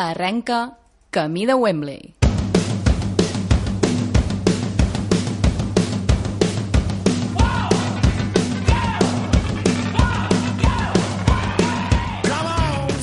Arrenca 0.00 0.78
Camí 1.10 1.44
de 1.44 1.54
Wembley. 1.54 2.14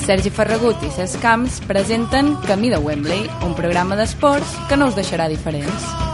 Sergi 0.06 0.30
Ferragut 0.30 0.80
i 0.88 0.94
Cesc 0.96 1.20
Camps 1.20 1.60
presenten 1.68 2.38
Camí 2.48 2.72
de 2.72 2.80
Wembley, 2.80 3.28
un 3.44 3.60
programa 3.60 4.00
d'esports 4.00 4.56
que 4.70 4.80
no 4.80 4.88
us 4.88 4.96
deixarà 4.96 5.28
diferents. 5.28 6.05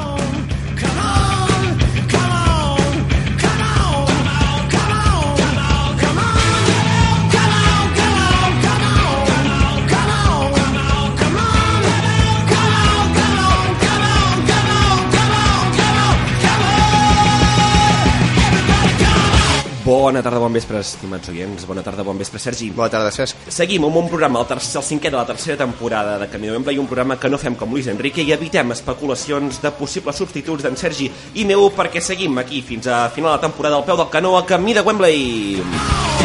Bona 19.91 20.21
tarda, 20.23 20.39
bon 20.39 20.53
vespre, 20.55 20.79
estimats 20.79 21.27
oients. 21.33 21.65
Bona 21.67 21.81
tarda, 21.83 22.05
bon 22.07 22.15
vespre, 22.15 22.39
Sergi. 22.39 22.69
Bona 22.71 22.87
tarda, 22.93 23.09
Cesc. 23.11 23.41
Seguim 23.51 23.83
amb 23.83 23.97
un 23.99 24.07
programa, 24.07 24.39
el, 24.39 24.47
tercer, 24.47 24.77
el 24.79 24.85
cinquè 24.87 25.11
de 25.11 25.19
la 25.19 25.25
tercera 25.27 25.57
temporada 25.59 26.13
de 26.21 26.29
Camí 26.31 26.47
de 26.47 26.53
Wembley, 26.55 26.79
un 26.79 26.87
programa 26.87 27.19
que 27.19 27.27
no 27.27 27.41
fem 27.41 27.59
com 27.59 27.75
Luis 27.75 27.91
Enrique 27.91 28.23
i 28.23 28.31
evitem 28.31 28.71
especulacions 28.71 29.59
de 29.59 29.73
possibles 29.75 30.23
substituts 30.23 30.63
d'en 30.63 30.79
Sergi 30.79 31.11
i 31.35 31.43
meu 31.49 31.67
perquè 31.75 31.99
seguim 31.99 32.39
aquí 32.39 32.63
fins 32.63 32.87
a 32.87 33.09
final 33.11 33.33
de 33.33 33.41
la 33.41 33.47
temporada 33.49 33.81
al 33.81 33.87
peu 33.89 33.99
del 33.99 34.13
canó 34.15 34.37
a 34.39 34.45
Camí 34.47 34.79
de 34.79 34.87
Wembley. 34.87 36.20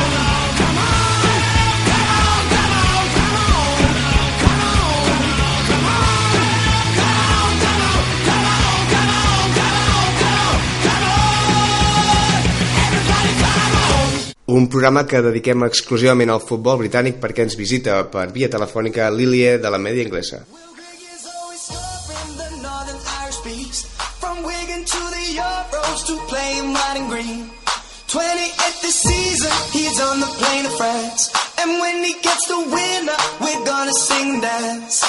Un 14.57 14.71
programa 14.73 15.03
que 15.05 15.21
dediquem 15.21 15.67
exclusivament 15.67 16.31
al 16.33 16.41
futbol 16.41 16.79
britànic 16.81 17.19
perquè 17.21 17.45
ens 17.45 17.57
visita 17.61 17.99
per 18.13 18.31
via 18.33 18.49
telefònica 18.49 19.11
Lilie 19.13 19.59
de 19.61 19.69
la 19.69 19.77
Mèdia 19.77 20.07
Inglesa. 20.07 20.39
is 21.17 21.27
always 21.29 21.61
serving 21.61 22.31
the 22.41 22.49
Northern 22.65 23.01
Irish 23.21 23.41
beats. 23.45 23.85
From 24.23 24.43
Wigan 24.49 24.83
to 24.85 25.03
the 25.17 25.25
Euros 25.37 26.01
to 26.09 26.15
playing 26.33 26.73
white 26.73 26.97
and 27.01 27.09
green. 27.13 27.51
28th 28.09 28.81
this 28.81 28.99
season, 29.11 29.53
he's 29.77 30.01
on 30.01 30.21
the 30.21 30.31
plane 30.41 30.65
to 30.65 30.73
France. 30.81 31.29
And 31.61 31.77
when 31.83 32.03
he 32.03 32.15
gets 32.23 32.45
the 32.49 32.61
winner, 32.77 33.21
we're 33.45 33.65
gonna 33.65 33.93
sing 34.09 34.41
and 34.41 34.43
dance. 34.43 35.05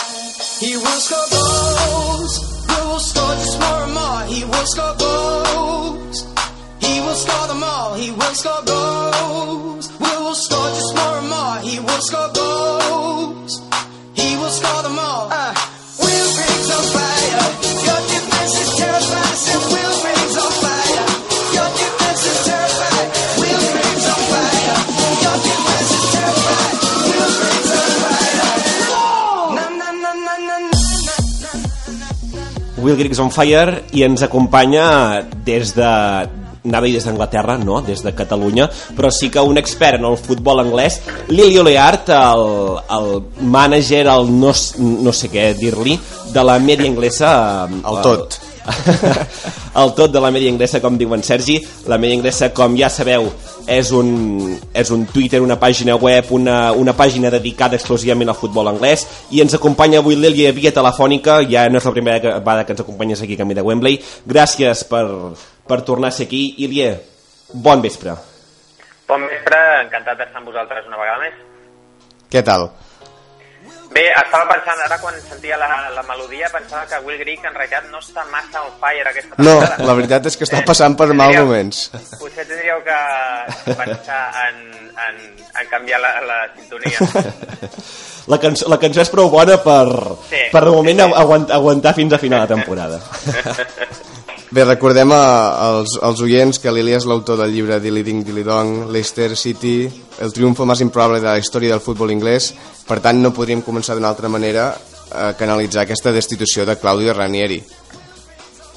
He 0.59 0.75
will 0.75 0.99
score 1.07 1.29
goals, 1.31 2.33
score 3.11 3.35
just 3.39 3.59
more 3.63 3.83
and 3.87 3.93
more. 3.93 4.21
He 4.27 4.43
will 4.43 4.67
score 4.75 4.95
goals, 4.99 6.17
he 6.87 6.99
will 7.01 7.15
score 7.15 7.47
them 7.47 7.63
all. 7.63 7.93
He 7.95 8.11
will 8.11 8.35
score 8.41 8.63
goals, 8.65 9.85
we 9.99 10.11
will 10.23 10.35
score 10.35 10.69
just 10.77 10.95
more 10.95 11.17
and 11.19 11.29
more. 11.29 11.57
He 11.67 11.79
will 11.79 12.01
score 12.01 12.31
goals. 12.33 13.61
He 14.13 14.35
will 14.37 14.49
score 14.49 14.83
them 14.83 14.97
all. 14.99 15.27
Uh, 15.31 15.53
Griggs 15.97 16.69
on 16.77 16.83
fire. 16.95 17.43
Your 17.87 18.01
defense 18.11 18.53
is 18.63 18.69
Griggs 19.67 20.37
on 20.43 20.51
fire. 20.61 21.07
Your 21.55 21.69
defense 21.77 22.23
is 22.31 22.37
Griggs 23.37 24.05
on 24.07 24.21
fire. 24.31 24.77
Your 25.23 25.37
defense 25.47 25.91
is 25.95 26.05
Griggs 26.11 26.35
on 26.35 26.41
fire. 26.41 26.87
Will 32.77 32.95
Griggs 32.95 33.19
on 33.19 33.31
Fire 33.31 33.83
i 33.91 34.03
ens 34.05 34.21
acompanya 34.23 35.25
des 35.43 35.73
de 35.75 35.89
anava 36.67 36.89
des 36.91 37.07
d'Anglaterra, 37.07 37.57
no, 37.57 37.81
des 37.81 38.03
de 38.03 38.13
Catalunya, 38.15 38.69
però 38.97 39.11
sí 39.11 39.31
que 39.33 39.41
un 39.41 39.57
expert 39.57 39.99
en 39.99 40.09
el 40.09 40.17
futbol 40.17 40.61
anglès, 40.63 41.01
Lili 41.29 41.57
Oleart, 41.59 42.11
el, 42.15 42.45
el 42.97 43.09
mànager, 43.41 44.05
el 44.11 44.29
no, 44.31 44.53
no 45.07 45.15
sé 45.15 45.31
què 45.33 45.53
dir-li, 45.57 45.97
de 46.33 46.43
la 46.43 46.59
mèdia 46.59 46.89
inglesa... 46.89 47.31
El 47.67 48.03
tot. 48.03 48.39
el 49.81 49.93
tot 49.95 50.11
de 50.11 50.21
la 50.21 50.31
mèdia 50.33 50.51
inglesa, 50.51 50.81
com 50.83 50.97
diuen 50.99 51.23
Sergi. 51.23 51.57
La 51.87 51.99
mèdia 52.01 52.17
inglesa, 52.19 52.49
com 52.55 52.75
ja 52.79 52.89
sabeu, 52.91 53.29
és 53.67 53.91
un, 53.95 54.09
és 54.75 54.91
un 54.95 55.05
Twitter, 55.11 55.41
una 55.43 55.57
pàgina 55.59 55.97
web, 55.99 56.31
una, 56.35 56.71
una 56.75 56.95
pàgina 56.97 57.31
dedicada 57.33 57.77
exclusivament 57.79 58.31
al 58.31 58.39
futbol 58.39 58.69
anglès, 58.71 59.05
i 59.31 59.43
ens 59.43 59.57
acompanya 59.57 60.01
avui 60.01 60.17
l'Elia 60.19 60.53
via 60.55 60.73
telefònica, 60.75 61.41
ja 61.51 61.67
no 61.71 61.81
és 61.81 61.87
la 61.87 61.95
primera 61.95 62.39
vegada 62.39 62.65
que 62.65 62.75
ens 62.75 62.83
acompanyes 62.83 63.21
aquí 63.21 63.37
a 63.37 63.43
Camí 63.43 63.57
de 63.57 63.65
Wembley. 63.65 63.99
Gràcies 64.27 64.83
per, 64.89 65.05
per 65.67 65.81
tornar 65.87 66.09
a 66.09 66.15
ser 66.17 66.25
aquí. 66.27 66.43
Ilie, 66.65 66.89
bon 67.53 67.81
vespre. 67.83 68.15
Bon 69.07 69.23
vespre, 69.27 69.61
encantat 69.85 70.17
d'estar 70.19 70.41
amb 70.41 70.49
vosaltres 70.51 70.87
una 70.89 70.97
vegada 70.99 71.23
més. 71.27 71.37
Què 72.31 72.41
tal? 72.43 72.69
Bé, 73.87 74.01
estava 74.19 74.43
pensant, 74.51 74.79
ara 74.83 74.97
quan 74.99 75.15
sentia 75.29 75.55
la, 75.57 75.67
la 75.95 76.03
melodia, 76.03 76.49
pensava 76.51 76.83
que 76.85 76.97
Will 77.05 77.17
Grigg 77.21 77.45
en 77.47 77.55
realitat 77.55 77.85
no 77.89 78.01
està 78.03 78.25
massa 78.29 78.59
on 78.65 78.73
fire 78.81 79.07
aquesta 79.09 79.37
No, 79.39 79.53
temporada. 79.61 79.85
la 79.87 79.95
veritat 79.95 80.27
és 80.27 80.35
que 80.37 80.43
està 80.43 80.59
passant 80.67 80.95
per 80.99 81.07
mal 81.15 81.31
moments. 81.39 81.85
Potser 82.19 82.43
tindríeu 82.49 82.81
que 82.83 82.97
pensar 83.79 84.19
en, 84.43 84.59
en, 85.07 85.21
en 85.63 85.71
canviar 85.71 86.01
la, 86.03 86.11
la 86.27 86.39
sintonia. 86.57 86.99
La 88.27 88.35
cançó, 88.43 88.67
la 88.67 88.75
cançó 88.75 88.99
és 88.99 89.07
prou 89.07 89.29
bona 89.31 89.55
per, 89.63 89.87
Sí, 90.27 90.39
per 90.51 90.59
de 90.65 90.71
moment 90.75 90.97
sí, 90.99 91.05
sí. 91.07 91.13
aguant, 91.15 91.45
aguantar 91.55 91.93
fins 91.95 92.11
a 92.11 92.17
final 92.19 92.41
de 92.43 92.55
temporada. 92.57 92.97
Bé, 94.49 94.63
recordem 94.63 95.11
a, 95.11 95.23
als, 95.59 95.97
als 95.99 96.21
oients 96.23 96.55
que 96.63 96.71
Lili 96.71 96.93
és 96.95 97.03
l'autor 97.03 97.35
del 97.41 97.51
llibre 97.51 97.81
Dilly 97.83 97.99
Ding 98.07 98.21
Dilly 98.23 98.45
Dong, 98.47 98.85
Leicester 98.95 99.35
City, 99.35 99.89
el 100.23 100.31
triomfo 100.31 100.63
més 100.63 100.79
improbable 100.85 101.19
de 101.19 101.27
la 101.27 101.41
història 101.41 101.73
del 101.73 101.83
futbol 101.83 102.13
inglès. 102.13 102.53
Per 102.87 103.01
tant, 103.03 103.19
no 103.19 103.33
podríem 103.35 103.59
començar 103.65 103.97
d'una 103.97 104.07
altra 104.07 104.31
manera 104.31 104.69
a 105.11 105.33
canalitzar 105.35 105.83
aquesta 105.83 106.13
destitució 106.15 106.63
de 106.63 106.77
Claudio 106.79 107.11
Ranieri. 107.17 107.59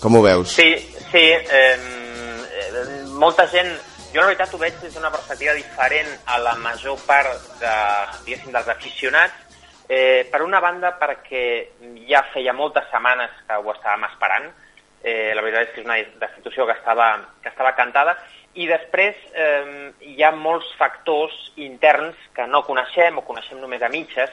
Com 0.03 0.19
ho 0.19 0.23
veus? 0.25 0.57
Sí, 0.59 0.73
sí, 1.13 1.23
eh, 1.39 1.77
molta 3.15 3.47
gent... 3.53 3.71
Jo, 4.11 4.25
la 4.25 4.33
veritat, 4.33 4.51
ho 4.51 4.59
veig 4.59 4.75
des 4.83 4.97
d'una 4.97 5.13
perspectiva 5.15 5.55
diferent 5.55 6.09
a 6.35 6.41
la 6.43 6.57
major 6.59 6.99
part 7.07 7.45
de, 7.61 7.75
dels 8.27 8.73
aficionats. 8.75 9.39
Eh, 9.87 10.27
per 10.27 10.43
una 10.43 10.59
banda, 10.59 10.97
perquè 10.99 11.45
ja 12.11 12.25
feia 12.35 12.57
moltes 12.59 12.91
setmanes 12.91 13.31
que 13.47 13.55
ho 13.55 13.71
estàvem 13.71 14.09
esperant. 14.09 14.51
Eh, 15.03 15.33
la 15.35 15.43
veritat 15.43 15.69
és 15.69 15.75
que 15.75 15.81
és 15.81 15.87
una 15.89 15.99
destitució 16.21 16.67
que 16.69 16.77
estava, 16.77 17.13
que 17.43 17.49
estava 17.49 17.75
cantada. 17.77 18.17
I 18.55 18.67
després 18.69 19.17
eh, 19.33 19.91
hi 20.03 20.23
ha 20.23 20.33
molts 20.35 20.69
factors 20.79 21.37
interns 21.57 22.19
que 22.37 22.47
no 22.51 22.65
coneixem 22.67 23.17
o 23.19 23.25
coneixem 23.27 23.61
només 23.63 23.83
a 23.83 23.93
mitges 23.93 24.33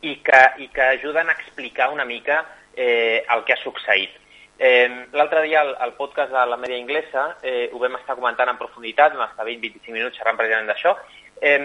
i 0.00 0.16
que, 0.24 0.40
i 0.64 0.68
que 0.74 0.94
ajuden 0.94 1.28
a 1.28 1.36
explicar 1.36 1.90
una 1.92 2.06
mica 2.08 2.44
eh, 2.74 3.24
el 3.28 3.44
que 3.44 3.54
ha 3.54 3.62
succeït. 3.62 4.16
Eh, 4.58 4.88
L'altre 5.14 5.44
dia 5.44 5.60
al, 5.60 5.76
al 5.78 5.94
podcast 5.94 6.32
de 6.34 6.46
la 6.50 6.58
mèdia 6.58 6.80
inglesa 6.80 7.28
eh, 7.46 7.68
ho 7.72 7.78
vam 7.78 7.94
estar 8.00 8.16
comentant 8.18 8.50
en 8.50 8.58
profunditat, 8.58 9.14
vam 9.14 9.28
estar 9.28 9.46
20-25 9.46 9.94
minuts 9.94 10.18
xerrant 10.18 10.40
precisament 10.40 10.72
d'això. 10.72 10.96
Eh, 11.38 11.60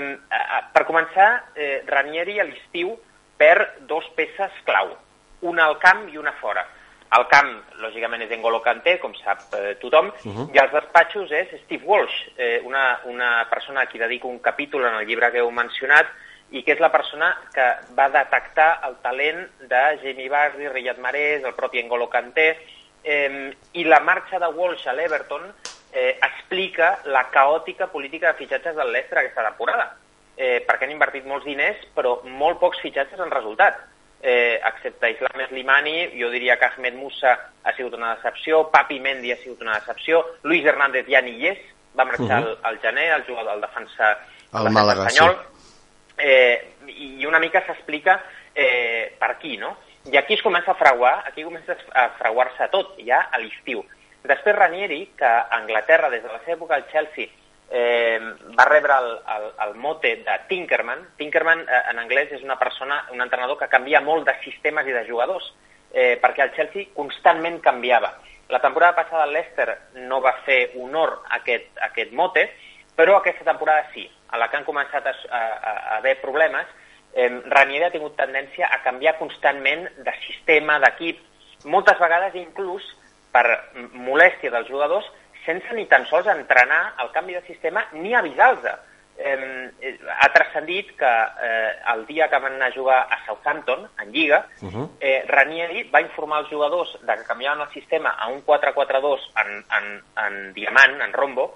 per 0.75 0.85
començar, 0.85 1.29
eh, 1.57 1.81
Ranieri 1.89 2.37
a 2.37 2.45
l'estiu 2.45 2.93
perd 3.37 3.81
dos 3.89 4.05
peces 4.17 4.61
clau, 4.67 4.93
una 5.41 5.65
al 5.65 5.79
camp 5.81 6.05
i 6.13 6.21
una 6.21 6.35
fora. 6.41 6.67
Al 7.13 7.27
camp, 7.29 7.49
lògicament, 7.83 8.23
és 8.25 8.31
N'Golo 8.33 8.61
Kanté, 8.65 8.97
com 9.01 9.13
sap 9.19 9.53
eh, 9.53 9.75
tothom, 9.81 10.07
uh 10.09 10.31
-huh. 10.31 10.47
i 10.55 10.57
als 10.57 10.71
despatxos 10.73 11.31
és 11.31 11.47
Steve 11.63 11.85
Walsh, 11.85 12.29
eh, 12.37 12.61
una, 12.63 12.99
una 13.05 13.47
persona 13.49 13.81
a 13.81 13.85
qui 13.87 13.99
dedico 13.99 14.27
un 14.27 14.39
capítol 14.39 14.85
en 14.85 14.95
el 14.95 15.05
llibre 15.05 15.31
que 15.31 15.39
heu 15.39 15.51
mencionat, 15.51 16.07
i 16.51 16.63
que 16.63 16.73
és 16.73 16.79
la 16.79 16.91
persona 16.91 17.31
que 17.53 17.65
va 17.97 18.09
detectar 18.09 18.81
el 18.87 18.95
talent 19.01 19.47
de 19.59 19.81
Jamie 20.01 20.29
Vardy, 20.29 20.67
Riyad 20.69 20.97
Mahrez, 20.97 21.43
el 21.43 21.53
propi 21.53 21.81
N'Golo 21.83 22.09
Kanté, 22.09 22.57
eh, 23.03 23.55
i 23.73 23.83
la 23.83 23.99
marxa 23.99 24.39
de 24.39 24.47
Walsh 24.47 24.87
a 24.87 24.93
l'Everton 24.93 25.51
eh, 25.91 26.17
explica 26.21 26.99
la 27.05 27.29
caòtica 27.29 27.87
política 27.87 28.31
de 28.31 28.37
fitxatges 28.37 28.75
del 28.75 28.91
Leicester 28.91 29.19
aquesta 29.19 29.47
temporada, 29.49 29.95
eh, 30.35 30.63
perquè 30.65 30.85
han 30.85 30.93
invertit 30.93 31.25
molts 31.25 31.45
diners, 31.45 31.81
però 31.95 32.19
molt 32.25 32.59
pocs 32.61 32.81
fitxatges 32.81 33.19
han 33.19 33.33
resultat. 33.33 33.81
Eh, 34.25 34.55
excepte 34.63 35.09
Islam 35.11 35.41
Slimani, 35.49 36.13
jo 36.15 36.29
diria 36.31 36.55
que 36.55 36.63
Ahmed 36.65 36.93
Musa 36.95 37.33
ha 37.61 37.73
sigut 37.75 37.97
una 37.97 38.13
decepció, 38.15 38.69
Papi 38.71 39.01
Mendy 39.03 39.33
ha 39.33 39.37
sigut 39.41 39.59
una 39.61 39.73
decepció, 39.75 40.21
Luis 40.43 40.63
Hernández 40.63 41.09
ja 41.11 41.19
ni 41.21 41.33
hi 41.41 41.49
és, 41.49 41.65
va 41.91 42.05
marxar 42.05 42.39
uh 42.39 42.45
-huh. 42.45 42.57
al, 42.63 42.71
al 42.71 42.79
gener, 42.79 43.11
el 43.17 43.25
jugador, 43.25 43.53
el 43.55 43.61
defensa, 43.61 44.11
El 44.53 44.63
defensa 44.63 44.79
Màlaga, 44.79 45.07
espanyol, 45.07 45.35
sí. 45.35 46.15
eh, 46.19 46.71
i 46.87 47.25
una 47.25 47.39
mica 47.39 47.65
s'explica 47.65 48.21
eh, 48.55 49.13
per 49.19 49.31
aquí, 49.31 49.57
no? 49.57 49.75
I 50.05 50.17
aquí 50.17 50.33
es 50.35 50.41
comença 50.41 50.71
a 50.71 50.75
frauar, 50.75 51.27
aquí 51.27 51.43
comença 51.43 51.75
a 51.93 52.09
frauar-se 52.17 52.67
tot, 52.69 52.95
ja 53.05 53.27
a 53.31 53.37
l'estiu. 53.39 53.83
Després 54.23 54.55
Ranieri, 54.55 55.11
que 55.17 55.25
a 55.25 55.47
Anglaterra, 55.51 56.09
des 56.09 56.23
de 56.23 56.29
la 56.29 56.39
seva 56.39 56.57
època 56.57 56.75
al 56.75 56.87
Chelsea, 56.87 57.27
eh, 57.69 58.19
va 58.57 58.65
rebre 58.65 58.93
el, 58.93 59.11
el, 59.35 59.47
el 59.67 59.75
mote 59.75 60.15
de 60.25 60.39
Tinkerman. 60.47 61.07
Tinkerman, 61.17 61.63
eh, 61.67 61.81
en 61.91 61.99
anglès, 61.99 62.31
és 62.31 62.43
una 62.43 62.59
persona, 62.59 63.03
un 63.11 63.21
entrenador 63.21 63.57
que 63.59 63.71
canvia 63.71 64.01
molt 64.01 64.27
de 64.27 64.35
sistemes 64.43 64.87
i 64.87 64.95
de 64.95 65.05
jugadors, 65.07 65.53
eh, 65.93 66.19
perquè 66.21 66.47
el 66.47 66.53
Chelsea 66.57 66.91
constantment 66.93 67.61
canviava. 67.61 68.13
La 68.49 68.59
temporada 68.61 68.95
passada 68.95 69.25
el 69.25 69.33
Leicester 69.33 69.77
no 70.09 70.21
va 70.21 70.35
fer 70.45 70.73
honor 70.75 71.21
a 71.29 71.39
aquest, 71.39 71.71
a 71.79 71.89
aquest 71.89 72.11
mote, 72.13 72.49
però 72.95 73.17
aquesta 73.17 73.45
temporada 73.47 73.87
sí. 73.93 74.05
A 74.33 74.37
la 74.37 74.49
que 74.49 74.57
han 74.57 74.65
començat 74.65 75.05
a, 75.07 75.13
a, 75.29 75.41
a 75.41 75.97
haver 75.97 76.19
problemes, 76.21 76.67
eh, 77.13 77.29
Ranieri 77.29 77.87
ha 77.87 77.93
tingut 77.93 78.17
tendència 78.17 78.69
a 78.69 78.81
canviar 78.83 79.17
constantment 79.19 79.87
de 80.05 80.13
sistema, 80.25 80.79
d'equip, 80.81 81.21
moltes 81.65 81.99
vegades 82.01 82.35
inclús 82.35 82.85
per 83.33 83.45
molèstia 83.93 84.51
dels 84.53 84.69
jugadors, 84.69 85.05
sense 85.45 85.73
ni 85.75 85.85
tan 85.91 86.05
sols 86.09 86.27
entrenar 86.27 86.95
el 87.03 87.11
canvi 87.11 87.37
de 87.37 87.45
sistema 87.47 87.85
ni 87.93 88.13
avisar-los. 88.13 88.91
Eh, 89.15 89.99
ha 90.09 90.27
transcendit 90.33 90.95
que 90.97 91.05
eh, 91.05 91.71
el 91.93 92.05
dia 92.07 92.27
que 92.31 92.39
van 92.41 92.55
anar 92.55 92.71
a 92.71 92.73
jugar 92.73 93.07
a 93.11 93.19
Southampton, 93.27 93.87
en 94.01 94.11
Lliga, 94.11 94.47
uh 94.61 94.69
-huh. 94.71 94.89
eh, 94.99 95.23
Ranieri 95.27 95.83
va 95.93 96.01
informar 96.01 96.39
els 96.39 96.49
jugadors 96.49 96.97
de 96.99 97.15
que 97.15 97.23
canviaven 97.23 97.61
el 97.61 97.73
sistema 97.73 98.09
a 98.09 98.27
un 98.27 98.43
4-4-2 98.43 99.19
en, 99.37 99.65
en, 99.77 100.03
en 100.17 100.53
diamant, 100.53 101.01
en 101.01 101.13
rombo, 101.13 101.53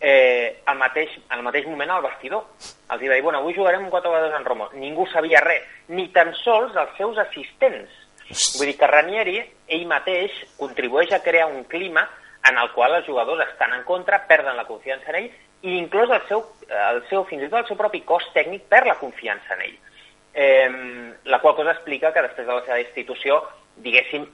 eh, 0.00 0.62
al, 0.66 0.78
mateix, 0.78 1.10
al 1.28 1.42
mateix 1.42 1.66
moment 1.66 1.90
al 1.90 2.02
vestidor. 2.02 2.44
Els 2.90 3.02
va 3.02 3.14
dir, 3.14 3.22
bueno, 3.22 3.38
avui 3.38 3.54
jugarem 3.54 3.84
un 3.84 3.90
4-4-2 3.90 4.36
en 4.36 4.44
rombo. 4.44 4.70
Ningú 4.74 5.06
sabia 5.06 5.40
res, 5.40 5.62
ni 5.88 6.08
tan 6.08 6.32
sols 6.34 6.74
els 6.76 6.96
seus 6.96 7.18
assistents. 7.18 7.90
Vull 8.56 8.66
dir 8.70 8.78
que 8.78 8.86
Ranieri, 8.86 9.38
ell 9.66 9.86
mateix, 9.86 10.30
contribueix 10.56 11.12
a 11.12 11.22
crear 11.22 11.48
un 11.50 11.64
clima 11.64 12.08
en 12.48 12.58
el 12.58 12.72
qual 12.72 12.96
els 12.96 13.06
jugadors 13.06 13.44
estan 13.48 13.74
en 13.76 13.84
contra, 13.84 14.22
perden 14.26 14.56
la 14.56 14.66
confiança 14.68 15.12
en 15.12 15.20
ell, 15.22 15.30
i 15.62 15.76
inclús 15.76 16.10
el 16.14 16.24
seu, 16.28 16.44
el 16.70 17.02
seu, 17.10 17.24
fins 17.28 17.44
i 17.44 17.50
tot 17.50 17.60
el 17.60 17.68
seu 17.68 17.76
propi 17.76 18.00
cos 18.08 18.24
tècnic 18.34 18.64
perd 18.72 18.88
la 18.88 18.98
confiança 19.00 19.56
en 19.58 19.64
ell. 19.68 19.78
Eh, 20.32 20.68
la 21.26 21.40
qual 21.42 21.56
cosa 21.58 21.74
explica 21.74 22.14
que 22.14 22.22
després 22.24 22.46
de 22.46 22.54
la 22.54 22.64
seva 22.64 22.80
institució 22.80 23.40
diguéssim, 23.80 24.26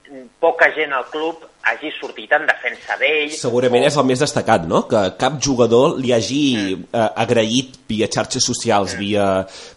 poca 0.43 0.69
gent 0.75 0.93
al 0.97 1.07
club 1.11 1.45
hagi 1.67 1.93
sortit 1.95 2.33
en 2.35 2.47
defensa 2.49 2.97
d'ell. 3.01 3.31
Segurament 3.35 3.85
o... 3.85 3.91
és 3.91 3.99
el 4.01 4.07
més 4.09 4.23
destacat, 4.23 4.67
no? 4.67 4.85
Que 4.91 5.03
cap 5.21 5.39
jugador 5.43 5.97
li 6.01 6.13
hagi 6.15 6.43
mm. 6.57 6.89
eh, 6.91 7.07
agraït 7.25 7.79
via 7.91 8.11
xarxes 8.13 8.47
socials, 8.47 8.97
mm. 8.97 9.03
via, 9.03 9.29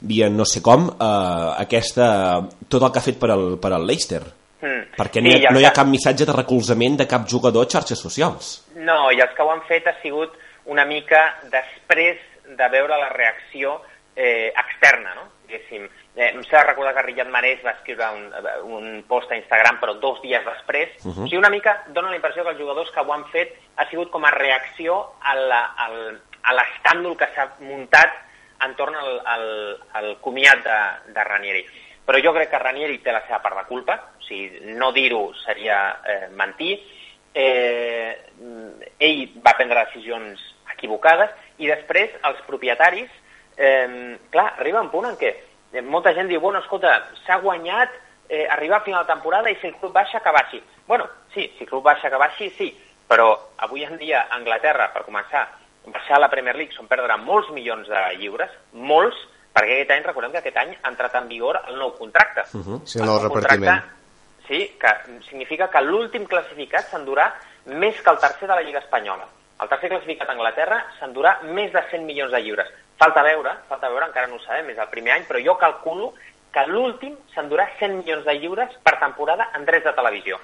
via 0.02 0.30
no 0.34 0.48
sé 0.50 0.64
com, 0.66 0.90
eh, 0.90 1.48
aquesta, 1.66 2.10
tot 2.68 2.82
el 2.82 2.94
que 2.94 3.02
ha 3.02 3.08
fet 3.12 3.22
per 3.22 3.32
al, 3.36 3.48
per 3.62 3.74
al 3.76 3.86
Leicester. 3.90 4.24
Mm. 4.62 4.96
Perquè 4.98 5.22
no, 5.24 5.32
sí, 5.32 5.40
hi 5.40 5.48
ha, 5.48 5.54
no 5.56 5.62
hi 5.62 5.66
ha 5.68 5.76
cap 5.76 5.88
missatge 5.88 6.28
de 6.28 6.36
recolzament 6.36 6.98
de 7.00 7.08
cap 7.08 7.28
jugador 7.30 7.66
a 7.66 7.72
xarxes 7.72 8.00
socials. 8.00 8.52
No, 8.76 9.08
i 9.12 9.22
els 9.24 9.32
que 9.36 9.46
ho 9.46 9.52
han 9.54 9.64
fet 9.70 9.88
ha 9.88 9.96
sigut 10.04 10.36
una 10.70 10.86
mica 10.86 11.22
després 11.52 12.20
de 12.50 12.68
veure 12.74 12.98
la 12.98 13.10
reacció 13.14 13.80
eh, 14.16 14.52
externa, 14.52 15.16
no? 15.16 15.28
Diguéssim, 15.48 15.88
eh, 16.16 16.30
em 16.30 16.42
de 16.44 16.64
recordar 16.64 16.94
que 16.94 17.06
Riyad 17.08 17.30
Marés 17.32 17.64
va 17.66 17.72
escriure 17.78 18.06
un, 18.14 18.28
un 18.76 19.04
post 19.08 19.32
a 19.32 19.38
Instagram, 19.40 19.80
però 19.82 19.96
dos 19.98 20.22
dies 20.22 20.44
després. 20.46 20.90
Uh 21.04 21.12
-huh. 21.12 21.24
O 21.24 21.28
sigui, 21.28 21.38
una 21.38 21.50
mica 21.50 21.84
dona 21.88 22.10
la 22.10 22.16
impressió 22.16 22.44
que 22.44 22.52
els 22.52 22.60
jugadors 22.60 22.92
que 22.92 23.02
ho 23.02 23.14
han 23.14 23.26
fet 23.32 23.56
ha 23.78 23.90
sigut 23.90 24.10
com 24.12 24.26
a 24.26 24.32
reacció 24.32 25.14
a 25.22 25.36
l'escàndol 26.54 27.18
que 27.18 27.30
s'ha 27.34 27.50
muntat 27.60 28.12
entorn 28.62 28.96
al, 28.96 29.22
al, 29.26 29.80
al 29.94 30.18
comiat 30.20 30.64
de, 30.64 31.14
de 31.14 31.24
Ranieri. 31.24 31.66
Però 32.10 32.18
jo 32.26 32.32
crec 32.34 32.50
que 32.50 32.58
Ranieri 32.58 32.96
té 33.06 33.14
la 33.14 33.22
seva 33.28 33.38
part 33.44 33.60
de 33.60 33.68
culpa, 33.70 34.00
sigui, 34.26 34.74
no 34.74 34.90
dir-ho 34.96 35.28
seria 35.44 35.76
eh, 36.02 36.26
mentir. 36.34 36.80
Eh, 37.38 38.16
ell 38.98 39.22
va 39.46 39.54
prendre 39.54 39.84
decisions 39.84 40.42
equivocades 40.74 41.36
i 41.62 41.70
després 41.70 42.16
els 42.26 42.42
propietaris, 42.48 43.14
eh, 43.62 44.18
clar, 44.34 44.48
arriba 44.58 44.82
un 44.82 44.90
punt 44.90 45.06
en 45.12 45.22
què 45.22 45.36
eh, 45.36 45.86
molta 45.86 46.16
gent 46.18 46.34
diu, 46.34 46.42
bueno, 46.42 46.64
escolta, 46.66 46.98
s'ha 47.28 47.38
guanyat 47.46 47.94
eh, 48.26 48.48
arribar 48.58 48.82
a 48.82 48.88
final 48.90 49.06
de 49.06 49.14
temporada 49.14 49.54
i 49.54 49.62
si 49.62 49.70
el 49.70 49.78
club 49.78 49.94
baixa 49.94 50.26
que 50.26 50.34
baixi. 50.34 50.64
Bueno, 50.88 51.06
sí, 51.36 51.46
si 51.60 51.68
el 51.68 51.70
club 51.70 51.86
baixa 51.86 52.10
que 52.10 52.26
baixi, 52.26 52.50
sí, 52.58 52.72
però 53.06 53.36
avui 53.70 53.86
en 53.86 54.02
dia 54.02 54.24
a 54.24 54.40
Anglaterra, 54.42 54.90
per 54.96 55.06
començar, 55.06 55.46
baixar 55.86 56.18
a 56.18 56.26
la 56.26 56.34
Premier 56.34 56.58
League 56.58 56.74
són 56.74 56.90
perdre 56.90 57.22
molts 57.22 57.54
milions 57.54 57.86
de 57.86 58.08
lliures, 58.18 58.58
molts, 58.74 59.28
perquè 59.60 59.80
aquest 59.80 59.94
any, 59.96 60.04
recordem 60.08 60.34
que 60.34 60.42
aquest 60.42 60.60
any 60.64 60.76
ha 60.82 60.92
entrat 60.92 61.16
en 61.20 61.28
vigor 61.28 61.60
el 61.68 61.78
nou 61.78 61.92
contracte. 61.98 62.48
Uh 62.54 62.64
-huh. 62.66 62.82
Sí, 62.86 63.00
el 63.00 63.06
nou 63.06 63.20
repartiment. 63.24 63.84
Sí, 64.48 64.78
que 64.80 64.92
significa 65.30 65.70
que 65.70 65.82
l'últim 65.82 66.26
classificat 66.26 66.90
s'endurà 66.90 67.34
més 67.66 68.02
que 68.02 68.10
el 68.10 68.18
tercer 68.18 68.48
de 68.48 68.56
la 68.56 68.62
Lliga 68.62 68.80
Espanyola. 68.80 69.28
El 69.62 69.68
tercer 69.68 69.90
classificat 69.90 70.30
a 70.30 70.32
Anglaterra 70.32 70.86
s'endurà 71.00 71.42
més 71.44 71.72
de 71.72 71.82
100 71.92 72.06
milions 72.06 72.32
de 72.32 72.40
lliures. 72.42 72.70
Falta 72.98 73.22
veure, 73.22 73.52
falta 73.68 73.90
veure, 73.90 74.06
encara 74.06 74.28
no 74.28 74.36
ho 74.36 74.40
sabem, 74.40 74.70
és 74.70 74.78
el 74.78 74.88
primer 74.88 75.14
any, 75.14 75.26
però 75.28 75.40
jo 75.44 75.58
calculo 75.58 76.14
que 76.52 76.66
l'últim 76.68 77.16
s'endurà 77.34 77.68
100 77.78 78.00
milions 78.00 78.26
de 78.26 78.34
lliures 78.40 78.74
per 78.84 78.98
temporada 79.00 79.50
en 79.56 79.66
drets 79.66 79.86
de 79.86 79.94
televisió. 79.94 80.40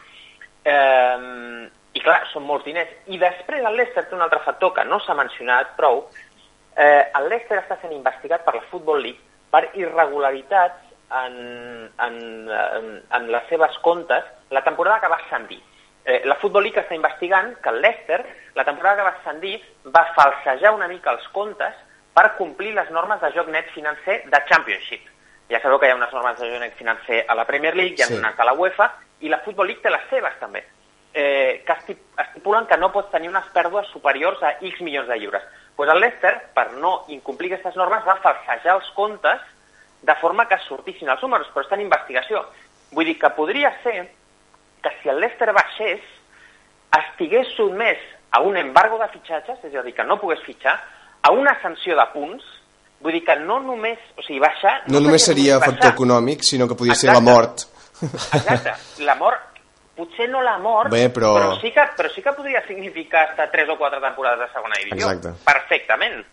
Eh, 0.66 1.70
I 1.96 2.02
clar, 2.04 2.28
són 2.34 2.44
molts 2.44 2.66
diners. 2.66 2.92
I 3.08 3.18
després 3.18 3.64
el 3.64 3.78
Leicester 3.80 4.04
té 4.04 4.16
un 4.16 4.22
altre 4.22 4.42
factor 4.44 4.74
que 4.76 4.84
no 4.84 5.00
s'ha 5.00 5.16
mencionat 5.16 5.78
prou. 5.78 6.10
Eh, 6.76 7.04
el 7.20 7.30
Leicester 7.30 7.62
està 7.62 7.78
sent 7.82 7.94
investigat 7.96 8.44
per 8.44 8.56
la 8.58 8.66
Football 8.72 9.02
League 9.06 9.22
per 9.52 9.70
irregularitats 9.80 10.82
en, 11.16 11.38
en, 12.08 12.18
en, 12.50 12.90
en 13.20 13.32
les 13.32 13.48
seves 13.50 13.78
comptes 13.86 14.26
la 14.52 14.64
temporada 14.64 15.00
que 15.00 15.12
va 15.12 15.22
ascendir. 15.24 15.62
Eh, 16.06 16.22
la 16.26 16.36
Football 16.36 16.68
League 16.68 16.82
està 16.82 16.94
investigant 16.94 17.56
que 17.64 17.72
el 17.72 17.82
Leicester, 17.82 18.20
la 18.54 18.66
temporada 18.66 18.98
que 18.98 19.08
va 19.08 19.16
ascendir, 19.20 19.56
va 19.96 20.06
falsejar 20.18 20.76
una 20.76 20.88
mica 20.92 21.16
els 21.16 21.26
comptes 21.34 21.80
per 22.16 22.36
complir 22.38 22.76
les 22.76 22.92
normes 22.92 23.20
de 23.22 23.32
joc 23.36 23.50
net 23.52 23.72
financer 23.74 24.22
de 24.30 24.42
Championship. 24.50 25.08
Ja 25.50 25.60
sabeu 25.62 25.80
que 25.80 25.90
hi 25.90 25.94
ha 25.94 25.98
unes 25.98 26.14
normes 26.14 26.38
de 26.40 26.52
joc 26.52 26.62
net 26.62 26.78
financer 26.78 27.24
a 27.28 27.36
la 27.38 27.46
Premier 27.50 27.76
League, 27.76 27.98
hi 27.98 28.06
ha 28.06 28.12
sí. 28.12 28.20
unes 28.20 28.40
a 28.40 28.48
la 28.48 28.54
UEFA, 28.54 28.92
i 29.26 29.32
la 29.32 29.42
Football 29.46 29.72
League 29.72 29.84
té 29.84 29.92
les 29.94 30.06
seves 30.12 30.38
també, 30.40 30.64
eh, 31.14 31.64
que 31.66 31.76
estipulen 32.24 32.68
que 32.70 32.78
no 32.78 32.92
pots 32.94 33.12
tenir 33.12 33.30
unes 33.32 33.50
pèrdues 33.54 33.90
superiors 33.94 34.42
a 34.44 34.56
X 34.62 34.82
milions 34.82 35.08
de 35.08 35.18
lliures. 35.20 35.44
Pues 35.76 35.90
el 35.92 36.00
Leicester, 36.00 36.34
per 36.56 36.72
no 36.80 37.04
incomplir 37.12 37.52
aquestes 37.52 37.76
normes, 37.76 38.06
va 38.08 38.16
falsejar 38.24 38.78
els 38.78 38.88
comptes 38.96 39.42
de 40.06 40.16
forma 40.22 40.48
que 40.48 40.58
sortissin 40.68 41.10
els 41.12 41.24
números, 41.24 41.50
però 41.52 41.66
està 41.66 41.76
en 41.76 41.84
investigació. 41.84 42.46
Vull 42.96 43.10
dir 43.10 43.18
que 43.20 43.32
podria 43.36 43.74
ser 43.84 44.06
que 44.84 44.92
si 45.02 45.10
el 45.10 45.20
Leicester 45.20 45.52
baixés, 45.56 46.04
estigués 46.96 47.50
sotmès 47.58 48.02
a 48.32 48.42
un 48.46 48.58
embargo 48.58 49.00
de 49.02 49.08
fitxatges, 49.16 49.64
és 49.66 49.76
a 49.76 49.84
dir, 49.84 49.96
que 49.98 50.06
no 50.08 50.20
pogués 50.22 50.44
fitxar, 50.46 50.76
a 51.26 51.32
una 51.34 51.56
sanció 51.62 51.98
de 51.98 52.06
punts, 52.14 52.46
vull 53.02 53.16
dir 53.18 53.24
que 53.26 53.36
no 53.42 53.60
només, 53.64 54.00
o 54.16 54.24
sigui, 54.24 54.40
baixar... 54.44 54.78
No, 54.88 55.00
no 55.00 55.08
només 55.08 55.26
seria 55.26 55.58
baixar. 55.58 55.74
factor 55.74 55.96
econòmic, 55.96 56.46
sinó 56.46 56.68
que 56.70 56.78
podia 56.78 56.94
Exacte. 56.94 57.08
ser 57.08 57.18
la 57.18 57.24
mort. 57.26 57.66
Exacte, 58.06 58.76
la 59.08 59.16
mort, 59.16 59.55
potser 59.96 60.30
no 60.30 60.42
la 60.44 60.58
mort, 60.58 60.92
Bé, 60.92 61.10
però... 61.10 61.34
Però, 61.38 61.52
sí 61.62 61.72
que, 61.72 61.86
però 61.96 62.12
sí 62.12 62.22
que 62.22 62.34
podria 62.36 62.62
significar 62.68 63.30
estar 63.32 63.50
3 63.52 63.70
o 63.72 63.78
4 63.80 64.02
temporades 64.04 64.44
de 64.44 64.50
segona 64.54 64.80
divisió. 64.82 65.08
Exacte. 65.08 65.32
Perfectament. 65.48 66.24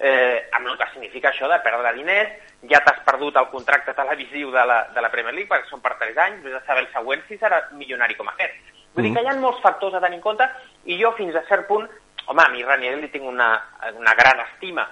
Eh, 0.00 0.48
amb 0.56 0.70
el 0.72 0.78
que 0.80 0.86
significa 0.94 1.28
això 1.28 1.48
de 1.50 1.58
perdre 1.60 1.92
diners, 1.98 2.30
ja 2.70 2.80
t'has 2.80 3.02
perdut 3.04 3.36
el 3.36 3.50
contracte 3.52 3.92
televisiu 3.92 4.48
de 4.54 4.62
la, 4.64 4.78
de 4.94 5.02
la 5.04 5.10
Premier 5.12 5.34
League 5.36 5.50
perquè 5.50 5.68
són 5.68 5.82
per 5.84 5.98
3 6.00 6.20
anys, 6.24 6.38
vés 6.46 6.56
a 6.56 6.62
saber 6.64 6.86
el 6.86 6.92
següent 6.94 7.26
si 7.28 7.36
serà 7.36 7.60
milionari 7.76 8.16
com 8.16 8.32
aquest. 8.32 8.56
Vull 8.94 9.04
mm. 9.04 9.10
dir 9.10 9.12
que 9.18 9.26
hi 9.26 9.28
ha 9.28 9.36
molts 9.42 9.60
factors 9.60 9.98
a 9.98 10.00
tenir 10.00 10.16
en 10.16 10.24
compte 10.24 10.48
i 10.88 10.96
jo 11.02 11.12
fins 11.20 11.36
a 11.36 11.44
cert 11.50 11.68
punt, 11.68 11.84
home, 12.24 12.40
a 12.40 12.48
mi 12.48 12.64
Ranieri 12.64 13.02
li 13.02 13.12
tinc 13.12 13.28
una, 13.28 13.52
una 13.92 14.16
gran 14.16 14.40
estima, 14.46 14.88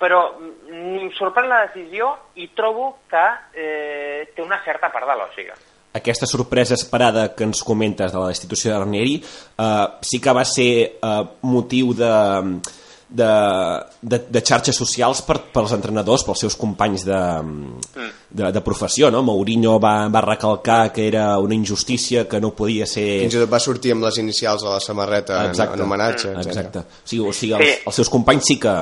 però 0.00 0.20
em 0.68 1.08
sorprèn 1.16 1.48
la 1.48 1.64
decisió 1.70 2.12
i 2.36 2.50
trobo 2.56 2.92
que 3.08 3.26
eh, 3.56 4.28
té 4.36 4.44
una 4.44 4.60
certa 4.68 4.92
part 4.92 5.08
de 5.08 5.20
lògica 5.24 5.56
aquesta 5.92 6.26
sorpresa 6.26 6.74
esperada 6.74 7.30
que 7.34 7.44
ens 7.44 7.64
comentes 7.66 8.12
de 8.12 8.18
la 8.18 8.30
institució 8.30 8.72
de 8.72 8.78
Ranieri 8.78 9.16
eh, 9.20 9.86
sí 10.02 10.20
que 10.22 10.36
va 10.36 10.44
ser 10.46 10.70
eh, 11.02 11.24
motiu 11.42 11.94
de, 11.98 12.12
de, 13.10 13.30
de, 14.00 14.18
de 14.30 14.42
xarxes 14.46 14.76
socials 14.78 15.22
per, 15.26 15.40
pels 15.50 15.74
entrenadors, 15.74 16.22
pels 16.26 16.44
seus 16.46 16.56
companys 16.58 17.04
de, 17.08 17.18
mm. 17.42 18.06
de, 18.38 18.52
de 18.54 18.62
professió, 18.64 19.10
no? 19.10 19.24
Mourinho 19.26 19.78
va, 19.82 19.94
va 20.12 20.22
recalcar 20.24 20.92
que 20.94 21.08
era 21.08 21.26
una 21.42 21.58
injustícia, 21.58 22.28
que 22.30 22.40
no 22.40 22.54
podia 22.54 22.86
ser... 22.86 23.08
Fins 23.26 23.36
i 23.36 23.42
tot 23.42 23.50
va 23.50 23.62
sortir 23.62 23.96
amb 23.96 24.06
les 24.06 24.22
inicials 24.22 24.62
de 24.66 24.70
la 24.70 24.80
samarreta 24.84 25.42
exacte. 25.48 25.74
en, 25.74 25.82
en 25.82 25.86
homenatge, 25.88 26.32
mm. 26.36 26.46
Exacte. 26.46 26.86
O 26.86 27.12
sigui, 27.12 27.26
o 27.26 27.36
sigui 27.36 27.58
els, 27.58 27.86
els 27.90 28.02
seus 28.02 28.12
companys 28.12 28.52
sí 28.52 28.60
que, 28.62 28.76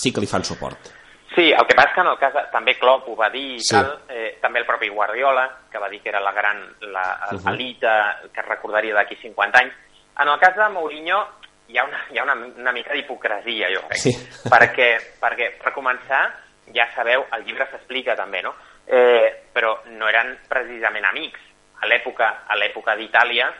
sí 0.00 0.14
que 0.14 0.24
li 0.24 0.30
fan 0.30 0.48
suport. 0.48 0.93
Sí, 1.34 1.50
el 1.50 1.66
que 1.66 1.74
passa 1.74 1.94
que 1.94 2.00
en 2.00 2.06
el 2.06 2.18
cas 2.18 2.34
de, 2.34 2.42
també 2.52 2.76
Klopp 2.78 3.08
ho 3.10 3.16
va 3.18 3.28
dir 3.30 3.56
i 3.56 3.62
sí. 3.62 3.74
tal, 3.74 3.90
eh, 4.08 4.36
també 4.42 4.60
el 4.60 4.66
propi 4.68 4.88
Guardiola, 4.88 5.48
que 5.70 5.80
va 5.82 5.88
dir 5.90 6.00
que 6.02 6.12
era 6.12 6.20
la 6.22 6.32
gran 6.32 6.60
la, 6.80 7.04
uh 7.32 7.38
-huh. 7.38 7.54
elita 7.54 8.20
que 8.32 8.40
es 8.40 8.46
recordaria 8.46 8.94
d'aquí 8.94 9.16
50 9.16 9.58
anys. 9.58 9.74
En 10.20 10.28
el 10.28 10.38
cas 10.38 10.54
de 10.54 10.68
Mourinho, 10.68 11.26
hi 11.68 11.78
ha 11.78 11.84
una, 11.84 12.04
hi 12.10 12.18
ha 12.18 12.22
una, 12.22 12.34
una 12.34 12.72
mica 12.72 12.92
d'hipocresia, 12.92 13.68
jo 13.74 13.82
crec. 13.88 13.98
Sí. 13.98 14.12
Perquè, 14.52 15.18
perquè, 15.20 15.58
per 15.62 15.72
començar, 15.72 16.30
ja 16.72 16.86
sabeu, 16.94 17.26
el 17.32 17.44
llibre 17.44 17.66
s'explica 17.70 18.14
també, 18.14 18.42
no? 18.42 18.54
Eh, 18.86 19.50
però 19.52 19.80
no 19.86 20.08
eren 20.08 20.38
precisament 20.48 21.04
amics. 21.04 21.40
A 21.80 21.86
l'època 21.86 22.44
a 22.46 22.56
l'època 22.56 22.94
d'Itàlia, 22.96 23.52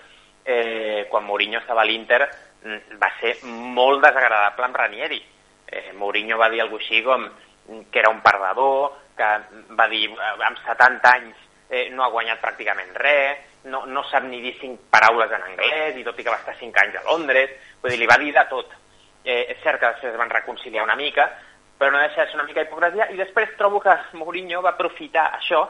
eh, 0.44 1.06
quan 1.10 1.24
Mourinho 1.24 1.58
estava 1.58 1.82
a 1.82 1.84
l'Inter, 1.84 2.28
mm, 2.62 2.98
va 3.00 3.10
ser 3.20 3.38
molt 3.44 4.02
desagradable 4.04 4.64
amb 4.64 4.76
Ranieri. 4.76 5.24
eh, 5.66 5.92
Mourinho 5.94 6.36
va 6.38 6.50
dir 6.50 6.60
alguna 6.60 6.82
així 6.82 7.02
com 7.02 7.24
que 7.90 7.98
era 7.98 8.10
un 8.10 8.20
perdedor, 8.20 8.92
que 9.16 9.30
va 9.78 9.88
dir 9.88 10.08
eh, 10.10 10.30
amb 10.46 10.60
70 10.66 11.12
anys 11.12 11.36
eh, 11.70 11.88
no 11.90 12.04
ha 12.04 12.12
guanyat 12.12 12.42
pràcticament 12.42 12.94
res, 13.00 13.42
no, 13.70 13.84
no 13.86 14.04
sap 14.10 14.26
ni 14.28 14.42
dir 14.44 14.54
cinc 14.60 14.88
paraules 14.92 15.32
en 15.32 15.42
anglès, 15.42 15.96
i 15.96 16.04
tot 16.04 16.18
i 16.18 16.26
que 16.26 16.32
va 16.32 16.40
estar 16.42 16.56
5 16.58 16.82
anys 16.82 16.98
a 17.00 17.04
Londres, 17.08 17.54
vull 17.82 17.94
dir, 17.94 18.00
li 18.02 18.10
va 18.10 18.20
dir 18.20 18.34
de 18.36 18.44
tot. 18.50 18.74
Eh, 19.24 19.54
és 19.54 19.62
cert 19.64 19.80
que 19.80 19.92
després 19.94 20.12
es 20.12 20.20
van 20.20 20.32
reconciliar 20.32 20.84
una 20.84 20.98
mica, 21.00 21.30
però 21.78 21.90
no 21.90 22.02
deixa 22.02 22.22
de 22.22 22.30
ser 22.30 22.38
una 22.38 22.46
mica 22.48 22.62
hipocresia, 22.62 23.08
i 23.10 23.18
després 23.18 23.56
trobo 23.58 23.80
que 23.80 23.96
Mourinho 24.20 24.60
va 24.62 24.74
aprofitar 24.74 25.30
això 25.38 25.64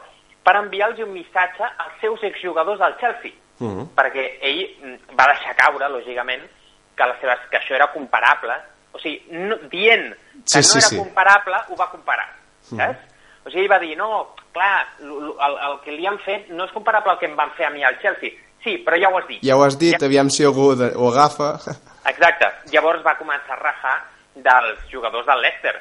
per 0.45 0.57
enviar-los 0.59 1.01
un 1.07 1.15
missatge 1.15 1.65
als 1.65 1.97
seus 2.03 2.23
exjugadors 2.27 2.83
del 2.83 2.99
Chelsea, 3.01 3.33
uh 3.61 3.71
-huh. 3.71 3.87
perquè 3.97 4.39
ell 4.41 4.61
mm, 4.83 5.17
va 5.17 5.31
deixar 5.33 5.57
caure, 5.57 5.89
lògicament, 5.89 6.43
que, 6.97 7.07
les 7.07 7.21
seves, 7.21 7.39
que 7.51 7.59
això 7.59 7.75
era 7.75 7.93
comparable, 7.93 8.55
o 8.95 8.99
sigui, 9.03 9.19
no, 9.35 9.57
dient 9.73 10.13
que 10.15 10.47
Sí, 10.47 10.59
no 10.59 10.63
sí, 10.63 10.79
era 10.79 10.89
sí. 10.89 10.97
comparable, 10.99 11.57
ho 11.69 11.77
va 11.77 11.91
comparar, 11.91 12.29
saps? 12.71 13.11
O 13.45 13.51
sigui, 13.51 13.65
ell 13.67 13.71
va 13.73 13.79
dir, 13.83 13.97
no, 13.99 14.35
clar, 14.55 14.87
el, 15.03 15.35
el 15.69 15.79
que 15.85 15.93
li 15.93 16.07
han 16.09 16.19
fet 16.25 16.49
no 16.55 16.65
és 16.65 16.73
comparable 16.73 17.13
al 17.13 17.19
que 17.21 17.27
em 17.29 17.37
van 17.37 17.51
fer 17.59 17.67
a 17.67 17.71
mi 17.75 17.83
al 17.85 17.99
Chelsea. 18.01 18.31
Sí, 18.65 18.79
però 18.87 18.97
ja 18.97 19.11
ho 19.13 19.19
has 19.19 19.27
dit. 19.29 19.43
Ja 19.45 19.57
ho 19.59 19.65
has 19.67 19.77
dit, 19.79 20.01
aviam 20.03 20.31
si 20.33 20.45
algú 20.49 20.71
de- 20.79 20.93
ho 20.97 21.11
agafa. 21.13 21.59
Exacte. 22.09 22.49
Llavors 22.73 23.03
va 23.05 23.19
començar 23.19 23.59
a 23.59 23.61
rajar 23.61 23.97
dels 24.35 24.81
jugadors 24.91 25.27
del 25.27 25.43
Leicester, 25.43 25.75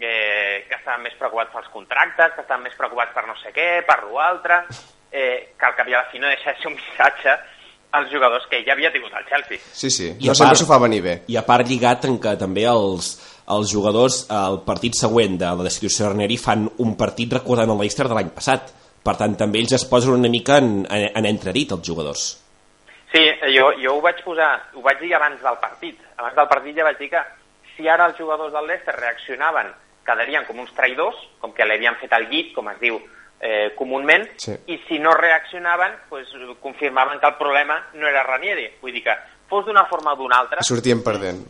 eh, 0.00 0.64
que 0.68 0.74
estaven 0.74 1.02
més 1.06 1.14
preocupats 1.14 1.52
pels 1.54 1.68
contractes, 1.72 2.32
que 2.34 2.40
estaven 2.42 2.64
més 2.66 2.74
preocupats 2.76 3.14
per 3.14 3.26
no 3.28 3.36
sé 3.40 3.52
què, 3.54 3.84
per 3.86 4.02
l'altre, 4.10 4.64
eh, 5.12 5.54
que 5.56 5.66
al 5.66 5.76
cap 5.78 5.88
i 5.88 5.94
a 5.94 6.02
la 6.02 6.10
fi 6.10 6.18
no 6.18 6.26
deixa 6.28 6.52
de 6.52 6.58
ser 6.58 6.66
un 6.72 6.74
missatge 6.76 7.36
als 7.96 8.10
jugadors 8.12 8.46
que 8.50 8.60
ell 8.60 8.70
havia 8.74 8.92
tingut 8.94 9.12
al 9.16 9.24
Chelsea. 9.28 9.58
Sí, 9.72 9.90
sí, 9.90 10.08
I 10.20 10.26
no 10.28 10.32
a 10.32 10.34
sempre 10.38 10.52
part- 10.54 10.60
s'ho 10.62 10.68
fa 10.68 10.78
venir 10.82 11.02
bé. 11.04 11.14
I 11.32 11.36
a 11.40 11.44
part 11.46 11.66
lligat 11.68 12.04
en 12.08 12.18
què 12.22 12.36
també 12.38 12.64
els, 12.70 13.10
els 13.56 13.70
jugadors 13.72 14.24
al 14.30 14.60
partit 14.66 14.94
següent 14.98 15.38
de 15.40 15.50
la 15.58 15.66
destitució 15.66 16.04
de 16.06 16.12
Ranieri 16.14 16.36
fan 16.40 16.66
un 16.84 16.96
partit 16.96 17.32
recordant 17.38 17.70
el 17.72 17.78
Leicester 17.84 18.08
de 18.08 18.14
l'any 18.18 18.30
passat. 18.36 18.72
Per 19.06 19.14
tant, 19.16 19.36
també 19.38 19.60
ells 19.62 19.72
es 19.76 19.84
posen 19.86 20.16
una 20.18 20.28
mica 20.28 20.58
en, 20.58 20.84
en, 20.90 21.04
en 21.14 21.26
entredit, 21.30 21.72
els 21.76 21.86
jugadors. 21.86 22.24
Sí, 23.12 23.22
jo, 23.54 23.68
jo 23.80 23.92
ho 23.96 24.00
vaig 24.02 24.18
posar, 24.24 24.48
ho 24.74 24.82
vaig 24.82 24.98
dir 25.00 25.12
abans 25.14 25.38
del 25.42 25.58
partit. 25.62 26.00
Abans 26.18 26.34
del 26.36 26.48
partit 26.50 26.76
ja 26.76 26.84
vaig 26.88 26.98
dir 26.98 27.08
que 27.12 27.22
si 27.76 27.86
ara 27.88 28.08
els 28.10 28.18
jugadors 28.18 28.52
del 28.52 28.66
Leicester 28.66 28.96
reaccionaven, 28.98 29.70
quedarien 30.06 30.44
com 30.48 30.58
uns 30.58 30.74
traïdors, 30.74 31.16
com 31.40 31.52
que 31.54 31.64
li 31.64 31.76
havien 31.78 31.94
fet 32.00 32.12
el 32.18 32.26
llit, 32.32 32.50
com 32.54 32.66
es 32.72 32.80
diu 32.82 32.98
eh, 33.40 33.72
comúment, 33.76 34.26
Sí. 34.36 34.52
i 34.66 34.78
si 34.88 34.98
no 34.98 35.12
reaccionaven, 35.12 35.92
pues, 36.08 36.26
confirmaven 36.60 37.18
que 37.20 37.26
el 37.26 37.34
problema 37.34 37.86
no 37.94 38.06
era 38.08 38.22
Ranieri. 38.22 38.70
Vull 38.80 38.92
dir 38.92 39.02
que 39.04 39.14
fos 39.48 39.64
d'una 39.66 39.84
forma 39.86 40.12
o 40.14 40.16
d'una 40.16 40.38
altra, 40.38 40.62
Sortien 40.62 41.02
perdent. 41.04 41.46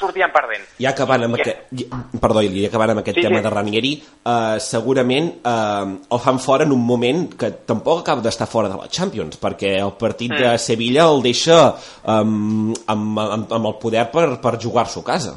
sortien 0.00 0.30
perdent. 0.32 0.62
I 0.78 0.86
acabant 0.86 1.24
amb, 1.24 1.36
Ja. 1.36 1.42
aquest, 1.42 1.72
i- 1.72 1.88
perdó, 2.20 2.40
i 2.40 2.64
acabant 2.64 2.90
amb 2.90 3.00
aquest 3.00 3.16
Sí, 3.18 3.22
tema 3.22 3.38
sí. 3.38 3.42
de 3.44 3.50
Ranieri, 3.50 4.02
eh, 4.24 4.56
segurament 4.60 5.40
eh, 5.44 5.98
el 6.10 6.18
fan 6.20 6.38
fora 6.40 6.64
en 6.64 6.72
un 6.72 6.80
moment 6.86 7.34
que 7.36 7.50
tampoc 7.66 8.00
acaba 8.00 8.22
d'estar 8.22 8.46
fora 8.46 8.68
de 8.68 8.76
la 8.76 8.88
Champions, 8.88 9.38
perquè 9.40 9.78
el 9.84 9.92
partit 9.98 10.32
de 10.32 10.56
Sevilla 10.58 11.02
el 11.10 11.20
deixa 11.22 11.74
amb, 12.04 12.74
amb, 12.86 13.18
amb, 13.18 13.52
amb 13.52 13.66
el 13.66 13.74
poder 13.78 14.10
per, 14.10 14.40
per 14.40 14.58
jugar-s'ho 14.58 15.00
a 15.00 15.04
casa. 15.04 15.34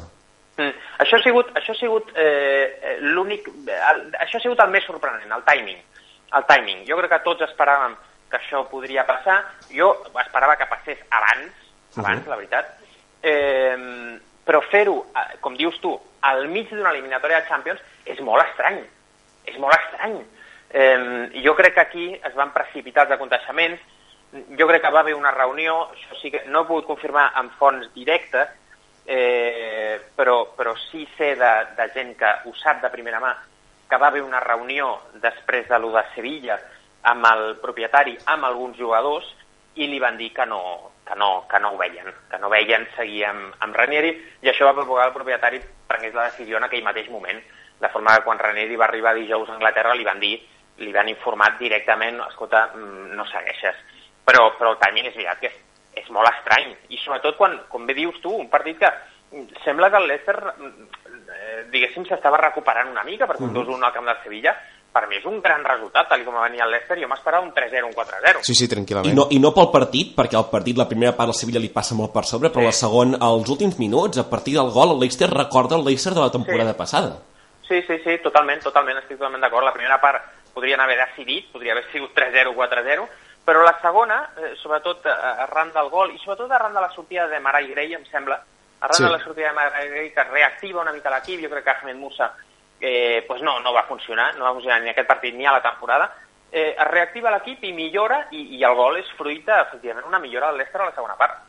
Mm. 0.56 0.72
Això 0.98 1.18
ha 1.18 1.22
sigut, 1.22 1.46
això 1.54 1.72
ha 1.72 1.78
sigut 1.78 2.08
eh, 2.16 2.78
eh, 2.80 2.96
l'únic... 3.00 3.48
el- 3.48 4.12
Això 4.22 4.36
ha 4.38 4.40
sigut 4.40 4.60
el 4.60 4.70
més 4.70 4.84
sorprenent, 4.86 5.30
el 5.30 5.42
timing. 5.44 5.76
El 6.34 6.44
timing. 6.50 6.84
Jo 6.88 6.98
crec 6.98 7.12
que 7.14 7.22
tots 7.26 7.44
esperàvem 7.46 7.94
que 8.30 8.40
això 8.40 8.64
podria 8.70 9.04
passar. 9.06 9.40
Jo 9.70 9.92
esperava 10.24 10.56
que 10.58 10.68
passés 10.70 11.02
abans, 11.10 11.52
abans, 12.00 12.26
la 12.26 12.38
veritat. 12.40 12.72
Eh, 13.22 14.18
però 14.44 14.60
fer-ho, 14.70 14.98
eh, 15.14 15.38
com 15.40 15.56
dius 15.56 15.78
tu, 15.80 15.94
al 16.26 16.48
mig 16.48 16.68
d'una 16.70 16.90
eliminatòria 16.90 17.40
de 17.40 17.48
Champions 17.48 17.80
és 18.04 18.20
molt 18.20 18.44
estrany. 18.48 18.82
És 19.46 19.58
molt 19.60 19.76
estrany. 19.78 20.18
Eh, 20.70 21.30
jo 21.44 21.54
crec 21.54 21.74
que 21.74 21.84
aquí 21.84 22.08
es 22.14 22.34
van 22.34 22.52
precipitar 22.52 23.06
els 23.06 23.14
aconteixements. 23.16 23.80
Jo 24.58 24.66
crec 24.66 24.82
que 24.82 24.90
va 24.90 25.04
haver 25.04 25.14
una 25.14 25.30
reunió, 25.30 25.90
això 25.94 26.18
sí 26.20 26.30
que 26.34 26.42
no 26.50 26.64
he 26.64 26.66
pogut 26.66 26.88
confirmar 26.88 27.30
amb 27.38 27.52
fonts 27.60 27.86
directes, 27.94 28.48
eh, 29.06 30.00
però, 30.16 30.40
però 30.56 30.74
sí 30.90 31.06
sé 31.16 31.36
de, 31.38 31.52
de 31.76 31.90
gent 31.94 32.16
que 32.18 32.32
ho 32.44 32.54
sap 32.58 32.80
de 32.82 32.90
primera 32.90 33.20
mà 33.22 33.34
que 33.94 34.00
va 34.02 34.08
haver 34.08 34.22
una 34.26 34.40
reunió 34.40 34.88
després 35.22 35.68
de 35.70 35.78
lo 35.78 35.92
de 35.94 36.02
Sevilla 36.16 36.58
amb 37.06 37.26
el 37.28 37.44
propietari, 37.62 38.16
amb 38.26 38.48
alguns 38.48 38.78
jugadors, 38.78 39.28
i 39.78 39.86
li 39.86 40.00
van 40.02 40.16
dir 40.18 40.32
que 40.34 40.46
no, 40.50 40.90
que 41.06 41.14
no, 41.18 41.44
que 41.50 41.60
no 41.62 41.70
ho 41.74 41.78
veien, 41.78 42.10
que 42.30 42.40
no 42.42 42.50
veien 42.50 42.86
seguir 42.96 43.24
amb, 43.28 43.54
amb 43.62 43.76
Ranieri, 43.78 44.10
i 44.42 44.50
això 44.50 44.66
va 44.66 44.74
provocar 44.74 45.06
el 45.10 45.14
propietari 45.14 45.60
prengués 45.86 46.14
la 46.14 46.26
decisió 46.30 46.58
en 46.58 46.66
aquell 46.66 46.82
mateix 46.82 47.10
moment, 47.12 47.38
de 47.80 47.90
forma 47.92 48.16
que 48.16 48.24
quan 48.26 48.42
Ranieri 48.42 48.80
va 48.80 48.88
arribar 48.88 49.14
dijous 49.14 49.50
a 49.50 49.54
Anglaterra 49.54 49.94
li 49.94 50.06
van 50.06 50.22
dir, 50.22 50.34
li 50.82 50.90
van 50.94 51.10
informar 51.12 51.52
directament, 51.60 52.18
escolta, 52.26 52.66
mm, 52.74 53.14
no 53.14 53.26
segueixes. 53.30 53.78
Però, 54.26 54.48
però 54.58 54.74
timing 54.80 55.10
és 55.10 55.14
veritat 55.14 55.42
que 55.42 55.52
és, 55.52 55.58
és 56.02 56.10
molt 56.10 56.30
estrany, 56.32 56.74
i 56.90 56.98
sobretot 56.98 57.38
quan, 57.38 57.60
com 57.70 57.86
bé 57.86 57.94
dius 57.94 58.18
tu, 58.24 58.34
un 58.34 58.50
partit 58.50 58.80
que 58.82 58.90
mm, 58.90 59.62
sembla 59.62 59.90
que 59.90 60.02
el 60.02 60.08
Leicester, 60.10 60.38
mm, 60.56 61.03
eh, 61.54 61.64
diguéssim, 61.70 62.04
s'estava 62.08 62.36
recuperant 62.40 62.90
una 62.90 63.04
mica, 63.04 63.26
perquè 63.30 63.42
un 63.46 63.54
2-1 63.54 63.84
al 63.84 63.92
camp 63.92 64.06
del 64.10 64.18
Sevilla, 64.24 64.54
per 64.94 65.08
mi 65.08 65.16
és 65.16 65.24
un 65.26 65.40
gran 65.42 65.64
resultat, 65.66 66.06
tal 66.08 66.20
i 66.20 66.24
com 66.24 66.34
va 66.34 66.42
venir 66.48 66.60
el 66.62 66.70
Leicester, 66.70 66.98
jo 67.00 67.08
m'esperava 67.10 67.42
un 67.44 67.52
3-0, 67.52 67.84
un 67.88 67.92
4-0. 67.94 68.42
Sí, 68.46 68.54
sí, 68.54 68.64
I 68.66 68.68
tranquil·lament. 68.70 69.14
no, 69.14 69.26
I 69.30 69.38
no 69.42 69.50
pel 69.52 69.70
partit, 69.72 70.12
perquè 70.14 70.36
el 70.38 70.46
partit, 70.52 70.76
la 70.78 70.86
primera 70.86 71.16
part, 71.16 71.28
el 71.32 71.34
Sevilla 71.34 71.58
li 71.62 71.68
passa 71.74 71.94
molt 71.98 72.12
per 72.14 72.24
sobre, 72.24 72.50
però 72.50 72.62
la 72.64 72.72
segona, 72.72 73.18
als 73.20 73.48
últims 73.50 73.78
minuts, 73.78 74.18
a 74.18 74.28
partir 74.30 74.54
del 74.54 74.70
gol, 74.70 74.92
el 74.94 75.00
Leicester 75.00 75.28
recorda 75.30 75.76
el 75.76 75.84
Leicester 75.84 76.14
de 76.14 76.20
la 76.20 76.30
temporada 76.30 76.72
Sí. 76.72 76.78
passada. 76.78 77.18
Sí, 77.66 77.82
sí, 77.88 77.98
sí, 78.04 78.18
totalment, 78.22 78.62
totalment, 78.62 78.98
estic 78.98 79.16
totalment 79.18 79.40
d'acord. 79.42 79.64
La 79.64 79.72
primera 79.72 79.98
part 80.00 80.22
podrien 80.54 80.78
haver 80.80 80.98
decidit, 80.98 81.50
podria 81.50 81.72
haver 81.72 81.90
sigut 81.90 82.12
3-0, 82.14 82.54
4-0, 82.54 83.08
però 83.44 83.64
la 83.64 83.74
segona, 83.82 84.30
eh, 84.36 84.54
sobretot 84.62 85.06
eh, 85.06 85.10
arran 85.42 85.72
del 85.72 85.88
gol, 85.90 86.12
i 86.14 86.18
sobretot 86.22 86.50
arran 86.52 86.72
de 86.72 86.80
la 86.80 86.90
sortida 86.94 87.26
de 87.26 87.40
Marai 87.40 87.66
Grey, 87.72 87.94
em 87.94 88.04
sembla, 88.12 88.38
arran 88.84 88.96
Sí. 88.98 89.04
de 89.04 89.10
la 89.10 89.22
sortida 89.24 89.48
de 89.48 89.54
Marai 89.54 89.88
Grey, 89.88 90.12
que 90.12 90.24
reactiva 90.24 90.82
una 90.82 90.92
mica 90.92 91.10
l'equip, 91.10 91.40
jo 91.42 91.50
crec 91.50 91.64
que 91.64 91.70
Ahmed 91.70 91.96
Musa 91.96 92.34
eh, 92.80 93.24
pues 93.26 93.40
no, 93.40 93.58
no 93.60 93.72
va 93.72 93.84
funcionar, 93.88 94.36
no 94.36 94.44
va 94.44 94.52
funcionar 94.52 94.82
ni 94.82 94.90
aquest 94.92 95.08
partit 95.08 95.34
ni 95.34 95.46
a 95.46 95.52
la 95.56 95.62
temporada, 95.62 96.10
eh, 96.52 96.74
es 96.76 96.88
reactiva 96.90 97.32
l'equip 97.32 97.64
i 97.64 97.72
millora, 97.72 98.26
i, 98.32 98.58
i 98.58 98.62
el 98.62 98.76
gol 98.76 98.98
és 99.00 99.08
fruit, 99.16 99.40
de, 99.46 99.56
efectivament, 99.68 100.04
una 100.06 100.20
millora 100.20 100.52
del 100.52 100.60
Leicester 100.60 100.82
a 100.82 100.90
la 100.90 100.94
segona 100.94 101.16
part. 101.16 101.40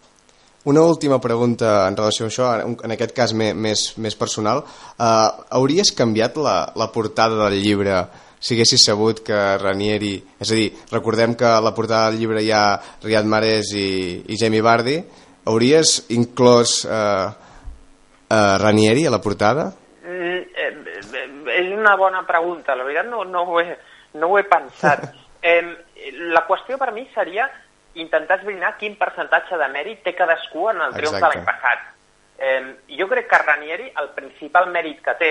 Una 0.65 0.81
última 0.81 1.19
pregunta 1.21 1.87
en 1.87 1.97
relació 1.97 2.25
a 2.25 2.29
això, 2.31 2.47
en 2.65 2.93
aquest 2.95 3.11
cas 3.13 3.35
més, 3.37 3.83
més 4.01 4.15
personal. 4.17 4.63
Uh, 4.97 5.43
hauries 5.59 5.91
canviat 5.93 6.39
la, 6.41 6.55
la 6.73 6.87
portada 6.89 7.43
del 7.43 7.59
llibre 7.61 7.99
si 8.39 8.55
haguessis 8.55 8.83
sabut 8.85 9.21
que 9.25 9.35
Ranieri... 9.61 10.15
És 10.41 10.51
a 10.51 10.57
dir, 10.57 10.71
recordem 10.91 11.35
que 11.37 11.45
a 11.45 11.61
la 11.61 11.73
portada 11.73 12.09
del 12.09 12.19
llibre 12.19 12.41
hi 12.41 12.49
ha 12.53 12.79
Riyad 13.03 13.29
Mahrez 13.29 13.75
i, 13.77 13.87
i 14.25 14.39
Jamie 14.41 14.61
Vardy. 14.65 14.97
Hauries 15.45 15.97
inclòs 16.15 16.79
uh, 16.89 17.29
uh, 17.29 18.55
Ranieri 18.61 19.05
a 19.05 19.11
la 19.13 19.21
portada? 19.21 19.67
Mm, 20.05 20.39
eh, 20.55 20.71
eh, 21.17 21.33
és 21.59 21.69
una 21.75 21.95
bona 21.97 22.23
pregunta, 22.25 22.75
la 22.75 22.83
veritat 22.87 23.05
no, 23.11 23.23
no, 23.29 23.43
ho, 23.45 23.59
he, 23.61 23.77
no 24.19 24.31
ho 24.31 24.39
he 24.39 24.47
pensat. 24.49 25.05
Eh, 25.45 25.61
la 26.33 26.41
qüestió 26.47 26.73
per 26.81 26.87
mi 26.89 27.03
seria 27.13 27.43
intentar 28.01 28.39
esbrinar 28.39 28.71
quin 28.79 28.95
percentatge 28.97 29.59
de 29.61 29.67
mèrit 29.69 29.99
té 30.01 30.15
cadascú 30.17 30.63
en 30.71 30.79
el 30.81 30.95
triomf 30.95 31.19
de 31.19 31.27
l'any 31.27 31.43
passat. 31.45 31.83
Eh, 32.41 32.63
jo 32.97 33.05
crec 33.11 33.27
que 33.29 33.39
Ranieri, 33.43 33.91
el 34.01 34.09
principal 34.15 34.71
mèrit 34.73 35.03
que 35.05 35.13
té, 35.19 35.29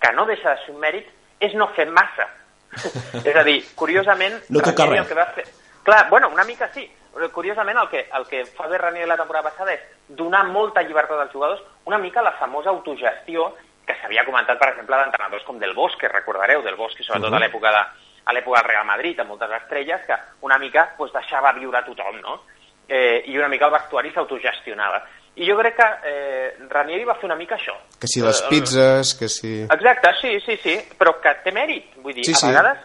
que 0.00 0.12
no 0.16 0.24
deixa 0.24 0.54
de 0.54 0.62
ser 0.62 0.72
un 0.72 0.80
mèrit, 0.80 1.10
és 1.44 1.52
no 1.60 1.68
fer 1.76 1.84
massa. 1.92 2.24
és 3.28 3.36
a 3.36 3.44
dir, 3.44 3.58
curiosament, 3.76 4.40
No 4.48 4.64
Ranieri 4.64 4.94
res. 4.94 5.02
el 5.04 5.10
que 5.12 5.20
va 5.20 5.28
fer... 5.36 5.44
Clar, 5.84 6.08
bueno, 6.08 6.32
una 6.32 6.48
mica 6.48 6.70
sí. 6.72 6.88
Curiosament, 7.32 7.78
el 7.78 7.88
que, 7.88 8.08
el 8.12 8.26
que 8.26 8.44
fa 8.46 8.66
bé 8.66 8.78
Ranieri 8.78 9.08
la 9.08 9.16
temporada 9.16 9.50
passada 9.50 9.72
és 9.74 9.80
donar 10.08 10.44
molta 10.46 10.82
llibertat 10.82 11.18
als 11.20 11.32
jugadors, 11.32 11.62
una 11.86 11.98
mica 11.98 12.22
la 12.22 12.32
famosa 12.32 12.70
autogestió 12.70 13.54
que 13.86 13.94
s'havia 14.00 14.24
comentat, 14.24 14.58
per 14.58 14.70
exemple, 14.72 14.96
d'entrenadors 14.96 15.44
com 15.44 15.58
Del 15.58 15.74
Bosque, 15.74 16.08
recordareu, 16.08 16.62
Del 16.62 16.74
Bosque, 16.76 17.02
sobretot 17.04 17.28
uh 17.30 17.34
-huh. 17.34 17.36
a 17.36 17.46
l'època 17.46 17.70
de 17.70 17.82
a 18.26 18.32
l'època 18.32 18.60
del 18.62 18.68
Real 18.70 18.86
Madrid, 18.86 19.20
amb 19.20 19.28
moltes 19.30 19.50
estrelles, 19.50 20.00
que 20.06 20.14
una 20.40 20.56
mica 20.58 20.94
pues, 20.96 21.12
deixava 21.12 21.52
viure 21.52 21.76
a 21.78 21.84
tothom, 21.84 22.20
no? 22.22 22.40
Eh, 22.88 23.22
I 23.26 23.36
una 23.38 23.48
mica 23.48 23.66
el 23.66 23.72
vestuari 23.72 24.10
s'autogestionava. 24.12 25.02
I 25.36 25.46
jo 25.50 25.56
crec 25.58 25.76
que 25.76 25.88
eh, 26.04 26.56
Ranieri 26.70 27.04
va 27.04 27.14
fer 27.16 27.24
una 27.26 27.34
mica 27.36 27.56
això. 27.56 27.74
Que 28.00 28.06
si 28.06 28.20
les 28.22 28.40
Eh, 28.40 28.46
pizzas, 28.48 29.14
que 29.14 29.28
si... 29.28 29.62
Exacte, 29.64 30.14
sí, 30.20 30.40
sí, 30.40 30.56
sí, 30.56 30.80
però 30.98 31.20
que 31.20 31.34
té 31.44 31.52
mèrit. 31.52 31.94
Vull 31.96 32.14
dir, 32.14 32.24
Sí, 32.24 32.32
a 32.32 32.36
sí. 32.36 32.46
vegades 32.46 32.78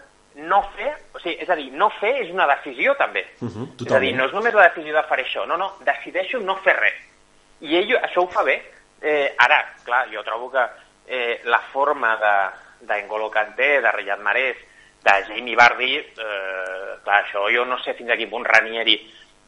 no 0.47 0.61
fer, 0.75 0.93
o 1.13 1.19
sigui, 1.19 1.37
és 1.43 1.49
a 1.49 1.55
dir, 1.59 1.69
no 1.75 1.89
fer 1.99 2.13
és 2.23 2.31
una 2.31 2.47
decisió 2.47 2.95
també. 2.99 3.25
Mhm, 3.41 3.67
és 3.85 3.91
a 3.91 3.99
dir, 3.99 4.13
no 4.15 4.25
és 4.25 4.33
només 4.33 4.53
la 4.53 4.69
decisió 4.69 4.95
de 4.95 5.03
fer 5.09 5.19
això, 5.23 5.45
no, 5.47 5.57
no, 5.57 5.73
decideixo 5.85 6.39
no 6.39 6.55
fer 6.63 6.75
res. 6.79 6.99
I 7.61 7.75
ell 7.77 7.95
això 7.99 8.23
ho 8.23 8.31
fa 8.31 8.43
bé. 8.43 8.61
Eh, 9.01 9.35
ara, 9.37 9.61
clar, 9.83 10.07
jo 10.11 10.23
trobo 10.23 10.49
que 10.51 10.65
eh, 11.07 11.41
la 11.45 11.59
forma 11.71 12.15
de 12.17 12.33
d'Engolo 12.87 13.29
Kanté, 13.29 13.81
de 13.81 13.91
Riyad 13.91 14.19
Mahrez, 14.19 14.57
de 15.03 15.15
Jamie 15.27 15.55
Vardy, 15.55 15.95
eh, 15.97 16.93
clar, 17.03 17.23
això 17.25 17.47
jo 17.51 17.65
no 17.65 17.77
sé 17.83 17.93
fins 17.93 18.11
a 18.11 18.17
quin 18.19 18.29
punt 18.29 18.45
Ranieri 18.47 18.95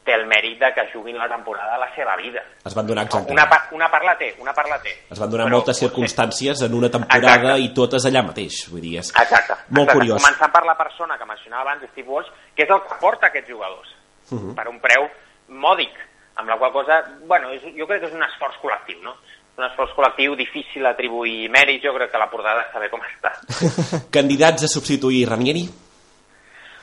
té 0.03 0.13
el 0.15 0.25
mèrit 0.25 0.57
de 0.59 0.73
que 0.73 0.87
juguin 0.93 1.17
la 1.17 1.27
temporada 1.29 1.73
de 1.73 1.79
la 1.79 1.89
seva 1.95 2.15
vida. 2.17 2.41
Es 2.65 2.73
van 2.73 2.87
donar 2.87 3.03
exactament. 3.05 3.37
Una, 3.39 3.47
part, 3.49 3.71
una 3.71 3.89
part 3.91 4.03
la 4.05 4.17
té, 4.17 4.33
una 4.39 4.53
part 4.53 4.67
la 4.69 4.79
té. 4.81 4.95
Es 5.11 5.19
van 5.19 5.29
donar 5.29 5.45
Però 5.45 5.51
moltes 5.59 5.77
potser- 5.77 5.89
circumstàncies 5.89 6.61
en 6.65 6.73
una 6.73 6.89
temporada 6.89 7.35
Exacte. 7.35 7.59
i 7.61 7.73
totes 7.73 8.05
allà 8.05 8.23
mateix. 8.25 8.67
Vull 8.71 8.81
dir, 8.81 8.97
és 8.99 9.09
Exacte. 9.11 9.53
molt 9.69 9.89
exacte. 9.89 9.93
curiós. 9.99 10.23
Començant 10.23 10.51
per 10.51 10.65
la 10.65 10.75
persona 10.77 11.17
que 11.19 11.25
mencionava 11.25 11.61
abans, 11.69 11.83
Steve 11.91 12.07
Walsh, 12.09 12.29
que 12.55 12.63
és 12.63 12.69
el 12.69 12.81
que 12.81 12.95
porta 12.99 13.27
aquests 13.27 13.49
jugadors, 13.49 13.89
uh 14.31 14.35
Mhm. 14.35 14.49
-huh. 14.51 14.55
per 14.55 14.67
un 14.69 14.79
preu 14.79 15.07
mòdic, 15.49 15.91
amb 16.35 16.49
la 16.49 16.57
qual 16.57 16.71
cosa, 16.71 17.03
bueno, 17.27 17.51
és, 17.51 17.61
jo 17.77 17.85
crec 17.85 18.01
que 18.01 18.07
és 18.07 18.13
un 18.13 18.23
esforç 18.23 18.55
col·lectiu, 18.63 19.01
no? 19.03 19.15
Un 19.57 19.65
esforç 19.65 19.91
col·lectiu 19.93 20.35
difícil 20.35 20.81
d'atribuir 20.81 21.49
mèrit, 21.49 21.83
jo 21.83 21.93
crec 21.93 22.09
que 22.09 22.17
la 22.17 22.29
portada 22.29 22.61
està 22.67 22.79
bé 22.79 22.89
com 22.89 23.01
està. 23.01 23.31
Candidats 24.09 24.63
a 24.63 24.67
substituir 24.67 25.27
Ranieri? 25.29 25.69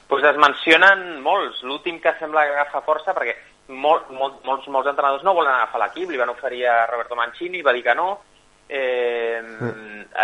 Pues 0.08 0.24
es 0.24 0.40
mencionen 0.40 1.20
molts. 1.22 1.62
L'últim 1.62 2.00
que 2.00 2.14
sembla 2.18 2.46
que 2.48 2.56
agafa 2.56 2.82
força, 2.86 3.14
perquè 3.14 3.36
molt, 3.68 4.08
molt, 4.10 4.40
molts, 4.48 4.66
molts 4.72 4.88
entrenadors 4.90 5.24
no 5.26 5.36
volen 5.36 5.52
agafar 5.52 5.82
l'equip, 5.84 6.10
li 6.10 6.20
van 6.20 6.32
oferir 6.32 6.64
a 6.66 6.86
Roberto 6.88 7.16
Mancini, 7.16 7.62
va 7.62 7.76
dir 7.76 7.84
que 7.84 7.94
no. 7.94 8.10
Eh, 8.68 9.40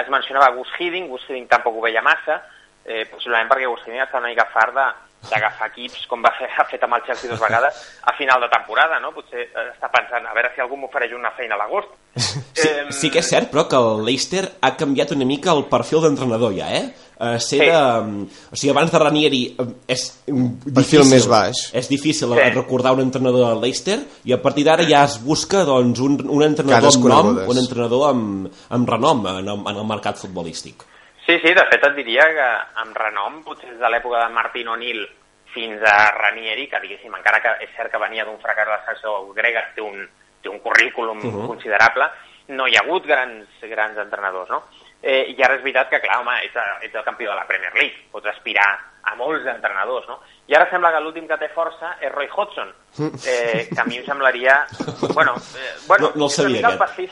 es 0.01 0.11
mencionava 0.13 0.53
Gus 0.57 0.73
Hiddink, 0.79 1.09
Gus 1.13 1.25
Hiddink 1.29 1.51
tampoc 1.53 1.77
ho 1.77 1.85
veia 1.85 2.03
massa, 2.05 2.41
eh, 2.85 3.05
possiblement 3.13 3.51
perquè 3.53 3.69
Gus 3.69 3.85
Hiddink 3.85 4.05
està 4.07 4.21
una 4.21 4.33
mica 4.33 4.49
fart 4.53 4.75
d'agafar 4.77 5.69
equips, 5.71 6.07
com 6.09 6.25
va 6.25 6.33
fer, 6.39 6.49
ha 6.59 6.67
fet 6.69 6.85
amb 6.85 6.97
el 6.97 7.05
Chelsea 7.07 7.31
dues 7.31 7.45
vegades, 7.45 7.85
a 8.09 8.17
final 8.17 8.41
de 8.41 8.51
temporada, 8.53 9.01
no? 9.05 9.13
Potser 9.17 9.45
eh, 9.45 9.69
està 9.69 9.93
pensant, 9.93 10.25
a 10.25 10.37
veure 10.37 10.53
si 10.55 10.65
algú 10.65 10.81
m'ofereix 10.81 11.13
una 11.17 11.33
feina 11.37 11.59
a 11.59 11.61
l'agost. 11.61 11.93
Sí, 12.17 12.71
sí 12.97 13.11
que 13.13 13.21
és 13.21 13.29
cert, 13.29 13.53
però, 13.53 13.69
que 13.69 13.77
el 13.77 14.05
Leicester 14.07 14.47
ha 14.63 14.77
canviat 14.81 15.13
una 15.13 15.29
mica 15.29 15.53
el 15.53 15.67
perfil 15.69 16.05
d'entrenador 16.07 16.57
ja, 16.57 16.73
eh? 16.73 16.87
Uh, 17.15 17.39
ser 17.39 17.59
Sí. 17.61 17.67
de... 17.67 18.27
O 18.51 18.57
sigui, 18.57 18.71
abans 18.73 18.91
de 18.91 18.99
Ranieri 18.99 19.43
eh, 19.57 19.67
és 19.95 20.03
un 20.33 20.59
Perfil 20.59 21.05
difícil, 21.05 21.05
més 21.13 21.29
baix. 21.31 21.61
És 21.73 21.89
difícil 21.89 22.33
Sí. 22.35 22.49
recordar 22.57 22.93
un 22.93 23.01
entrenador 23.01 23.49
del 23.53 23.61
Leicester 23.63 24.01
i 24.25 24.33
a 24.33 24.41
partir 24.43 24.65
d'ara 24.65 24.83
ja 24.83 25.05
es 25.05 25.21
busca 25.23 25.65
doncs, 25.65 26.01
un, 26.01 26.19
un 26.29 26.43
entrenador 26.43 26.91
Cares 26.91 26.97
amb 26.97 27.07
nom, 27.07 27.27
conegudes. 27.29 27.49
un 27.49 27.59
entrenador 27.63 28.09
amb, 28.11 28.49
amb 28.71 28.89
renom 28.89 29.27
en 29.27 29.49
el, 29.49 29.63
en 29.63 29.77
el 29.77 29.87
mercat 29.87 30.19
futbolístic. 30.19 30.83
Sí, 31.25 31.39
sí, 31.41 31.55
de 31.55 31.65
fet 31.71 31.87
et 31.87 31.95
diria 31.97 32.27
que 32.35 32.49
amb 32.83 32.97
renom, 32.99 33.43
potser 33.47 33.71
des 33.71 33.79
de 33.79 33.89
l'època 33.89 34.27
de 34.27 34.35
Martin 34.35 34.69
O'Neill 34.75 35.07
fins 35.55 35.81
a 35.87 36.11
Ranieri, 36.19 36.67
que 36.69 36.81
diguéssim, 36.83 37.15
encara 37.15 37.41
que 37.41 37.55
és 37.65 37.71
cert 37.77 37.93
que 37.93 38.03
venia 38.03 38.25
d'un 38.27 38.41
fracàs 38.43 38.67
de 38.67 38.75
la 38.75 38.83
secció 38.85 39.33
grega, 39.33 39.63
té 39.77 39.81
un, 39.81 40.03
té 40.43 40.51
un 40.51 40.59
currículum 40.59 41.19
uh 41.23 41.31
-huh. 41.31 41.47
considerable, 41.47 42.11
no 42.49 42.67
hi 42.67 42.75
ha 42.77 42.83
hagut 42.83 43.07
grans, 43.07 43.47
grans 43.63 43.97
entrenadors, 43.97 44.51
no? 44.51 44.65
Eh, 45.05 45.35
I 45.37 45.43
ara 45.45 45.59
és 45.59 45.63
veritat 45.63 45.91
que, 45.93 45.99
clar, 46.01 46.23
home, 46.23 46.33
ets, 46.47 46.55
ets 46.87 46.95
el 46.97 47.05
campió 47.05 47.29
de 47.29 47.37
la 47.37 47.45
Premier 47.45 47.75
League, 47.77 48.07
pots 48.11 48.31
aspirar 48.31 48.65
a 49.05 49.13
molts 49.21 49.45
entrenadors, 49.53 50.07
no? 50.09 50.21
I 50.49 50.55
ara 50.57 50.65
sembla 50.71 50.91
que 50.95 51.01
l'últim 51.05 51.27
que 51.29 51.37
té 51.37 51.51
força 51.53 51.91
és 52.01 52.09
Roy 52.15 52.29
Hodgson, 52.33 52.71
eh, 53.29 53.67
que 53.69 53.81
a 53.81 53.85
mi 53.85 53.99
em 54.01 54.07
semblaria... 54.07 54.63
Bueno, 55.13 55.35
eh, 55.61 55.75
bueno 55.87 56.09
No- 56.15 56.25
no 56.25 56.27
és 56.31 56.39
una 56.39 56.49
mica 56.57 56.71
el 56.73 56.79
perfil, 56.79 57.11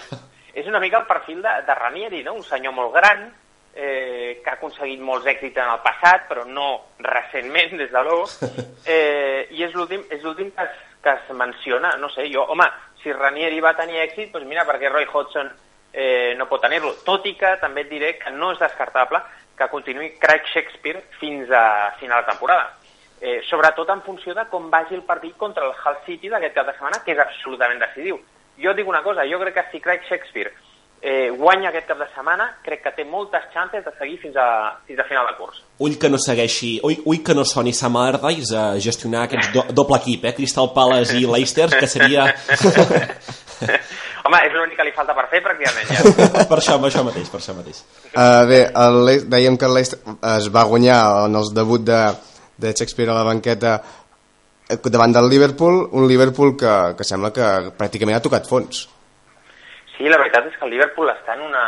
és 0.54 0.66
una 0.66 0.80
mica 0.80 0.98
el 1.02 1.06
perfil 1.06 1.42
de, 1.44 1.52
de 1.66 1.74
Ranieri, 1.74 2.22
no? 2.24 2.32
un 2.40 2.44
senyor 2.48 2.72
molt 2.72 2.94
gran, 2.94 3.26
eh, 3.74 4.40
que 4.44 4.50
ha 4.50 4.54
aconseguit 4.54 5.00
molts 5.00 5.26
èxits 5.28 5.60
en 5.60 5.68
el 5.74 5.80
passat, 5.84 6.24
però 6.30 6.46
no 6.48 6.70
recentment, 6.98 7.76
des 7.76 7.92
de 7.92 8.02
l'O, 8.08 8.22
eh, 8.86 9.48
i 9.50 9.62
és 9.64 9.74
l'últim 9.76 10.02
és 10.10 10.22
l'últim 10.24 10.50
que, 10.56 10.64
es, 10.64 10.80
que 11.04 11.10
es 11.12 11.30
menciona, 11.36 11.92
no 12.00 12.08
sé, 12.12 12.24
jo, 12.32 12.44
home, 12.48 12.66
si 13.02 13.12
Ranieri 13.12 13.60
va 13.60 13.74
tenir 13.76 14.00
èxit, 14.06 14.32
doncs 14.32 14.48
mira, 14.48 14.64
perquè 14.68 14.88
Roy 14.92 15.04
Hodgson 15.12 15.52
eh, 15.92 16.34
no 16.38 16.48
pot 16.48 16.62
tenir-lo, 16.64 16.94
tot 17.04 17.26
i 17.28 17.34
que 17.38 17.56
també 17.60 17.84
et 17.84 17.90
diré 17.90 18.14
que 18.18 18.32
no 18.34 18.52
és 18.52 18.60
descartable 18.60 19.20
que 19.58 19.68
continuï 19.68 20.14
Craig 20.20 20.48
Shakespeare 20.52 21.04
fins 21.20 21.50
a 21.50 21.92
final 22.00 22.24
de 22.24 22.30
temporada. 22.32 22.70
Eh, 23.20 23.40
sobretot 23.46 23.88
en 23.94 24.02
funció 24.02 24.34
de 24.34 24.48
com 24.50 24.70
vagi 24.70 24.96
el 24.96 25.04
partit 25.06 25.36
contra 25.38 25.68
el 25.68 25.76
Hull 25.76 26.00
City 26.06 26.32
d'aquest 26.32 26.56
cap 26.56 26.66
de 26.66 26.74
setmana, 26.74 27.02
que 27.04 27.14
és 27.14 27.22
absolutament 27.22 27.78
decisiu. 27.78 28.18
Jo 28.58 28.74
dic 28.74 28.88
una 28.88 29.02
cosa, 29.02 29.26
jo 29.28 29.38
crec 29.40 29.54
que 29.54 29.68
si 29.70 29.80
Craig 29.80 30.08
Shakespeare 30.08 30.50
eh, 31.02 31.30
guanya 31.30 31.68
aquest 31.70 31.86
cap 31.90 31.98
de 31.98 32.08
setmana, 32.14 32.48
crec 32.64 32.82
que 32.82 32.92
té 32.96 33.04
moltes 33.04 33.44
chances 33.54 33.84
de 33.84 33.92
seguir 33.98 34.18
fins 34.22 34.36
a, 34.38 34.48
fins 34.86 35.02
a 35.02 35.06
final 35.06 35.26
de 35.30 35.36
curs. 35.38 35.62
Ull 35.82 35.98
que 35.98 36.10
no 36.10 36.18
segueixi, 36.22 36.76
ull, 36.86 36.98
ull 37.10 37.22
que 37.26 37.34
no 37.34 37.44
soni 37.46 37.74
Sam 37.74 37.98
Allardyce 38.00 38.58
a 38.58 38.66
gestionar 38.82 39.26
aquest 39.28 39.50
do, 39.54 39.66
doble 39.82 39.98
equip, 40.02 40.26
eh? 40.30 40.34
Crystal 40.38 40.72
Palace 40.74 41.18
i 41.18 41.26
Leicester, 41.26 41.68
que 41.74 41.90
seria... 41.90 42.30
Home, 44.22 44.38
és 44.46 44.52
l'únic 44.54 44.78
que 44.78 44.84
li 44.86 44.92
falta 44.94 45.14
per 45.18 45.24
fer, 45.32 45.40
pràcticament, 45.42 45.88
ja. 45.90 46.02
per 46.50 46.58
això, 46.60 46.76
per 46.78 46.90
això 46.90 47.02
mateix, 47.06 47.30
per 47.32 47.40
això 47.40 47.56
mateix. 47.56 47.82
Uh, 48.12 48.44
bé, 48.46 48.60
el, 48.84 49.10
dèiem 49.32 49.58
que 49.58 49.70
Leicester 49.70 49.98
es 50.36 50.46
va 50.54 50.62
guanyar 50.70 51.00
en 51.26 51.40
el 51.40 51.50
debut 51.56 51.82
de, 51.88 52.02
de 52.62 52.72
Shakespeare 52.72 53.10
a 53.10 53.18
la 53.18 53.26
banqueta 53.26 53.74
eh, 54.68 54.78
davant 54.94 55.16
del 55.16 55.28
Liverpool, 55.32 55.88
un 55.98 56.06
Liverpool 56.08 56.54
que, 56.58 56.74
que 56.98 57.08
sembla 57.08 57.32
que 57.34 57.48
pràcticament 57.78 58.20
ha 58.20 58.24
tocat 58.24 58.46
fons. 58.46 58.86
Sí, 59.96 60.06
la 60.06 60.20
veritat 60.22 60.46
és 60.48 60.56
que 60.58 60.66
el 60.68 60.74
Liverpool 60.76 61.10
està 61.14 61.36
en 61.38 61.48
una... 61.50 61.66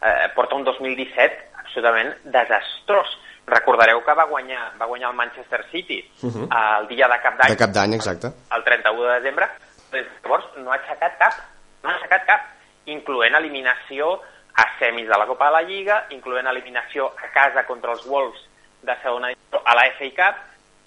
Eh, 0.00 0.30
porta 0.32 0.56
un 0.56 0.64
2017 0.64 1.50
absolutament 1.60 2.14
desastrós. 2.24 3.12
Recordareu 3.50 4.00
que 4.06 4.14
va 4.14 4.24
guanyar, 4.30 4.70
va 4.80 4.88
guanyar 4.88 5.10
el 5.10 5.16
Manchester 5.16 5.64
City 5.70 5.98
uh 6.22 6.30
-huh. 6.30 6.46
el 6.80 6.88
dia 6.88 7.08
de 7.08 7.18
cap 7.22 7.36
d'any, 7.38 7.50
De 7.50 7.56
cap 7.56 7.70
d'any, 7.70 7.94
exacte. 7.94 8.28
el 8.56 8.64
31 8.64 9.02
de 9.02 9.20
desembre, 9.20 9.48
des 9.92 10.04
de 10.04 10.10
llavors 10.22 10.44
no 10.56 10.70
ha 10.70 10.76
aixecat 10.76 11.18
cap, 11.18 11.34
no 11.82 11.90
ha 11.90 11.96
aixecat 11.96 12.26
cap, 12.28 12.46
incloent 12.90 13.36
eliminació 13.38 14.12
a 14.60 14.66
semis 14.78 15.08
de 15.08 15.18
la 15.18 15.26
Copa 15.28 15.48
de 15.48 15.56
la 15.56 15.64
Lliga, 15.66 16.04
incloent 16.16 16.48
eliminació 16.50 17.10
a 17.16 17.30
casa 17.34 17.64
contra 17.68 17.94
els 17.96 18.06
Wolves 18.06 18.42
de 18.82 18.96
segona 19.02 19.30
divisió 19.32 19.62
a 19.64 19.76
la 19.76 19.86
FA 19.96 20.10
Cup 20.16 20.46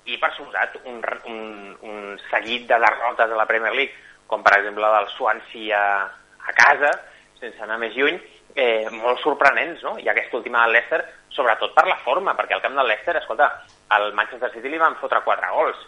i, 0.09 0.17
per 0.19 0.33
suposat, 0.35 0.75
un, 0.89 0.99
un, 1.31 1.41
un 1.87 2.19
seguit 2.29 2.67
de 2.67 2.79
derrotes 2.79 3.31
a 3.31 3.39
la 3.39 3.47
Premier 3.49 3.73
League, 3.73 3.95
com 4.27 4.43
per 4.43 4.57
exemple 4.57 4.89
del 4.97 5.09
Swansea 5.15 5.79
a, 5.79 6.05
a 6.49 6.55
casa, 6.57 6.91
sense 7.39 7.61
anar 7.63 7.79
més 7.79 7.95
lluny, 7.95 8.19
eh, 8.55 8.89
molt 8.91 9.21
sorprenents, 9.23 9.83
no? 9.85 9.95
I 9.99 10.09
aquesta 10.09 10.37
última 10.37 10.63
del 10.63 10.77
Leicester, 10.77 11.01
sobretot 11.33 11.73
per 11.75 11.87
la 11.87 11.99
forma, 12.03 12.35
perquè 12.37 12.57
al 12.57 12.63
camp 12.65 12.75
del 12.77 12.89
Leicester, 12.91 13.17
escolta, 13.19 13.49
al 13.95 14.11
Manchester 14.13 14.51
City 14.53 14.71
li 14.71 14.81
van 14.81 14.97
fotre 14.99 15.23
quatre 15.25 15.49
gols, 15.53 15.79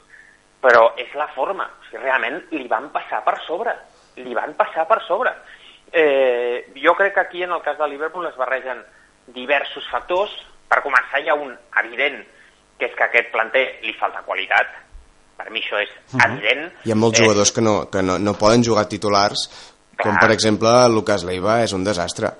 però 0.61 0.87
és 1.01 1.11
la 1.17 1.27
forma. 1.35 1.67
O 1.67 1.89
sigui, 1.89 2.01
realment 2.03 2.41
li 2.55 2.67
van 2.71 2.89
passar 2.93 3.21
per 3.25 3.37
sobre. 3.45 3.75
Li 4.17 4.33
van 4.33 4.53
passar 4.55 4.87
per 4.87 5.01
sobre. 5.07 5.31
Eh, 5.91 6.71
jo 6.83 6.93
crec 6.95 7.13
que 7.13 7.19
aquí, 7.21 7.43
en 7.43 7.51
el 7.51 7.61
cas 7.61 7.77
de 7.77 7.87
Liverpool, 7.87 8.27
es 8.27 8.35
barregen 8.37 8.81
diversos 9.27 9.83
factors. 9.91 10.31
Per 10.69 10.81
començar, 10.83 11.21
hi 11.21 11.29
ha 11.29 11.35
un 11.37 11.53
evident, 11.83 12.21
que 12.79 12.89
és 12.89 12.95
que 12.97 13.05
aquest 13.05 13.31
planter 13.31 13.65
li 13.83 13.93
falta 13.99 14.23
qualitat. 14.25 14.67
Per 15.37 15.49
mi 15.51 15.59
això 15.61 15.79
és 15.83 15.91
evident. 16.25 16.69
Hi 16.85 16.91
ha 16.91 16.95
molts 16.95 17.19
Eh, 17.19 17.23
jugadors 17.23 17.51
que 17.51 17.61
no, 17.61 17.89
que 17.91 18.01
no, 18.01 18.17
no 18.19 18.33
poden 18.39 18.63
jugar 18.63 18.87
titulars, 18.87 19.47
com 19.95 20.11
Clar. 20.11 20.19
per 20.21 20.31
exemple 20.31 20.69
Lucas 20.89 21.23
Leiva 21.23 21.61
és 21.63 21.73
un 21.73 21.83
desastre. 21.83 22.31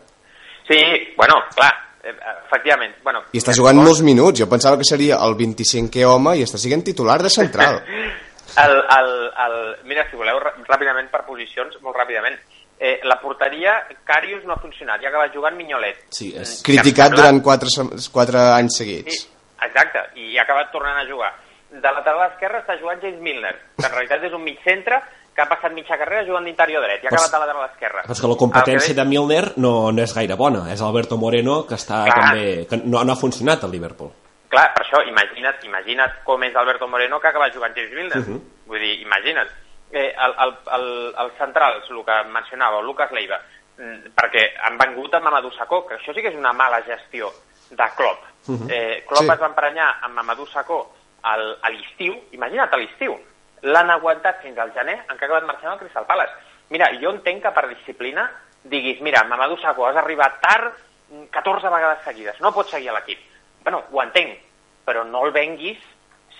Sí, 0.67 0.79
bueno, 1.17 1.35
clar, 1.55 1.71
eh, 2.03 2.15
efectivament. 2.47 2.95
Bueno, 3.03 3.21
I 3.31 3.37
està 3.37 3.53
jugant 3.53 3.77
molts 3.77 4.01
minuts, 4.01 4.39
jo 4.39 4.47
pensava 4.49 4.77
que 4.77 4.87
seria 4.87 5.19
el 5.23 5.35
25è 5.37 6.05
home 6.07 6.37
i 6.39 6.43
està 6.43 6.57
sent 6.57 6.83
titular 6.83 7.21
de 7.21 7.29
central. 7.29 7.81
El, 8.61 8.75
el, 8.97 9.09
el, 9.45 9.55
mira, 9.89 10.05
si 10.09 10.15
voleu, 10.19 10.39
rà- 10.39 10.53
ràpidament 10.67 11.09
per 11.11 11.23
posicions, 11.27 11.75
molt 11.83 11.97
ràpidament. 11.97 12.37
Eh, 12.79 12.99
la 13.07 13.17
porteria, 13.21 13.73
Carius 14.03 14.43
no 14.45 14.53
ha 14.53 14.59
funcionat, 14.59 14.99
ja 15.01 15.07
ha 15.07 15.13
acabat 15.13 15.33
jugant 15.35 15.55
Mignolet. 15.55 16.05
Sí, 16.11 16.33
és... 16.35 16.57
Criticat 16.65 17.13
Clar. 17.13 17.21
durant 17.21 17.41
4, 17.43 18.09
4 18.11 18.45
anys 18.59 18.79
seguits. 18.81 19.21
Sí, 19.21 19.29
exacte, 19.63 20.01
i 20.19 20.37
ha 20.37 20.43
acabat 20.43 20.71
tornant 20.75 20.99
a 20.99 21.05
jugar. 21.07 21.31
De 21.71 21.91
lateral 21.91 22.29
esquerre 22.31 22.61
està 22.63 22.75
jugant 22.79 22.99
James 23.01 23.19
Milner, 23.23 23.53
que 23.79 23.87
en 23.87 23.93
realitat 23.95 24.23
és 24.27 24.35
un 24.35 24.43
mig 24.43 24.59
centre 24.63 24.99
que 25.35 25.43
ha 25.43 25.47
passat 25.51 25.73
mitja 25.75 25.97
carrera 25.99 26.23
jugant 26.27 26.45
d'interior 26.47 26.83
dret 26.85 27.01
i 27.03 27.07
ha 27.07 27.11
acabat 27.11 27.31
de 27.33 27.39
lateral 27.41 27.65
esquerre. 27.69 28.03
Però 28.05 28.15
és 28.15 28.21
que 28.23 28.29
la 28.31 28.37
competència 28.39 28.93
que 28.93 28.99
de 29.01 29.07
Milner 29.09 29.41
no, 29.59 29.73
no 29.91 30.03
és 30.03 30.13
gaire 30.15 30.37
bona. 30.39 30.61
És 30.71 30.83
Alberto 30.83 31.17
Moreno, 31.19 31.63
que 31.67 31.75
està 31.75 32.05
Clar. 32.07 32.15
també... 32.21 32.45
que 32.69 32.79
no, 32.85 33.01
no 33.03 33.11
ha 33.15 33.19
funcionat 33.19 33.63
al 33.67 33.73
Liverpool. 33.75 34.13
Clar, 34.49 34.73
per 34.75 34.83
això, 34.85 35.01
imagina't, 35.07 35.63
imagina't 35.65 36.19
com 36.23 36.43
és 36.43 36.55
Alberto 36.55 36.87
Moreno 36.87 37.19
que 37.19 37.27
acaba 37.27 37.49
jugant 37.51 37.73
James 37.75 37.93
Milner. 37.93 38.17
Mhm. 38.21 38.41
Vull 38.67 38.79
dir, 38.79 39.01
imagina't. 39.01 39.49
Eh, 39.91 40.13
el, 40.17 40.33
el, 40.43 40.53
el, 40.75 41.15
el 41.23 41.31
central, 41.37 41.81
el 41.89 42.05
que 42.05 42.23
mencionava, 42.29 42.79
el 42.79 42.85
Lucas 42.85 43.11
Leiva, 43.11 43.39
mm, 43.77 44.13
perquè 44.15 44.53
han 44.63 44.77
vengut 44.77 45.13
amb 45.13 45.23
Mamadou 45.25 45.51
Sakho, 45.51 45.85
que 45.87 45.95
això 45.95 46.13
sí 46.13 46.21
que 46.21 46.29
és 46.29 46.35
una 46.35 46.53
mala 46.53 46.81
gestió 46.83 47.31
de 47.69 47.87
Klopp. 47.95 48.23
eh, 48.69 49.03
Klopp 49.07 49.23
Sí. 49.23 49.31
es 49.31 49.39
va 49.41 49.47
emprenyar 49.47 49.99
amb 50.01 50.13
Mamadou 50.15 50.45
Sakho 50.47 50.93
al, 51.23 51.57
a 51.61 51.69
l'estiu, 51.69 52.15
imagina't 52.31 52.73
a 52.73 52.77
l'estiu, 52.77 53.15
l'han 53.61 53.89
aguantat 53.89 54.41
fins 54.41 54.57
al 54.57 54.71
gener, 54.73 54.99
en 55.09 55.17
què 55.17 55.23
ha 55.23 55.25
acabat 55.25 55.45
marxant 55.45 55.71
al 55.71 55.79
Crystal 55.79 56.05
Palace. 56.05 56.33
Mira, 56.69 56.89
jo 57.01 57.09
entenc 57.09 57.41
que 57.43 57.51
per 57.51 57.67
disciplina 57.69 58.29
diguis, 58.63 59.01
mira, 59.01 59.23
Mamadou 59.23 59.57
Sakho, 59.57 59.87
has 59.87 59.95
arribat 59.97 60.39
tard 60.41 60.73
mm, 61.09 61.25
14 61.31 61.69
vegades 61.69 62.03
seguides, 62.03 62.39
no 62.41 62.51
pots 62.53 62.69
seguir 62.71 62.89
a 62.89 62.93
l'equip. 62.93 63.19
Bueno, 63.65 63.81
ho 63.91 64.01
entenc, 64.03 64.37
però 64.85 65.03
no 65.09 65.25
el 65.25 65.33
venguis 65.35 65.81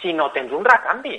si 0.02 0.14
no 0.14 0.30
tens 0.32 0.54
un 0.54 0.64
recanvi. 0.66 1.16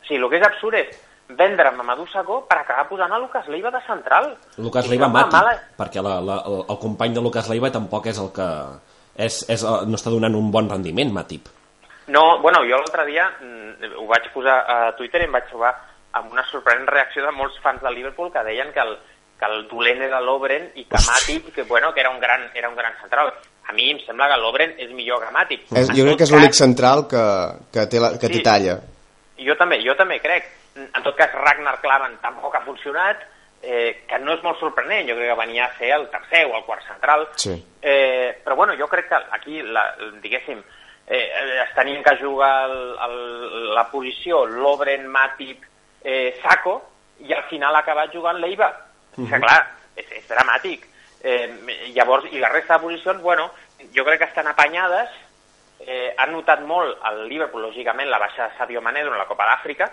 O 0.00 0.04
sigui, 0.06 0.22
el 0.22 0.28
que 0.30 0.38
és 0.40 0.46
absurd 0.46 0.78
és 0.78 1.00
vendre 1.38 1.70
Mamadou 1.76 2.06
Sakho 2.10 2.40
per 2.48 2.58
acabar 2.62 2.88
posant 2.88 3.12
a 3.12 3.18
Lucas 3.22 3.46
Leiva 3.50 3.70
de 3.70 3.80
central. 3.86 4.32
Lucas 4.58 4.88
Leiva 4.90 5.08
mati, 5.10 5.30
mala- 5.34 5.58
perquè 5.78 6.02
la, 6.02 6.16
la, 6.22 6.40
el, 6.46 6.64
el 6.70 6.78
company 6.82 7.14
de 7.14 7.22
Lucas 7.22 7.48
Leiva 7.50 7.70
tampoc 7.74 8.06
és 8.10 8.18
el 8.18 8.30
que... 8.34 8.48
És, 9.20 9.42
és, 9.52 9.62
eh, 9.66 9.84
no 9.90 9.98
està 9.98 10.10
donant 10.10 10.34
un 10.38 10.48
bon 10.54 10.70
rendiment, 10.70 11.10
Matip. 11.12 11.48
No, 12.10 12.38
bueno, 12.42 12.62
jo 12.66 12.78
l'altre 12.78 13.04
dia 13.06 13.26
mm, 13.42 13.92
ho 14.00 14.06
vaig 14.10 14.30
posar 14.34 14.56
a 14.66 14.78
Twitter 14.98 15.20
i 15.22 15.26
em 15.28 15.34
vaig 15.34 15.46
trobar 15.50 15.74
amb 16.18 16.32
una 16.32 16.42
sorprenent 16.48 16.88
reacció 16.90 17.22
de 17.26 17.30
molts 17.36 17.58
fans 17.62 17.82
del 17.82 17.94
Liverpool 17.94 18.32
que 18.32 18.42
deien 18.46 18.72
que 18.74 18.80
el, 18.82 18.96
que 19.38 19.46
el 19.46 19.68
dolent 19.70 20.02
era 20.02 20.18
l'Obren 20.24 20.70
i 20.74 20.86
que 20.90 20.98
Matip, 21.06 21.52
que, 21.54 21.62
bueno, 21.68 21.92
que 21.94 22.00
era 22.02 22.10
un 22.10 22.18
gran, 22.18 22.48
era 22.54 22.68
un 22.70 22.74
gran 22.74 22.94
central. 23.02 23.30
A 23.70 23.74
mi 23.76 23.90
em 23.92 24.00
sembla 24.02 24.26
que 24.32 24.38
l'Obren 24.42 24.72
és 24.82 24.90
millor 24.90 25.22
Matip. 25.30 25.68
És, 25.70 25.88
En 25.88 25.94
jo 25.94 26.06
crec 26.08 26.16
que 26.18 26.26
és 26.26 26.32
l'únic 26.34 26.56
central 26.58 27.04
que, 27.10 27.24
que 27.70 27.84
té, 27.86 28.00
la, 28.02 28.16
que 28.18 28.26
Sí. 28.32 28.42
talla. 28.42 28.80
Jo 29.38 29.54
també, 29.56 29.78
jo 29.84 29.94
també 29.94 30.18
crec. 30.20 30.48
En 30.80 31.02
tot 31.04 31.14
cas, 31.16 31.30
Ragnar 31.34 31.76
Klavan 31.80 32.16
tampoc 32.22 32.54
ha 32.56 32.64
funcionat, 32.66 33.22
eh, 33.62 34.02
que 34.08 34.18
no 34.18 34.34
és 34.34 34.42
molt 34.42 34.58
sorprenent. 34.58 35.06
Jo 35.08 35.14
crec 35.14 35.30
que 35.30 35.38
venia 35.38 35.66
a 35.66 35.78
ser 35.78 35.92
el 35.94 36.08
tercer 36.10 36.44
o 36.46 36.56
el 36.56 36.64
quart 36.66 36.82
central. 36.86 37.28
Sí. 37.36 37.54
Eh, 37.80 38.36
però 38.44 38.56
bueno, 38.56 38.74
jo 38.78 38.88
crec 38.88 39.08
que 39.08 39.22
aquí, 39.38 39.62
la, 39.62 39.94
diguéssim, 40.22 40.60
eh, 41.06 41.30
es 41.68 41.74
tenien 41.74 42.02
que 42.02 42.16
jugar 42.16 42.70
el, 42.70 42.96
el, 43.06 43.74
la 43.74 43.86
posició 43.90 44.46
l'Obren, 44.46 45.06
Matip, 45.08 45.64
eh, 46.02 46.38
Sako, 46.42 46.80
i 47.20 47.32
al 47.32 47.44
final 47.50 47.76
ha 47.76 47.84
acabat 47.84 48.12
jugant 48.12 48.38
l'Eiva. 48.40 48.70
Uh 49.16 49.24
-huh. 49.24 49.30
que, 49.30 49.40
clar, 49.40 49.66
és, 49.96 50.06
és 50.10 50.28
dramàtic. 50.28 50.86
Eh, 51.22 51.90
llavors, 51.94 52.30
i 52.32 52.38
la 52.40 52.48
resta 52.48 52.78
de 52.78 52.86
posicions, 52.86 53.20
bueno, 53.22 53.50
jo 53.94 54.04
crec 54.04 54.18
que 54.22 54.28
estan 54.30 54.48
apanyades, 54.48 55.10
eh, 55.80 56.14
han 56.16 56.32
notat 56.32 56.62
molt 56.64 56.98
el 57.10 57.26
Liverpool, 57.28 57.62
lògicament, 57.68 58.08
la 58.08 58.18
baixa 58.18 58.48
de 58.48 58.56
Sadio 58.58 58.80
Mané 58.80 59.02
durant 59.04 59.18
la 59.20 59.28
Copa 59.28 59.46
d'Àfrica, 59.48 59.90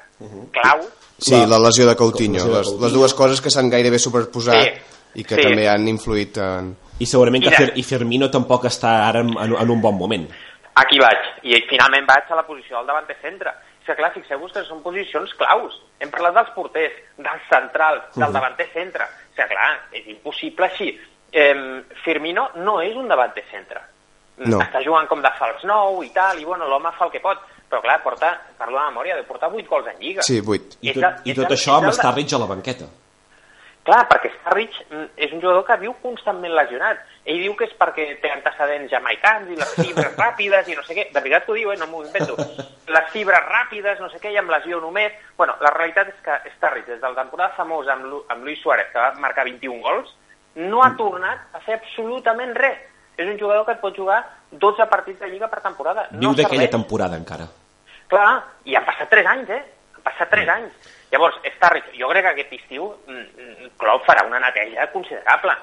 clau, 0.51 0.85
Sí, 1.17 1.33
la 1.49 1.57
lesió 1.57 1.87
de 1.87 1.95
Coutinho, 1.95 2.37
lesió 2.37 2.51
de 2.51 2.57
les, 2.59 2.67
Coutinho. 2.67 2.85
les 2.85 2.93
dues 2.93 3.13
coses 3.17 3.41
que 3.41 3.49
s'han 3.49 3.71
gairebé 3.73 3.97
superposat 3.99 4.61
Sí, 4.61 5.21
i 5.21 5.23
que 5.25 5.35
sí. 5.35 5.41
també 5.41 5.67
han 5.67 5.87
influït 5.87 6.37
en... 6.37 6.75
I 6.99 7.05
segurament 7.05 7.43
que 7.43 7.49
Mira. 7.49 7.57
Fer, 7.57 7.71
i 7.77 7.83
Firmino 7.83 8.29
tampoc 8.33 8.65
està 8.69 9.07
ara 9.07 9.19
en, 9.25 9.31
en, 9.37 9.55
en 9.57 9.69
un 9.69 9.81
bon 9.81 9.97
moment. 9.97 10.27
Aquí 10.77 10.99
vaig, 11.01 11.25
i 11.43 11.57
finalment 11.69 12.05
vaig 12.05 12.29
a 12.29 12.37
la 12.37 12.45
posició 12.45 12.77
del 12.77 12.87
davanter 12.87 13.17
centre. 13.21 13.51
És 13.81 13.87
que 13.87 13.95
clar, 13.97 14.11
fixeu-vos 14.13 14.51
que 14.53 14.63
són 14.67 14.81
posicions 14.83 15.33
claus. 15.39 15.77
Hem 15.99 16.09
parlat 16.13 16.35
dels 16.37 16.49
porters, 16.55 16.93
dels 17.17 17.45
centrals, 17.49 18.03
del 18.15 18.33
davanter 18.33 18.67
centre. 18.73 19.05
És 19.31 19.37
que 19.39 19.47
clar, 19.53 19.69
és 19.93 20.09
impossible 20.13 20.65
així. 20.69 20.91
Eh, 21.31 21.83
Firmino 22.03 22.49
no 22.63 22.79
és 22.81 22.95
un 22.95 23.07
davanter 23.07 23.43
centre. 23.51 23.81
No. 24.37 24.59
Està 24.61 24.83
jugant 24.85 25.07
com 25.09 25.21
de 25.21 25.31
fals 25.37 25.63
nou 25.65 26.03
i 26.05 26.11
tal, 26.13 26.37
i 26.39 26.45
bueno, 26.45 26.67
l'home 26.69 26.91
fa 26.97 27.05
el 27.05 27.11
que 27.11 27.19
pot. 27.23 27.39
Però 27.67 27.81
clar, 27.83 27.97
porta, 28.03 28.29
parlo 28.57 28.77
de 28.79 28.85
memòria, 28.85 29.15
de 29.17 29.23
portar 29.27 29.49
8 29.51 29.67
gols 29.67 29.87
en 29.91 29.97
Lliga. 29.99 30.21
Sí, 30.23 30.39
8. 30.39 30.77
I 30.81 30.93
tot, 30.95 31.25
i 31.27 31.33
tot 31.35 31.51
això 31.51 31.73
amb 31.81 31.89
de- 31.89 31.97
Starridge 31.97 32.35
a 32.35 32.39
la 32.39 32.45
banqueta. 32.47 32.85
Clar, 33.87 34.01
perquè 34.07 34.29
Starridge 34.41 34.85
mm, 34.89 35.05
és 35.15 35.31
un 35.31 35.39
jugador 35.41 35.63
que 35.67 35.77
viu 35.79 35.93
constantment 36.03 36.51
lesionat. 36.55 36.99
Ell 37.27 37.39
diu 37.43 37.53
que 37.55 37.65
és 37.67 37.73
perquè 37.79 38.05
té 38.21 38.31
antecedents 38.31 38.91
jamaicans 38.91 39.49
i 39.51 39.55
les 39.55 39.73
fibres 39.79 40.15
ràpides 40.21 40.67
i 40.71 40.75
no 40.75 40.83
sé 40.83 40.95
què. 40.95 41.05
De 41.11 41.19
veritat 41.23 41.45
que 41.45 41.51
ho 41.51 41.55
diu, 41.55 41.71
eh? 41.71 41.77
no 41.79 41.87
m'ho 41.87 42.03
invento. 42.05 42.35
Les 42.87 43.11
fibres 43.11 43.43
ràpides, 43.47 43.99
no 44.03 44.09
sé 44.11 44.19
què, 44.23 44.31
i 44.35 44.39
amb 44.39 44.51
lesió 44.51 44.79
només. 44.83 45.15
Bueno, 45.39 45.55
la 45.63 45.71
realitat 45.75 46.11
és 46.11 46.19
que 46.23 46.35
Starridge, 46.57 46.91
des 46.93 47.01
de 47.01 47.07
la 47.07 47.15
temporada 47.21 47.55
famosa 47.55 47.95
amb, 47.95 48.05
Lu 48.11 48.21
amb 48.27 48.43
Luis 48.47 48.59
Suárez, 48.63 48.91
que 48.91 48.99
va 48.99 49.11
marcar 49.23 49.43
21 49.47 49.79
gols, 49.83 50.11
no 50.57 50.81
ha 50.83 50.91
tornat 50.97 51.53
a 51.55 51.61
fer 51.65 51.77
absolutament 51.79 52.55
res. 52.57 52.77
És 53.17 53.25
un 53.25 53.37
jugador 53.39 53.65
que 53.65 53.73
et 53.73 53.79
pot 53.81 53.95
jugar 53.97 54.19
12 54.51 54.85
partits 54.91 55.19
de 55.19 55.29
Lliga 55.31 55.47
per 55.49 55.61
temporada. 55.63 56.07
Viu 56.11 56.29
no 56.29 56.35
d'aquella 56.37 56.67
temporada 56.69 57.17
encara. 57.17 57.47
Clar, 58.07 58.29
i 58.69 58.75
han 58.77 58.85
passat 58.85 59.09
3 59.09 59.25
anys, 59.33 59.49
eh? 59.55 59.63
Han 59.97 60.03
passat 60.05 60.29
3 60.31 60.51
anys. 60.53 60.91
Llavors, 61.11 61.39
Starrich, 61.55 61.87
jo 61.97 62.09
crec 62.11 62.23
que 62.27 62.33
aquest 62.35 62.53
estiu 62.59 62.91
mm, 63.07 63.25
mm, 63.41 63.71
Klopp 63.79 64.05
farà 64.05 64.25
una 64.27 64.39
neteja 64.43 64.85
considerable. 64.93 65.55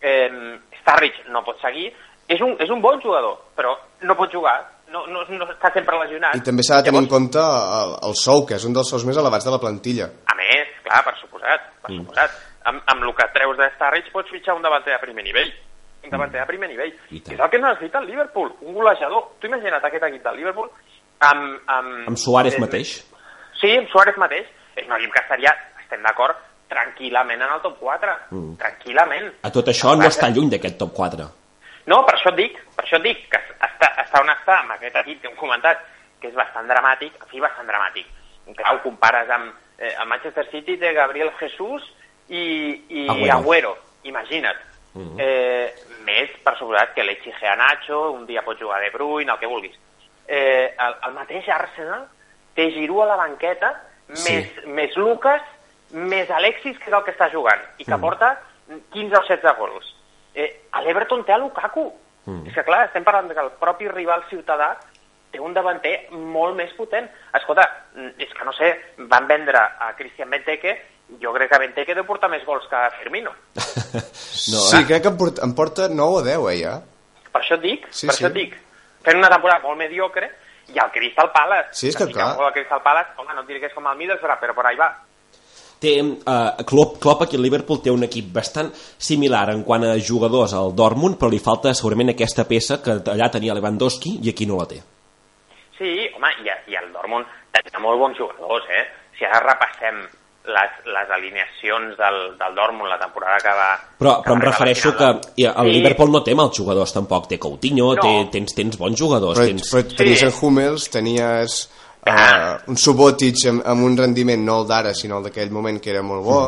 Eh, 0.00 0.58
Starrich 0.80 1.18
no 1.34 1.42
pot 1.44 1.58
seguir. 1.60 1.90
És 2.30 2.40
un, 2.46 2.54
és 2.62 2.70
un 2.70 2.80
bon 2.80 3.00
jugador, 3.02 3.40
però 3.58 3.74
no 4.06 4.14
pot 4.16 4.30
jugar. 4.32 4.54
No, 4.90 5.04
no, 5.06 5.22
no 5.28 5.46
està 5.50 5.70
sempre 5.74 5.98
lesionat. 5.98 6.34
I 6.38 6.42
també 6.46 6.62
s'ha 6.66 6.78
de 6.80 6.88
tenir 6.88 6.98
en 6.98 7.04
Llavors, 7.06 7.12
compte 7.14 7.42
el, 7.42 7.92
el 8.08 8.14
sou, 8.18 8.44
que 8.46 8.54
és 8.58 8.64
un 8.66 8.72
dels 8.74 8.88
sous 8.90 9.04
més 9.06 9.18
elevats 9.18 9.46
de 9.46 9.52
la 9.54 9.58
plantilla. 9.62 10.08
A 10.30 10.34
més, 10.38 10.70
clar, 10.86 11.02
per 11.06 11.16
suposat, 11.20 11.68
per 11.82 11.90
Mm. 11.90 12.00
suposat. 12.04 12.30
Amb, 12.68 12.82
amb 12.92 13.04
el 13.06 13.14
que 13.16 13.26
treus 13.32 13.56
de 13.56 13.70
Starrich 13.76 14.10
pots 14.12 14.30
fitxar 14.30 14.54
un 14.54 14.62
davanter 14.62 14.92
de 14.92 15.00
primer 15.00 15.24
nivell. 15.24 15.52
Un 16.04 16.12
davanter 16.12 16.40
de 16.40 16.46
primer 16.48 16.68
nivell. 16.68 16.92
Mm. 16.92 17.16
I 17.16 17.20
tant. 17.24 17.34
És 17.36 17.44
el 17.44 17.50
que 17.52 17.60
necessita 17.62 18.02
el 18.02 18.08
Liverpool, 18.10 18.52
un 18.60 18.76
golejador. 18.76 19.26
Tu 19.40 19.48
imagina't 19.48 19.84
aquest 19.84 20.06
equip 20.10 20.24
del 20.24 20.40
Liverpool 20.42 20.70
amb... 21.20 21.58
Amb, 21.66 22.06
Amb 22.12 22.20
Suárez 22.20 22.56
eh, 22.56 22.60
mateix. 22.60 22.94
Sí, 23.60 23.72
amb 23.76 23.88
Suárez 23.92 24.16
mateix. 24.20 24.48
És 24.76 24.86
un 24.86 24.96
equip 24.96 25.12
que 25.16 25.22
estaria, 25.24 25.52
estem 25.82 26.04
d'acord, 26.06 26.38
tranquil·lament 26.70 27.42
en 27.42 27.52
el 27.56 27.62
top 27.64 27.78
4. 27.80 28.16
Mm. 28.30 28.54
Tranquil·lament. 28.60 29.30
A 29.44 29.52
tot 29.54 29.68
això 29.72 29.96
no 29.98 30.08
està 30.08 30.30
lluny 30.32 30.52
d'aquest 30.54 30.78
top 30.80 30.94
4. 30.96 31.28
No, 31.90 32.02
per 32.06 32.14
això 32.16 32.30
et 32.30 32.38
dic, 32.38 32.58
per 32.76 32.84
això 32.84 33.00
et 33.00 33.06
dic, 33.08 33.24
que 33.32 33.40
està, 33.66 33.88
està 34.04 34.20
on 34.22 34.30
està 34.32 34.60
amb 34.60 34.76
aquest 34.76 34.96
equip 35.02 35.22
que 35.22 35.30
hem 35.30 35.38
comentat, 35.40 35.80
que 36.20 36.28
és 36.28 36.36
bastant 36.36 36.68
dramàtic, 36.68 37.16
en 37.16 37.30
fi, 37.32 37.40
bastant 37.42 37.68
dramàtic. 37.68 38.06
Clar, 38.50 38.74
ho 38.74 38.82
compares 38.84 39.30
amb 39.32 39.52
eh, 39.78 39.94
el 39.94 40.08
Manchester 40.10 40.46
City 40.50 40.76
de 40.80 40.92
Gabriel 40.96 41.30
Jesús 41.38 41.84
i, 42.30 42.42
i 42.88 43.06
Agüero. 43.10 43.36
Agüero. 43.36 43.76
imagina't. 44.08 44.56
eh, 45.18 45.74
més, 46.06 46.30
per 46.42 46.56
suposat, 46.58 46.94
que 46.94 47.04
l'Echigea 47.04 47.52
Nacho, 47.56 48.10
un 48.12 48.24
dia 48.26 48.42
pot 48.42 48.58
jugar 48.58 48.80
De 48.80 48.90
Bruyne, 48.90 49.30
el 49.30 49.38
que 49.38 49.46
vulguis. 49.46 49.76
Eh, 50.26 50.74
el, 50.78 50.94
el 51.06 51.12
mateix 51.14 51.48
Arsenal 51.48 52.06
té 52.54 52.70
Giroud 52.72 53.02
a 53.04 53.12
la 53.12 53.16
banqueta, 53.16 53.74
Sí. 54.12 54.32
més, 54.34 54.64
més 54.66 54.96
Lucas, 54.96 55.42
més 55.92 56.28
Alexis, 56.34 56.76
que 56.78 56.88
és 56.90 56.94
el 56.96 57.04
que 57.06 57.12
està 57.12 57.28
jugant, 57.30 57.60
i 57.78 57.84
que 57.86 57.98
porta 58.02 58.32
15 58.90 59.14
o 59.16 59.22
16 59.22 59.56
gols. 59.58 59.94
Eh, 60.34 60.48
a 60.72 60.82
l'Everton 60.82 61.22
té 61.24 61.32
a 61.32 61.38
Lukaku. 61.38 61.84
Mm. 62.26 62.46
És 62.48 62.54
que 62.54 62.64
clar, 62.66 62.86
estem 62.88 63.04
parlant 63.06 63.30
que 63.30 63.38
el 63.40 63.52
propi 63.60 63.86
rival 63.88 64.24
ciutadà 64.28 64.72
té 65.30 65.38
un 65.38 65.54
davanter 65.54 66.08
molt 66.10 66.56
més 66.58 66.72
potent. 66.74 67.06
Escolta, 67.38 67.68
mm, 67.94 68.18
és 68.18 68.34
que 68.34 68.44
no 68.44 68.52
sé, 68.52 68.72
van 68.98 69.28
vendre 69.30 69.58
a 69.58 69.92
Christian 69.96 70.30
Benteke, 70.30 70.74
jo 71.22 71.32
crec 71.34 71.50
que 71.50 71.58
Benteke 71.64 71.94
deu 71.98 72.06
portar 72.08 72.30
més 72.32 72.44
gols 72.46 72.66
que 72.70 72.84
Firmino. 73.00 73.32
No, 74.50 74.60
sí, 74.64 74.78
crec 74.88 75.02
que 75.04 75.10
em 75.10 75.16
porta, 75.20 75.42
em 75.44 75.50
porta 75.52 75.88
9 75.92 76.14
o 76.16 76.20
10, 76.24 76.44
eh, 76.48 76.54
ja. 76.62 76.76
Per 77.30 77.40
això 77.42 77.58
et 77.58 77.64
dic, 77.64 77.82
Sí, 77.90 78.06
per 78.08 78.14
sí. 78.14 78.22
això 78.22 78.30
et 78.30 78.36
dic. 78.38 78.54
Fent 79.04 79.18
una 79.18 79.28
temporada 79.28 79.60
molt 79.66 79.76
mediocre, 79.78 80.30
i 80.74 80.78
el 80.78 80.90
Crystal 80.94 81.30
Palace. 81.34 81.74
Sí, 81.76 81.88
és 81.90 81.98
que 81.98 82.06
si 82.08 82.14
clar. 82.14 82.30
El 82.38 82.52
Crystal 82.54 82.80
Palace, 82.82 83.12
home, 83.18 83.34
no 83.34 83.42
et 83.42 83.50
diré 83.50 83.60
que 83.60 83.68
és 83.70 83.74
com 83.76 83.86
el 83.90 83.98
Middlesbrough, 83.98 84.40
però 84.40 84.54
per 84.56 84.66
ahí 84.70 84.78
va. 84.80 84.88
Té, 85.80 85.94
uh, 86.04 86.62
Klopp, 86.68 86.98
Klopp 87.00 87.24
aquí 87.24 87.38
al 87.38 87.44
Liverpool 87.44 87.80
té 87.80 87.92
un 87.92 88.04
equip 88.04 88.28
bastant 88.36 88.68
similar 89.00 89.46
en 89.54 89.62
quant 89.64 89.84
a 89.88 89.94
jugadors 89.96 90.52
al 90.56 90.74
Dortmund, 90.76 91.16
però 91.20 91.30
li 91.32 91.40
falta 91.40 91.72
segurament 91.76 92.12
aquesta 92.12 92.44
peça 92.48 92.80
que 92.84 92.98
allà 93.14 93.30
tenia 93.32 93.56
Lewandowski 93.56 94.18
i 94.20 94.32
aquí 94.34 94.48
no 94.48 94.60
la 94.60 94.68
té. 94.68 94.80
Sí, 95.78 95.92
home, 96.16 96.32
i, 96.44 96.50
i 96.72 96.76
el 96.76 96.90
Dortmund 96.92 97.28
tenia 97.56 97.80
molt 97.80 98.00
bons 98.02 98.18
jugadors, 98.20 98.68
eh? 98.68 98.84
Si 99.16 99.24
ara 99.24 99.40
repassem 99.46 100.04
les, 100.44 100.70
les 100.86 101.10
alineacions 101.10 101.96
del, 101.98 102.18
del 102.38 102.54
Dortmund 102.56 102.88
la 102.88 102.98
temporada 102.98 103.36
que 103.42 103.52
va... 103.54 103.68
Però, 103.98 104.14
que 104.22 104.28
però 104.30 104.34
em 104.38 104.40
refereixo 104.46 104.94
que 104.96 105.10
el 105.10 105.20
Sí. 105.52 105.72
Liverpool 105.74 106.10
no 106.10 106.22
té 106.24 106.34
mals 106.34 106.56
jugadors 106.56 106.92
tampoc, 106.96 107.28
té 107.28 107.38
Coutinho, 107.38 107.94
No. 107.94 108.00
té, 108.02 108.14
tens, 108.32 108.54
tens 108.56 108.78
bons 108.78 108.98
jugadors, 108.98 109.38
Però, 109.38 109.46
tens... 109.46 109.68
però 109.72 109.96
tenies 109.96 110.18
Sí. 110.20 110.26
en 110.26 110.32
Hummels, 110.40 110.88
tenies 110.90 111.60
Ah. 112.06 112.56
uh, 112.64 112.70
un 112.72 112.78
Subotic 112.80 113.36
amb, 113.50 113.60
amb 113.68 113.84
un 113.84 113.94
rendiment 113.98 114.40
no 114.42 114.62
el 114.62 114.66
d'ara, 114.66 114.94
sinó 114.96 115.18
el 115.18 115.24
d'aquell 115.24 115.50
moment 115.52 115.78
que 115.84 115.90
era 115.90 116.00
molt 116.00 116.24
bo, 116.24 116.38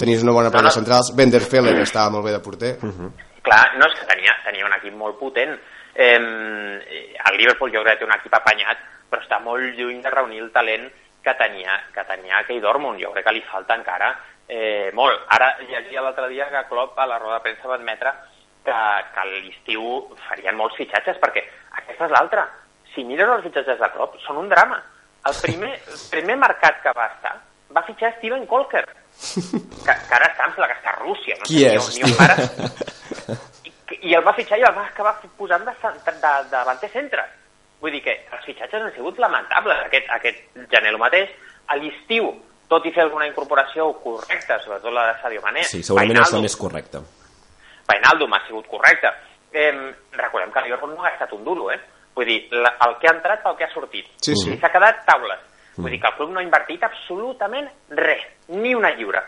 tenies 0.00 0.22
una 0.22 0.32
bona 0.32 0.48
parella 0.50 0.70
No, 0.70 0.74
no. 0.74 0.78
centrals, 0.80 1.10
Benderfeller 1.14 1.74
estava 1.82 2.08
molt 2.10 2.24
bé 2.24 2.32
de 2.32 2.40
porter, 2.40 2.78
Clar, 3.42 3.76
no, 3.76 3.84
és 3.90 3.98
que 3.98 4.06
tenia, 4.06 4.32
tenia 4.46 4.64
un 4.64 4.72
equip 4.72 4.94
molt 4.94 5.18
potent. 5.18 5.52
Eh, 5.94 6.16
el 6.16 7.36
Liverpool 7.36 7.72
jo 7.74 7.82
crec 7.82 7.98
que 7.98 8.04
té 8.06 8.08
un 8.08 8.14
equip 8.16 8.34
apanyat, 8.38 8.78
però 9.10 9.20
està 9.20 9.38
molt 9.44 9.76
lluny 9.76 10.00
de 10.00 10.10
reunir 10.10 10.40
el 10.40 10.50
talent 10.54 10.86
que 11.22 11.34
tenia, 11.38 11.78
que 11.94 12.04
tenia 12.04 12.38
aquell 12.42 12.60
Dortmund. 12.60 13.00
Jo 13.02 13.12
crec 13.12 13.24
que 13.28 13.32
li 13.36 13.44
falta 13.46 13.74
encara 13.78 14.12
eh, 14.48 14.90
molt. 14.94 15.22
Ara 15.30 15.52
llegia 15.68 16.02
l'altre 16.02 16.28
dia 16.28 16.48
que 16.50 16.64
Klopp 16.68 16.98
a 16.98 17.06
la 17.06 17.18
roda 17.18 17.38
de 17.38 17.44
premsa 17.48 17.68
va 17.70 17.76
admetre 17.78 18.12
que, 18.64 18.72
que 19.14 19.20
a 19.20 19.24
l'estiu 19.30 19.84
farien 20.28 20.56
molts 20.58 20.76
fitxatges, 20.78 21.18
perquè 21.22 21.44
aquesta 21.78 22.06
és 22.08 22.12
l'altra. 22.16 22.48
Si 22.94 23.04
mires 23.08 23.30
els 23.30 23.44
fitxatges 23.46 23.78
de 23.80 23.88
Klopp, 23.94 24.18
són 24.26 24.36
un 24.42 24.48
drama. 24.50 24.82
El 25.26 25.34
primer, 25.40 25.72
el 25.86 26.00
primer 26.10 26.36
mercat 26.36 26.82
que 26.82 26.92
va 26.98 27.06
estar 27.14 27.36
va 27.72 27.82
fitxar 27.86 28.10
Steven 28.18 28.42
Colker, 28.50 28.82
que, 28.84 29.94
que 29.94 30.14
ara 30.16 30.26
està, 30.28 30.44
em 30.44 30.50
sembla 30.52 30.66
que 30.68 30.74
està 30.80 30.90
a 30.92 30.98
Rússia. 31.00 31.36
No 31.38 31.46
Qui 31.48 31.62
sé, 31.62 31.70
és, 31.78 31.86
Ni, 31.94 32.02
ni 32.02 32.10
on 32.10 32.18
para. 32.18 32.36
I, 33.70 33.72
i 34.10 34.14
el 34.18 34.24
va 34.26 34.34
fitxar 34.36 34.58
i 34.60 34.66
el 34.66 34.74
va 34.76 34.84
acabar 34.90 35.14
posant 35.38 35.64
de, 35.64 35.72
cen- 35.80 35.96
de, 36.04 36.12
de 36.18 36.32
davanter 36.52 36.90
centre. 36.92 37.24
Vull 37.82 37.96
dir 37.96 38.02
que 38.04 38.14
els 38.14 38.44
fitxatges 38.46 38.82
han 38.82 38.92
sigut 38.94 39.18
lamentables 39.18 39.80
aquest, 39.88 40.10
aquest 40.14 40.62
gener 40.70 40.92
el 40.94 41.00
mateix. 41.02 41.32
A 41.72 41.76
l'estiu, 41.78 42.28
tot 42.70 42.86
i 42.86 42.92
fer 42.94 43.04
alguna 43.04 43.26
incorporació 43.26 43.88
correcta, 44.04 44.60
sobretot 44.62 44.94
la 44.94 45.08
de 45.10 45.16
Sadio 45.22 45.42
Mané, 45.42 45.64
Sí, 45.66 45.82
segurament 45.82 46.22
és 46.22 46.32
la 46.36 46.42
més 46.44 46.56
correcta. 46.56 47.02
Wijnaldum 47.90 48.34
ha 48.34 48.40
sigut 48.46 48.68
correcte. 48.70 49.10
Eh, 49.52 49.72
recordem 50.16 50.52
que 50.52 50.62
Liverpool 50.64 50.94
no 50.94 51.04
ha 51.04 51.10
gastat 51.10 51.34
un 51.36 51.44
duro, 51.44 51.70
eh? 51.74 51.80
Vull 52.14 52.28
dir, 52.28 52.38
la, 52.52 52.74
el 52.86 52.98
que 53.00 53.08
ha 53.08 53.16
entrat 53.16 53.42
pel 53.42 53.56
que 53.58 53.66
ha 53.66 53.72
sortit. 53.72 54.08
Sí, 54.22 54.36
sí. 54.36 54.52
I 54.54 54.60
s'ha 54.60 54.70
quedat 54.72 55.02
taules. 55.08 55.40
Vull 55.76 55.90
dir 55.90 56.00
que 56.00 56.10
el 56.10 56.18
club 56.18 56.32
no 56.32 56.40
ha 56.40 56.44
invertit 56.44 56.82
absolutament 56.84 57.68
res, 57.96 58.24
ni 58.52 58.74
una 58.76 58.92
lliure. 58.96 59.22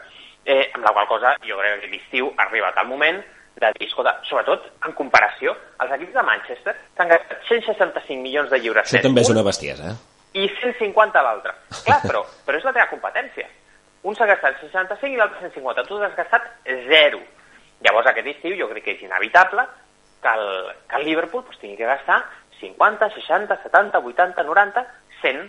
Eh, 0.45 0.69
amb 0.77 0.85
la 0.85 0.93
qual 0.93 1.09
cosa, 1.09 1.33
jo 1.49 1.57
crec 1.57 1.81
que 1.81 1.93
l'estiu 1.95 2.29
ha 2.37 2.45
arribat 2.45 2.77
el 2.83 2.91
moment 2.91 3.23
de 3.55 3.71
dir, 3.79 3.87
escolta, 3.87 4.17
sobretot 4.27 4.67
en 4.87 4.95
comparació, 4.99 5.55
els 5.83 5.93
equips 5.97 6.17
de 6.17 6.25
Manchester 6.27 6.75
s'han 6.97 7.13
gastat 7.13 7.47
165 7.49 8.23
milions 8.23 8.51
de 8.51 8.59
lliures 8.59 8.89
Això 8.89 9.03
també 9.05 9.23
és 9.23 9.31
un, 9.31 9.39
una 9.39 9.47
bestiesa, 9.47 9.93
eh? 9.93 10.15
i 10.35 10.49
150 10.51 11.21
a 11.21 11.23
l'altre. 11.23 11.55
Clar, 11.87 12.01
però, 12.09 12.25
però 12.47 12.59
és 12.59 12.67
la 12.67 12.75
teva 12.75 12.91
competència. 12.91 13.47
un 14.05 14.17
s'ha 14.17 14.27
gastat 14.29 14.59
65 14.61 15.15
i 15.15 15.17
l'altre 15.17 15.41
150, 15.41 15.87
tu 15.89 16.03
has 16.03 16.17
gastat 16.17 16.51
zero. 16.91 17.23
Llavors 17.85 18.11
aquest 18.11 18.27
estiu 18.35 18.57
jo 18.59 18.69
crec 18.69 18.85
que 18.85 18.97
és 18.99 19.05
inevitable 19.07 19.65
que 20.21 20.33
el, 20.35 20.75
que 20.89 20.97
el 20.99 21.07
Liverpool 21.09 21.45
pues, 21.45 21.59
tingui 21.61 21.79
que 21.79 21.89
gastar 21.89 22.19
50, 22.61 23.11
60, 23.15 23.57
70, 23.63 23.99
80, 23.99 24.43
90, 24.43 24.85
100, 25.23 25.41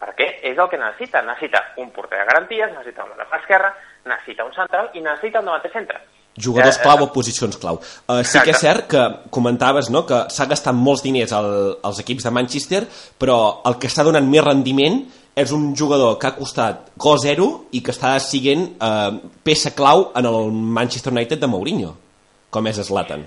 perquè 0.00 0.26
és 0.50 0.58
el 0.58 0.68
que 0.72 0.80
necessita. 0.80 1.22
Necessita 1.22 1.62
un 1.82 1.92
porter 1.94 2.18
de 2.18 2.26
garanties, 2.32 2.72
necessita 2.72 3.04
un 3.04 3.14
lateral 3.14 3.40
esquerra, 3.40 3.74
necessita 4.04 4.48
un 4.48 4.56
central 4.56 4.90
i 4.94 5.04
necessita 5.04 5.44
un 5.44 5.50
davanter 5.52 5.72
centre. 5.76 6.02
Jugadors 6.38 6.78
Eh, 6.78 6.82
clau 6.82 7.02
o 7.04 7.12
posicions 7.12 7.56
clau. 7.58 7.80
Uh, 8.06 8.22
sí 8.22 8.38
que 8.44 8.52
és 8.54 8.60
cert 8.60 8.86
que 8.90 9.00
comentaves 9.30 9.90
no, 9.90 10.04
que 10.06 10.24
s'ha 10.30 10.46
gastat 10.46 10.76
molts 10.76 11.02
diners 11.02 11.32
al, 11.36 11.50
als 11.82 11.98
equips 12.00 12.24
de 12.24 12.30
Manchester, 12.30 12.84
però 13.18 13.62
el 13.66 13.78
que 13.82 13.90
està 13.90 14.04
donant 14.06 14.28
més 14.30 14.44
rendiment 14.44 15.02
és 15.34 15.52
un 15.52 15.74
jugador 15.76 16.18
que 16.18 16.28
ha 16.28 16.36
costat 16.36 16.90
go 16.96 17.16
zero 17.18 17.66
i 17.72 17.82
que 17.82 17.92
està 17.94 18.14
siguent 18.22 18.76
uh, 18.82 19.10
peça 19.42 19.74
clau 19.74 20.10
en 20.14 20.26
el 20.26 20.50
Manchester 20.52 21.12
United 21.12 21.40
de 21.40 21.50
Mourinho, 21.50 21.94
com 22.50 22.66
és 22.66 22.80
Zlatan. 22.86 23.26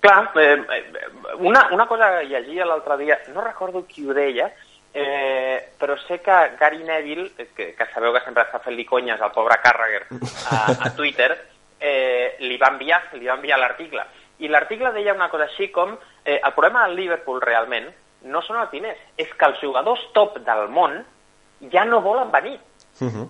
Clar, 0.00 0.30
eh, 0.38 0.54
eh, 0.54 1.06
una, 1.40 1.68
una 1.74 1.86
cosa 1.86 2.10
que 2.18 2.28
llegia 2.28 2.66
l'altre 2.66 2.96
dia, 2.98 3.18
no 3.34 3.42
recordo 3.42 3.84
qui 3.88 4.06
ho 4.06 4.14
deia, 4.14 4.52
eh, 4.94 5.74
però 5.78 5.96
sé 6.06 6.20
que 6.22 6.36
Gary 6.58 6.84
Neville, 6.84 7.32
eh, 7.36 7.48
que, 7.54 7.72
que 7.74 7.86
sabeu 7.92 8.14
que 8.14 8.22
sempre 8.24 8.46
està 8.46 8.60
fent-li 8.62 8.86
conyes 8.86 9.20
al 9.20 9.34
pobre 9.34 9.58
Carragher 9.62 10.04
a, 10.50 10.60
a 10.86 10.92
Twitter, 10.94 11.32
eh, 11.80 12.36
li 12.40 12.56
va 12.58 12.72
enviar, 12.74 13.02
li 13.14 13.26
va 13.26 13.36
enviar 13.38 13.58
l'article. 13.58 14.04
I 14.38 14.48
l'article 14.48 14.92
deia 14.94 15.14
una 15.14 15.30
cosa 15.30 15.48
així 15.48 15.70
com 15.74 15.96
eh, 16.24 16.38
el 16.38 16.52
problema 16.54 16.86
del 16.86 16.96
Liverpool 16.96 17.40
realment 17.42 17.88
no 18.22 18.42
són 18.42 18.58
els 18.60 18.70
diners, 18.74 18.98
és 19.16 19.30
que 19.38 19.46
els 19.46 19.60
jugadors 19.62 20.02
top 20.14 20.38
del 20.46 20.68
món 20.74 20.98
ja 21.72 21.84
no 21.84 22.02
volen 22.02 22.30
venir. 22.34 22.58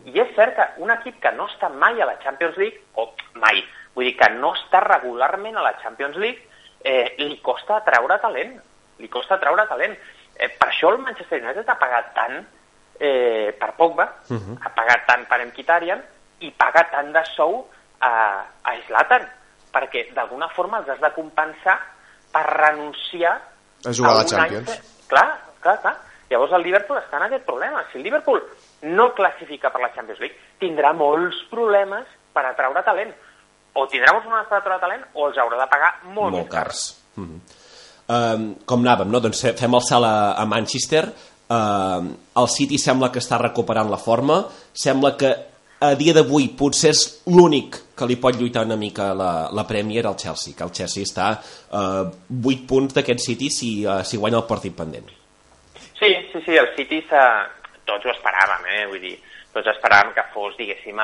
I 0.08 0.20
és 0.22 0.30
cert 0.36 0.56
que 0.56 0.66
un 0.84 0.92
equip 0.94 1.18
que 1.20 1.32
no 1.36 1.48
està 1.48 1.68
mai 1.68 2.00
a 2.00 2.08
la 2.08 2.18
Champions 2.22 2.56
League, 2.56 2.80
o 2.96 3.10
mai, 3.40 3.60
vull 3.94 4.08
dir 4.08 4.16
que 4.16 4.30
no 4.36 4.54
està 4.56 4.80
regularment 4.84 5.58
a 5.58 5.64
la 5.64 5.74
Champions 5.82 6.16
League, 6.16 6.40
eh, 6.84 7.14
li 7.18 7.40
costa 7.44 7.82
treure 7.84 8.18
talent. 8.22 8.56
Li 8.98 9.08
costa 9.12 9.38
treure 9.38 9.66
talent. 9.68 9.96
Eh, 10.34 10.48
per 10.48 10.70
això 10.70 10.92
el 10.92 11.02
Manchester 11.02 11.42
United 11.42 11.68
ha 11.68 11.78
pagat 11.78 12.14
tant 12.16 12.38
eh, 12.98 13.54
per 13.58 13.72
Pogba, 13.76 14.06
ha 14.62 14.70
pagat 14.74 15.04
tant 15.06 15.26
per 15.28 15.44
Mkhitaryan 15.46 16.02
i 16.40 16.50
paga 16.54 16.84
tant 16.92 17.12
de 17.12 17.24
sou 17.34 17.66
a, 18.00 18.44
a 18.64 18.72
Zlatan, 18.86 19.26
perquè 19.72 20.06
d'alguna 20.14 20.48
forma 20.54 20.78
els 20.78 20.88
has 20.88 21.00
de 21.00 21.10
compensar 21.14 21.78
per 22.32 22.44
renunciar 22.46 23.34
A 23.86 23.92
jugar 23.92 24.10
a 24.10 24.14
la 24.14 24.20
un 24.20 24.26
any 24.26 24.28
Champions. 24.28 24.70
fe- 24.70 25.06
Clar, 25.08 25.28
clar, 25.60 25.80
clar. 25.80 25.96
Llavors 26.30 26.52
el 26.52 26.62
Liverpool 26.62 26.98
està 26.98 27.16
en 27.16 27.22
aquest 27.22 27.44
problema. 27.46 27.82
Si 27.90 27.96
el 27.98 28.04
Liverpool 28.04 28.42
no 28.82 29.14
classifica 29.14 29.70
per 29.72 29.80
la 29.80 29.92
Champions 29.94 30.20
League, 30.20 30.36
tindrà 30.60 30.92
molts 30.92 31.36
problemes 31.50 32.04
per 32.34 32.44
atraure 32.44 32.82
talent. 32.84 33.14
O 33.74 33.86
tindrà 33.88 34.12
molts 34.12 34.26
problemes 34.26 34.48
per 34.50 34.58
atraure 34.58 34.80
talent 34.80 35.04
o 35.14 35.28
els 35.28 35.38
haurà 35.38 35.56
de 35.62 35.66
pagar 35.70 35.94
molt, 36.04 36.32
molt 36.36 36.48
cars. 36.50 36.66
cars. 36.68 37.04
Mm 37.16 37.24
-hmm. 37.24 37.40
um, 38.34 38.54
com 38.64 38.80
anàvem, 38.84 39.08
no? 39.10 39.20
doncs 39.20 39.40
fe- 39.40 39.54
fem 39.56 39.74
el 39.74 39.80
salt 39.82 40.04
a, 40.04 40.32
a 40.32 40.44
Manchester. 40.44 41.04
Uh, 41.48 42.12
el 42.36 42.48
City 42.48 42.76
sembla 42.78 43.10
que 43.10 43.20
està 43.20 43.38
recuperant 43.40 43.88
la 43.90 43.96
forma, 43.96 44.44
sembla 44.74 45.16
que 45.16 45.34
a 45.80 45.94
dia 45.94 46.14
d'avui 46.14 46.48
potser 46.58 46.90
és 46.90 47.02
l'únic 47.30 47.76
que 47.98 48.06
li 48.06 48.16
pot 48.18 48.34
lluitar 48.34 48.64
una 48.66 48.78
mica 48.78 49.12
la, 49.14 49.48
la 49.54 49.64
Premier 49.66 50.04
al 50.06 50.16
Chelsea, 50.18 50.54
que 50.56 50.66
el 50.66 50.74
Chelsea 50.74 51.06
està 51.06 51.28
a 51.30 51.82
uh, 52.02 52.10
8 52.34 52.66
punts 52.70 52.96
d'aquest 52.96 53.22
City 53.22 53.50
si, 53.50 53.70
uh, 53.86 54.02
si 54.02 54.18
guanya 54.18 54.40
el 54.40 54.48
partit 54.50 54.74
pendent. 54.74 55.06
Sí, 55.98 56.10
sí, 56.32 56.42
sí, 56.44 56.54
el 56.58 56.70
City 56.76 57.02
tots 57.08 58.06
ho 58.06 58.12
esperàvem, 58.12 58.66
eh? 58.74 58.86
Vull 58.90 59.02
dir, 59.02 59.16
tots 59.54 59.70
esperàvem 59.70 60.12
que 60.14 60.26
fos, 60.34 60.56
diguéssim, 60.58 60.98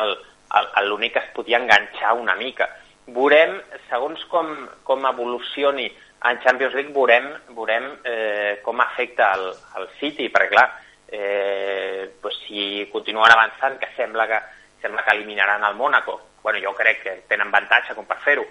l'únic 0.86 1.14
que 1.14 1.22
es 1.22 1.30
podia 1.34 1.58
enganxar 1.62 2.14
una 2.18 2.34
mica. 2.38 2.68
Veurem, 3.06 3.56
segons 3.90 4.22
com, 4.30 4.50
com 4.86 5.06
evolucioni 5.10 5.86
en 6.24 6.40
Champions 6.42 6.74
League, 6.74 6.92
veurem, 6.94 7.26
veurem 7.56 7.88
eh, 8.08 8.60
com 8.64 8.80
afecta 8.80 9.32
el, 9.36 9.50
el 9.80 9.88
City, 9.98 10.30
perquè 10.32 10.52
clar, 10.54 10.68
eh, 11.14 12.10
pues 12.22 12.38
si 12.46 12.86
continuen 12.92 13.34
avançant, 13.34 13.76
que 13.80 13.90
sembla 13.96 14.28
que 14.30 14.40
sembla 14.84 15.02
que 15.04 15.16
eliminaran 15.16 15.64
el 15.64 15.74
Mónaco, 15.80 16.18
bueno, 16.44 16.58
jo 16.60 16.74
crec 16.76 16.98
que 17.02 17.12
tenen 17.28 17.48
avantatge 17.48 17.94
com 17.96 18.04
per 18.04 18.18
fer-ho, 18.20 18.44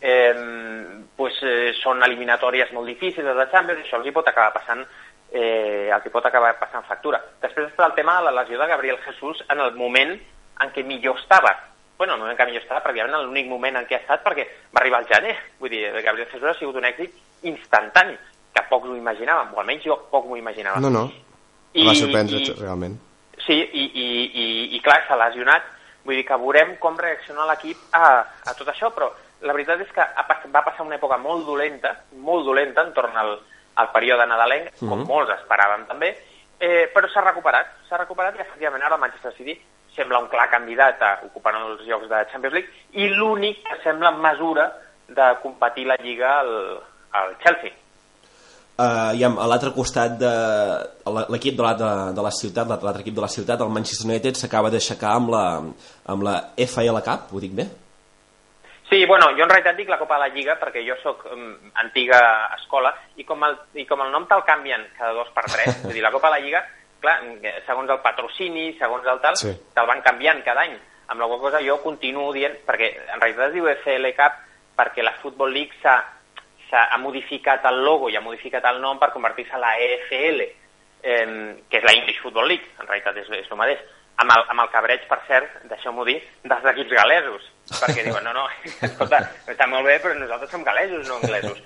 eh, 0.00 0.34
pues, 1.16 1.34
eh, 1.42 1.74
són 1.82 2.02
eliminatòries 2.02 2.72
molt 2.72 2.88
difícils 2.88 3.26
de 3.26 3.34
la 3.36 3.50
Champions 3.52 3.82
això 3.84 3.98
els 4.00 4.06
hi 4.08 4.12
pot 4.16 4.28
acabar 4.28 4.54
passant 4.54 4.86
eh, 5.32 5.90
els 5.92 6.06
hi 6.06 6.10
pot 6.14 6.24
acabar 6.24 6.54
passant 6.58 6.84
factura. 6.88 7.20
Després 7.42 7.68
està 7.68 7.86
el 7.90 7.94
tema 7.94 8.16
de 8.18 8.24
la 8.30 8.36
lesió 8.42 8.58
de 8.58 8.66
Gabriel 8.70 8.98
Jesús 9.04 9.42
en 9.50 9.60
el 9.60 9.74
moment 9.76 10.14
en 10.60 10.70
què 10.72 10.84
millor 10.84 11.18
estava. 11.18 11.52
bueno, 11.98 12.12
el 12.14 12.20
moment 12.20 12.36
en 12.38 12.40
què 12.40 12.46
millor 12.50 12.62
estava, 12.62 12.82
pràcticament 12.84 13.22
l'únic 13.24 13.46
moment 13.48 13.76
en 13.76 13.86
què 13.88 13.96
ha 13.96 14.02
estat 14.04 14.22
perquè 14.24 14.44
va 14.74 14.80
arribar 14.82 14.98
al 15.00 15.06
gener. 15.08 15.34
Vull 15.58 15.70
dir, 15.70 15.90
Gabriel 16.04 16.28
Jesús 16.28 16.44
ha 16.48 16.54
sigut 16.58 16.76
un 16.76 16.84
èxit 16.84 17.12
instantani, 17.42 18.16
que 18.52 18.62
poc 18.70 18.84
m'ho 18.84 18.96
imaginàvem, 18.96 19.52
o 19.54 19.60
almenys 19.60 19.84
jo 19.84 19.96
poc 20.10 20.26
m'ho 20.28 20.36
imaginava. 20.36 20.80
No, 20.80 20.90
no. 20.90 21.10
I- 21.72 21.86
va 21.86 21.94
sorprendre, 21.94 22.36
i- 22.36 22.52
realment. 22.60 22.98
Sí, 23.46 23.56
i, 23.56 23.84
i, 23.84 24.06
i, 24.26 24.46
i 24.76 24.80
clar, 24.84 25.02
s'ha 25.06 25.18
lesionat. 25.20 25.66
Vull 26.06 26.18
dir 26.18 26.26
que 26.26 26.38
veurem 26.38 26.76
com 26.82 26.98
reacciona 26.98 27.46
l'equip 27.48 27.96
a, 27.96 28.06
a 28.46 28.54
tot 28.58 28.68
això, 28.70 28.92
però 28.94 29.10
la 29.46 29.54
veritat 29.54 29.82
és 29.82 29.90
que 29.94 30.04
va 30.54 30.62
passar 30.62 30.86
una 30.86 30.96
època 30.96 31.18
molt 31.18 31.46
dolenta, 31.46 31.92
molt 32.22 32.46
dolenta 32.46 32.84
entorn 32.86 33.16
al, 33.18 33.36
al 33.82 33.90
període 33.94 34.26
nadalenc, 34.26 34.70
com 34.80 35.02
molts 35.08 35.34
esperàvem 35.34 35.86
també, 35.90 36.12
eh, 36.58 36.86
però 36.94 37.10
s'ha 37.10 37.24
recuperat, 37.26 37.72
s'ha 37.88 38.00
recuperat 38.00 38.38
i 38.38 38.44
efectivament 38.44 38.86
ara 38.86 38.96
el 38.96 39.02
Manchester 39.02 39.34
City 39.36 39.56
sembla 39.96 40.20
un 40.20 40.28
clar 40.28 40.48
candidat 40.52 41.02
a 41.02 41.12
ocupar 41.24 41.54
els 41.56 41.82
llocs 41.88 42.08
de 42.10 42.22
Champions 42.32 42.54
League 42.54 43.02
i 43.02 43.08
l'únic 43.08 43.62
que 43.64 43.80
sembla 43.82 44.12
en 44.12 44.20
mesura 44.20 44.68
de 45.08 45.26
competir 45.42 45.86
la 45.86 45.96
Lliga 46.02 46.38
al, 46.40 46.52
al 47.12 47.36
Chelsea. 47.42 47.72
Uh, 48.76 49.14
i 49.16 49.22
amb- 49.24 49.38
a 49.40 49.46
l'altre 49.48 49.70
costat 49.72 50.18
de 50.20 50.30
l'equip 51.32 51.54
de, 51.56 51.62
la, 51.64 51.70
de, 51.80 51.86
de 52.12 52.20
la 52.26 52.30
ciutat 52.30 52.68
l'altre 52.68 53.00
equip 53.00 53.14
de 53.16 53.22
la 53.24 53.30
ciutat, 53.32 53.62
el 53.64 53.70
Manchester 53.72 54.04
United 54.10 54.36
s'acaba 54.36 54.68
d'aixecar 54.68 55.14
amb 55.16 55.30
la, 55.32 55.44
amb 56.12 56.22
la 56.26 56.34
FL 56.60 57.00
Cup, 57.06 57.32
ho 57.32 57.40
dic 57.40 57.54
bé? 57.56 57.64
Sí, 58.90 59.00
bueno, 59.08 59.30
jo 59.34 59.42
en 59.46 59.48
realitat 59.50 59.78
dic 59.80 59.88
la 59.88 59.96
Copa 59.98 60.18
de 60.18 60.26
la 60.26 60.34
Lliga 60.34 60.58
perquè 60.60 60.82
jo 60.86 60.94
sóc 61.02 61.24
um, 61.32 61.54
antiga 61.82 62.20
escola 62.58 62.92
i 63.16 63.24
com, 63.24 63.42
el, 63.48 63.56
i 63.80 63.86
com 63.88 64.04
el 64.04 64.12
nom 64.12 64.28
te'l 64.28 64.44
canvien 64.46 64.84
cada 64.98 65.14
dos 65.16 65.32
per 65.34 65.46
tres, 65.48 65.80
vull 65.82 65.96
dir, 65.96 66.04
la 66.04 66.12
Copa 66.12 66.28
de 66.28 66.36
la 66.36 66.44
Lliga, 66.44 66.60
clar, 67.00 67.16
segons 67.66 67.90
el 67.96 68.02
patrocini, 68.04 68.74
segons 68.78 69.08
el 69.08 69.18
tal, 69.24 69.40
Sí. 69.40 69.54
te'l 69.74 69.88
van 69.88 70.04
canviant 70.04 70.44
cada 70.44 70.66
any. 70.68 70.76
Amb 71.08 71.20
la 71.22 71.26
qual 71.32 71.40
cosa 71.48 71.64
jo 71.64 71.80
continuo 71.82 72.28
dient, 72.34 72.60
perquè 72.68 72.92
en 73.14 73.20
realitat 73.24 73.48
es 73.48 73.56
diu 73.56 73.66
FL 73.72 74.12
Cup 74.20 74.36
perquè 74.76 75.02
la 75.02 75.16
Football 75.22 75.54
League 75.56 75.72
s'ha 75.80 75.96
ha 76.74 76.98
modificat 76.98 77.64
el 77.70 77.82
logo 77.84 78.10
i 78.10 78.16
ha 78.16 78.24
modificat 78.24 78.64
el 78.72 78.80
nom 78.82 78.98
per 78.98 79.12
convertir-se 79.14 79.54
en 79.54 79.62
la 79.62 79.74
EFL, 79.78 80.42
eh, 81.02 81.26
que 81.70 81.78
és 81.78 81.84
la 81.86 81.94
English 81.94 82.22
Football 82.22 82.48
League, 82.48 82.74
en 82.80 82.88
realitat 82.88 83.22
és, 83.22 83.30
és 83.30 83.50
el 83.50 83.60
mateix, 83.60 83.82
amb 84.22 84.32
el, 84.32 84.44
amb 84.52 84.64
el 84.64 84.70
cabreig, 84.72 85.04
per 85.10 85.20
cert, 85.28 85.58
deixeu-m'ho 85.70 86.06
dir, 86.08 86.16
dels 86.44 86.70
equips 86.72 86.94
galesos, 86.98 87.50
perquè 87.76 88.06
diuen, 88.06 88.24
no, 88.24 88.32
no, 88.36 88.46
escolta, 88.88 89.20
està 89.46 89.68
molt 89.70 89.86
bé, 89.86 89.98
però 90.02 90.16
nosaltres 90.16 90.50
som 90.52 90.64
galesos, 90.66 91.04
no 91.08 91.20
anglesos. 91.20 91.60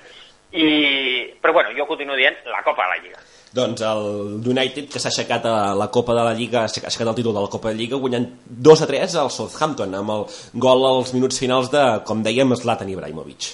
I, 0.51 1.31
però 1.39 1.53
bueno, 1.55 1.71
jo 1.77 1.87
continuo 1.87 2.17
dient 2.19 2.35
la 2.51 2.59
Copa 2.67 2.83
de 2.83 2.91
la 2.91 2.99
Lliga. 2.99 3.21
Doncs 3.55 3.85
el 3.87 4.49
United, 4.51 4.89
que 4.91 4.99
s'ha 4.99 5.13
aixecat 5.13 5.47
a 5.47 5.55
la 5.79 5.87
Copa 5.95 6.17
de 6.19 6.25
la 6.27 6.35
Lliga, 6.35 6.65
s'ha 6.67 6.83
aixecat 6.91 7.07
el 7.07 7.21
títol 7.21 7.37
de 7.39 7.45
la 7.47 7.53
Copa 7.53 7.71
de 7.71 7.79
la 7.79 7.83
Lliga, 7.85 8.03
guanyant 8.03 8.27
2 8.51 8.83
a 8.83 8.91
3 8.91 9.17
al 9.23 9.31
Southampton, 9.31 9.95
amb 10.03 10.17
el 10.17 10.27
gol 10.67 10.87
als 10.91 11.15
minuts 11.15 11.39
finals 11.39 11.71
de, 11.71 11.85
com 12.03 12.27
dèiem, 12.27 12.59
Zlatan 12.59 12.91
Ibrahimovic. 12.91 13.53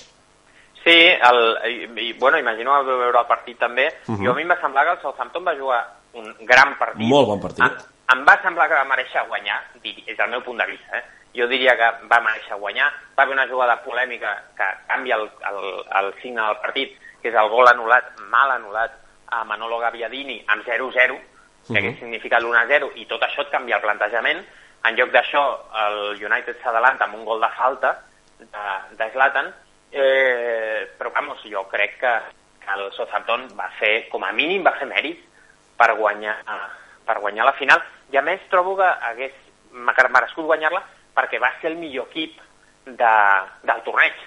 Sí, 0.87 0.95
el, 0.95 1.39
i, 1.67 2.01
i, 2.01 2.13
bueno, 2.13 2.39
imagino 2.39 2.71
que 2.71 2.87
vau 2.87 2.99
veure 3.01 3.19
el 3.19 3.27
partit 3.27 3.59
també. 3.59 3.89
Uh 4.07 4.15
-huh. 4.15 4.25
Jo 4.25 4.31
a 4.31 4.35
mi 4.35 4.43
em 4.43 4.51
va 4.51 4.61
semblar 4.61 4.85
que 4.85 4.93
el 4.93 5.01
Southampton 5.03 5.45
va 5.45 5.57
jugar 5.57 5.83
un 6.13 6.33
gran 6.47 6.79
partit. 6.79 7.09
Molt 7.09 7.27
bon 7.27 7.41
partit. 7.41 7.65
Em, 7.65 7.73
em 8.15 8.25
va 8.25 8.41
semblar 8.43 8.69
que 8.69 8.75
va 8.75 8.85
mereixer 8.85 9.27
guanyar, 9.27 9.61
és 9.83 10.19
el 10.19 10.31
meu 10.31 10.43
punt 10.43 10.59
de 10.59 10.67
vista, 10.67 10.99
eh? 10.99 11.05
Jo 11.35 11.49
diria 11.49 11.77
que 11.77 12.07
va 12.07 12.21
mereixer 12.21 12.57
guanyar. 12.57 12.93
Va 13.19 13.25
haver 13.25 13.35
una 13.35 13.49
jugada 13.49 13.83
polèmica 13.83 14.45
que 14.57 14.65
canvia 14.87 15.17
el, 15.17 15.29
el, 15.51 15.85
el 15.99 16.15
signe 16.23 16.41
del 16.41 16.57
partit, 16.59 16.97
que 17.21 17.29
és 17.29 17.35
el 17.35 17.49
gol 17.49 17.67
anul·lat, 17.67 18.05
mal 18.31 18.51
anul·lat, 18.51 18.93
a 19.27 19.45
Manolo 19.45 19.79
Gaviadini 19.79 20.45
amb 20.47 20.65
0-0, 20.65 21.19
que 21.67 21.79
hagués 21.79 21.99
significat 21.99 22.43
l'1-0, 22.43 22.93
i 22.95 23.07
tot 23.07 23.21
això 23.23 23.43
et 23.43 23.51
canvia 23.51 23.77
el 23.77 23.83
plantejament. 23.83 24.47
En 24.85 24.95
lloc 24.95 25.11
d'això, 25.11 25.67
el 25.75 26.25
United 26.25 26.63
s'adalanta 26.63 27.05
amb 27.05 27.17
un 27.17 27.25
gol 27.25 27.41
de 27.41 27.49
falta 27.49 28.05
de, 28.39 28.97
de 28.97 29.11
Zlatan, 29.11 29.53
eh, 29.97 30.87
però 30.99 31.11
vamos, 31.15 31.41
jo 31.49 31.65
crec 31.71 31.99
que, 32.01 32.13
el 32.67 32.91
Southampton 32.97 33.47
va 33.55 33.69
fer, 33.79 34.09
com 34.11 34.25
a 34.27 34.33
mínim, 34.35 34.65
va 34.67 34.73
fer 34.75 34.89
mèrit 34.91 35.21
per 35.79 35.93
guanyar, 35.95 36.35
per 37.07 37.21
guanyar 37.23 37.47
la 37.47 37.55
final. 37.55 37.83
I 38.11 38.19
a 38.19 38.23
més 38.27 38.43
trobo 38.51 38.75
que 38.77 38.89
hagués 39.11 39.37
merescut 39.71 40.49
guanyar-la 40.49 40.83
perquè 41.15 41.39
va 41.39 41.53
ser 41.61 41.71
el 41.71 41.79
millor 41.79 42.09
equip 42.11 42.41
de, 42.87 43.13
del 43.63 43.83
torneig. 43.85 44.19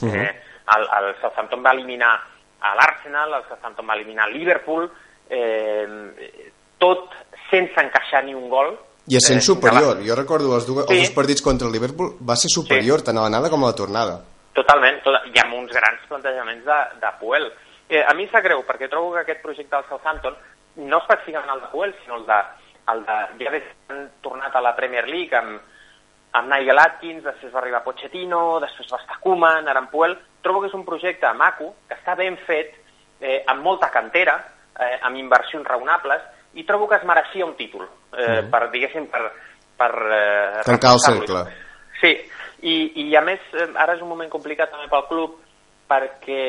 Uh 0.00 0.08
-huh. 0.08 0.14
eh, 0.14 0.42
el, 0.76 0.88
el 0.98 1.14
Southampton 1.20 1.64
va 1.64 1.72
eliminar 1.72 2.14
l'Arsenal, 2.60 3.34
el 3.34 3.44
Southampton 3.48 3.88
va 3.88 3.94
eliminar 3.94 4.28
el 4.28 4.34
Liverpool, 4.38 4.90
eh, 5.28 6.52
tot 6.78 7.10
sense 7.50 7.80
encaixar 7.80 8.24
ni 8.24 8.34
un 8.34 8.48
gol, 8.48 8.78
I 9.08 9.16
essent 9.16 9.38
Eh, 9.38 9.40
superior, 9.40 10.02
jo 10.04 10.14
recordo 10.14 10.54
els, 10.54 10.66
du 10.66 10.74
Sí. 10.74 10.92
els 10.92 11.08
dos 11.08 11.14
partits 11.16 11.42
contra 11.42 11.66
el 11.66 11.72
Liverpool, 11.72 12.18
va 12.20 12.36
ser 12.36 12.50
superior 12.50 13.00
tant 13.02 13.16
a 13.16 13.22
l'anada 13.22 13.48
com 13.48 13.64
a 13.64 13.68
la 13.68 13.74
tornada. 13.74 14.20
Totalment, 14.58 15.00
tot, 15.04 15.26
i 15.30 15.38
amb 15.42 15.54
uns 15.54 15.72
grans 15.74 16.04
plantejaments 16.10 16.64
de, 16.66 16.78
de 17.02 17.10
Puel. 17.20 17.46
Eh, 17.88 18.02
a 18.02 18.12
mi 18.16 18.26
em 18.26 18.30
sap 18.32 18.42
greu, 18.44 18.64
perquè 18.66 18.88
trobo 18.90 19.12
que 19.14 19.22
aquest 19.22 19.42
projecte 19.44 19.76
del 19.76 19.86
Southampton, 19.88 20.36
no 20.88 20.98
específicament 21.02 21.54
el 21.54 21.62
de 21.62 21.70
Puel, 21.72 21.94
sinó 22.02 22.18
el 22.18 22.26
de, 22.28 22.38
el 22.92 23.04
de 23.06 23.18
ja 23.44 23.52
han 23.92 24.06
tornat 24.24 24.56
a 24.56 24.62
la 24.64 24.74
Premier 24.76 25.06
League 25.08 25.36
amb, 25.38 25.60
amb 26.38 26.50
Nigel 26.52 26.78
Atkins, 26.82 27.22
després 27.24 27.54
va 27.54 27.62
arribar 27.62 27.84
Pochettino, 27.86 28.58
després 28.60 28.90
va 28.92 29.00
estar 29.00 29.18
Koeman, 29.22 29.68
ara 29.70 29.80
amb 29.84 29.90
Puel, 29.92 30.16
trobo 30.44 30.60
que 30.62 30.68
és 30.72 30.76
un 30.76 30.84
projecte 30.86 31.30
maco, 31.38 31.72
que 31.88 31.96
està 31.96 32.16
ben 32.18 32.36
fet, 32.46 32.74
eh, 33.20 33.42
amb 33.46 33.62
molta 33.64 33.88
cantera, 33.94 34.36
eh, 34.78 34.98
amb 35.02 35.16
inversions 35.16 35.66
raonables, 35.66 36.22
i 36.54 36.64
trobo 36.64 36.88
que 36.88 36.98
es 36.98 37.06
mereixia 37.08 37.46
un 37.46 37.54
títol, 37.56 37.86
eh, 38.12 38.42
Mhm. 38.42 38.50
per, 38.50 38.70
diguéssim, 38.70 39.06
per, 39.10 39.32
per 39.78 39.92
eh, 40.12 40.62
Tancar 40.66 40.92
el 40.92 41.00
cercle. 41.06 41.44
Sí, 42.00 42.12
i, 42.62 43.04
i 43.04 43.16
a 43.16 43.22
més 43.22 43.40
ara 43.74 43.94
és 43.94 44.02
un 44.02 44.10
moment 44.10 44.30
complicat 44.30 44.72
també 44.72 44.88
pel 44.90 45.06
club 45.10 45.36
perquè 45.88 46.42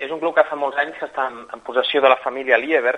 és 0.00 0.10
un 0.10 0.20
club 0.20 0.34
que 0.36 0.46
fa 0.48 0.56
molts 0.56 0.78
anys 0.80 0.96
que 0.98 1.06
està 1.08 1.28
en, 1.28 1.42
en 1.52 1.62
possessió 1.66 2.00
de 2.00 2.08
la 2.08 2.20
família 2.22 2.58
Lieber, 2.58 2.96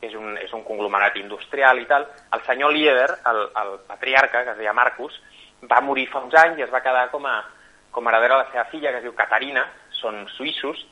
que 0.00 0.08
és 0.08 0.14
un, 0.16 0.36
és 0.40 0.52
un 0.56 0.64
conglomerat 0.64 1.18
industrial 1.20 1.80
i 1.80 1.86
tal. 1.88 2.06
El 2.32 2.44
senyor 2.46 2.72
Lieber, 2.72 3.10
el, 3.32 3.42
el 3.62 3.74
patriarca, 3.88 4.44
que 4.44 4.54
es 4.54 4.60
deia 4.62 4.76
Marcus, 4.76 5.18
va 5.68 5.82
morir 5.84 6.08
fa 6.08 6.24
uns 6.24 6.36
anys 6.40 6.60
i 6.60 6.66
es 6.66 6.72
va 6.72 6.82
quedar 6.84 7.10
com 7.12 7.28
a, 7.28 7.36
com 7.92 8.06
a 8.06 8.12
heredera 8.12 8.38
de 8.38 8.44
la 8.44 8.50
seva 8.52 8.66
filla, 8.72 8.92
que 8.92 9.02
es 9.02 9.06
diu 9.08 9.16
Caterina, 9.16 9.66
són 10.00 10.24
suïssos, 10.36 10.82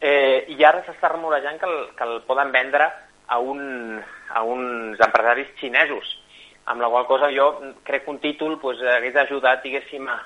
eh, 0.00 0.44
i 0.50 0.58
ara 0.66 0.82
s'està 0.86 1.10
rumorejant 1.12 1.58
que 1.62 1.70
el, 1.70 1.80
que 1.94 2.06
el 2.06 2.20
poden 2.26 2.52
vendre 2.54 2.90
a, 3.26 3.38
un, 3.38 4.02
a 4.30 4.42
uns 4.42 5.00
empresaris 5.06 5.54
xinesos, 5.60 6.18
amb 6.66 6.82
la 6.82 6.90
qual 6.90 7.06
cosa 7.06 7.30
jo 7.34 7.50
crec 7.86 8.04
que 8.04 8.14
un 8.14 8.22
títol 8.22 8.58
pues, 8.58 8.82
hagués 8.82 9.16
ajudat, 9.22 9.62
diguéssim, 9.62 10.06
a, 10.08 10.18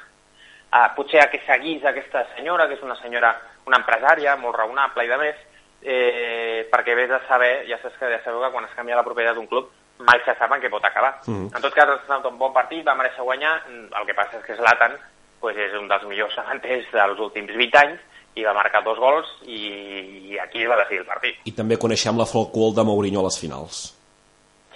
a, 0.70 0.94
potser 0.94 1.22
a 1.22 1.30
que 1.30 1.40
seguís 1.46 1.84
aquesta 1.84 2.26
senyora, 2.36 2.68
que 2.68 2.76
és 2.78 2.84
una 2.84 2.96
senyora, 3.00 3.34
una 3.66 3.80
empresària 3.80 4.36
molt 4.36 4.56
raonable 4.56 5.04
i 5.04 5.10
de 5.10 5.18
més, 5.20 5.44
eh, 5.82 6.68
perquè 6.70 6.96
vés 6.96 7.10
a 7.10 7.20
saber, 7.28 7.66
ja 7.68 7.78
saps 7.82 7.98
que 7.98 8.10
ja 8.10 8.22
sabeu 8.24 8.42
que 8.44 8.52
quan 8.54 8.66
es 8.66 8.74
canvia 8.76 8.98
la 8.98 9.06
propietat 9.06 9.36
d'un 9.36 9.50
club 9.50 9.70
mai 9.98 10.20
se 10.24 10.34
sap 10.38 10.52
en 10.54 10.60
què 10.62 10.70
pot 10.70 10.84
acabar. 10.84 11.18
Mhm. 11.26 11.50
En 11.54 11.62
tot 11.62 11.74
cas, 11.74 11.88
ha 11.88 11.94
estat 11.94 12.24
un 12.26 12.38
bon 12.38 12.52
partit, 12.52 12.86
va 12.86 12.94
mereixer 12.94 13.24
guanyar, 13.24 13.62
el 13.68 14.06
que 14.06 14.14
passa 14.14 14.38
és 14.38 14.44
que 14.44 14.56
Zlatan 14.56 14.94
pues, 15.40 15.56
és 15.56 15.74
un 15.74 15.88
dels 15.88 16.04
millors 16.04 16.36
davanters 16.36 16.86
dels 16.92 17.18
últims 17.18 17.54
20 17.54 17.78
anys 17.78 18.00
i 18.34 18.44
va 18.44 18.54
marcar 18.54 18.84
dos 18.84 18.98
gols 18.98 19.26
i, 19.46 20.30
i 20.30 20.38
aquí 20.38 20.66
va 20.66 20.76
decidir 20.76 21.00
el 21.00 21.06
partit. 21.06 21.38
I 21.44 21.52
també 21.52 21.78
coneixem 21.78 22.18
la 22.18 22.26
folclol 22.26 22.74
de 22.74 22.84
Mourinho 22.84 23.20
a 23.20 23.24
les 23.24 23.38
finals. 23.40 23.94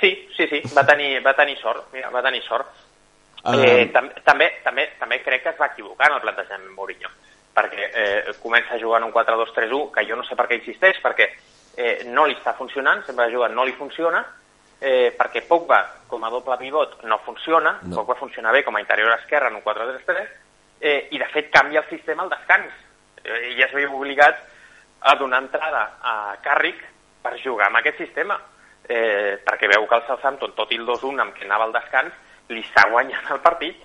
Sí, 0.01 0.11
sí, 0.37 0.49
sí, 0.51 0.63
va 0.75 0.85
tenir, 0.85 1.21
va 1.23 1.35
tenir 1.39 1.57
sort, 1.61 1.87
mira, 1.93 2.11
va 2.11 2.23
tenir 2.23 2.43
sort. 2.43 2.67
Ah. 3.45 3.57
Eh, 3.59 3.89
tam 3.91 4.09
també, 4.23 4.49
també, 4.63 4.87
també 5.01 5.19
crec 5.23 5.43
que 5.43 5.51
es 5.51 5.59
va 5.59 5.73
equivocar 5.73 6.11
en 6.11 6.19
el 6.19 6.23
plantejament 6.23 6.77
Mourinho, 6.77 7.11
perquè 7.55 7.89
eh, 7.91 8.35
comença 8.43 8.77
a 8.77 8.81
jugar 8.81 9.01
en 9.01 9.09
un 9.09 9.15
4-2-3-1, 9.15 9.91
que 9.95 10.07
jo 10.07 10.17
no 10.17 10.27
sé 10.29 10.39
per 10.39 10.47
què 10.47 10.61
insisteix, 10.61 11.01
perquè 11.03 11.27
eh, 11.77 12.05
no 12.07 12.27
li 12.27 12.37
està 12.39 12.55
funcionant, 12.55 13.03
sempre 13.07 13.27
ha 13.27 13.33
jugat 13.33 13.53
no 13.57 13.67
li 13.67 13.75
funciona, 13.75 14.23
eh, 14.79 15.11
perquè 15.19 15.43
Pogba, 15.49 15.81
com 16.07 16.23
a 16.23 16.31
doble 16.31 16.57
pivot, 16.61 17.03
no 17.11 17.19
funciona, 17.27 17.79
No. 17.83 17.97
Pogba 17.97 18.15
funciona 18.21 18.53
bé 18.53 18.63
com 18.63 18.77
a 18.77 18.81
interior 18.81 19.13
esquerre 19.19 19.49
en 19.49 19.59
un 19.59 19.65
4-3-3, 19.67 20.31
eh, 20.81 21.09
i 21.11 21.19
de 21.19 21.29
fet 21.35 21.51
canvia 21.51 21.83
el 21.83 21.91
sistema 21.91 22.23
al 22.23 22.31
descans. 22.31 22.73
Eh, 23.25 23.53
I 23.53 23.59
ja 23.59 23.67
es 23.67 23.75
veu 23.75 23.95
obligat 23.95 24.39
a 25.01 25.15
donar 25.17 25.43
entrada 25.43 25.99
a 26.01 26.37
Carrick 26.43 26.83
per 27.23 27.39
jugar 27.43 27.69
amb 27.69 27.79
aquest 27.79 27.99
sistema, 27.99 28.39
eh, 28.89 29.39
perquè 29.45 29.71
veu 29.71 29.87
que 29.87 29.99
el 29.99 30.07
Southampton, 30.07 30.55
tot 30.55 30.71
i 30.73 30.79
el 30.79 30.87
2-1 30.87 31.23
amb 31.23 31.35
què 31.35 31.47
anava 31.47 31.65
al 31.65 31.75
descans, 31.75 32.15
li 32.49 32.61
està 32.61 32.89
guanyant 32.91 33.31
el 33.31 33.41
partit 33.41 33.77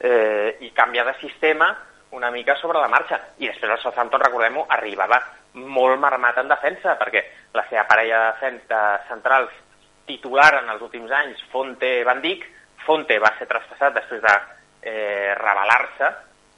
eh, 0.00 0.56
i 0.60 0.70
canvia 0.76 1.04
de 1.04 1.14
sistema 1.20 1.70
una 2.12 2.30
mica 2.30 2.54
sobre 2.60 2.78
la 2.78 2.88
marxa. 2.92 3.18
I 3.38 3.48
després 3.48 3.70
el 3.72 3.78
Southampton, 3.80 4.20
recordem-ho, 4.20 4.66
arribava 4.68 5.18
molt 5.54 5.98
marmat 6.00 6.36
en 6.42 6.48
defensa, 6.48 6.96
perquè 7.00 7.22
la 7.54 7.64
seva 7.70 7.86
parella 7.88 8.18
de, 8.18 8.32
defen- 8.34 8.60
de 8.68 8.80
centrals 9.08 9.50
titular 10.06 10.50
en 10.62 10.68
els 10.74 10.82
últims 10.82 11.10
anys, 11.10 11.40
Fonte-Van 11.52 12.20
Dijk, 12.20 12.44
Fonte 12.84 13.16
va 13.22 13.30
ser 13.38 13.46
traspassat 13.48 13.94
després 13.94 14.20
de 14.20 14.32
eh, 14.82 15.32
revelar-se, 15.38 16.08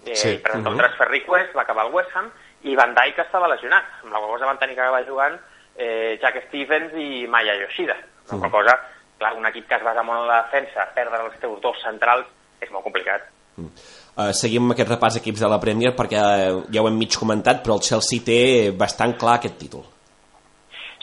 eh, 0.06 0.14
Sí, 0.14 0.14
sí. 0.16 0.38
presentar 0.42 0.72
un 0.72 0.78
transfer 0.78 1.06
request, 1.10 1.54
va 1.54 1.62
acabar 1.62 1.84
al 1.86 1.92
West 1.94 2.10
Ham, 2.16 2.30
i 2.64 2.74
Van 2.74 2.94
Dijk 2.96 3.18
estava 3.20 3.48
lesionat, 3.52 3.84
amb 4.02 4.12
la 4.12 4.18
qual 4.22 4.32
cosa 4.34 4.46
van 4.48 4.58
tenir 4.58 4.74
que 4.74 4.80
acabar 4.80 5.04
jugant 5.06 5.38
eh, 5.76 6.18
Jack 6.22 6.46
Stevens 6.48 6.94
i 6.96 7.26
Maya 7.28 7.54
Yoshida. 7.60 7.94
Amb 8.30 8.42
la 8.42 8.50
qual 8.50 8.64
cosa, 8.64 8.78
clar, 9.18 9.34
un 9.38 9.46
equip 9.50 9.68
que 9.68 9.78
es 9.78 9.84
basa 9.86 10.02
molt 10.06 10.22
en 10.22 10.30
la 10.30 10.42
defensa, 10.44 10.88
perdre 10.94 11.22
els 11.24 11.40
teus 11.42 11.60
dos 11.62 11.80
centrals 11.82 12.28
és 12.60 12.70
molt 12.72 12.86
complicat. 12.86 13.26
Uh, 13.54 14.30
seguim 14.34 14.66
amb 14.66 14.74
aquest 14.74 14.90
repàs 14.90 15.18
d'equips 15.18 15.42
de 15.42 15.50
la 15.50 15.60
Premier 15.62 15.92
perquè 15.94 16.18
eh, 16.18 16.54
ja 16.74 16.82
ho 16.82 16.88
hem 16.90 16.96
mig 16.98 17.14
comentat, 17.18 17.62
però 17.62 17.78
el 17.78 17.84
Chelsea 17.86 18.22
té 18.26 18.38
bastant 18.78 19.16
clar 19.18 19.38
aquest 19.38 19.58
títol. 19.58 19.84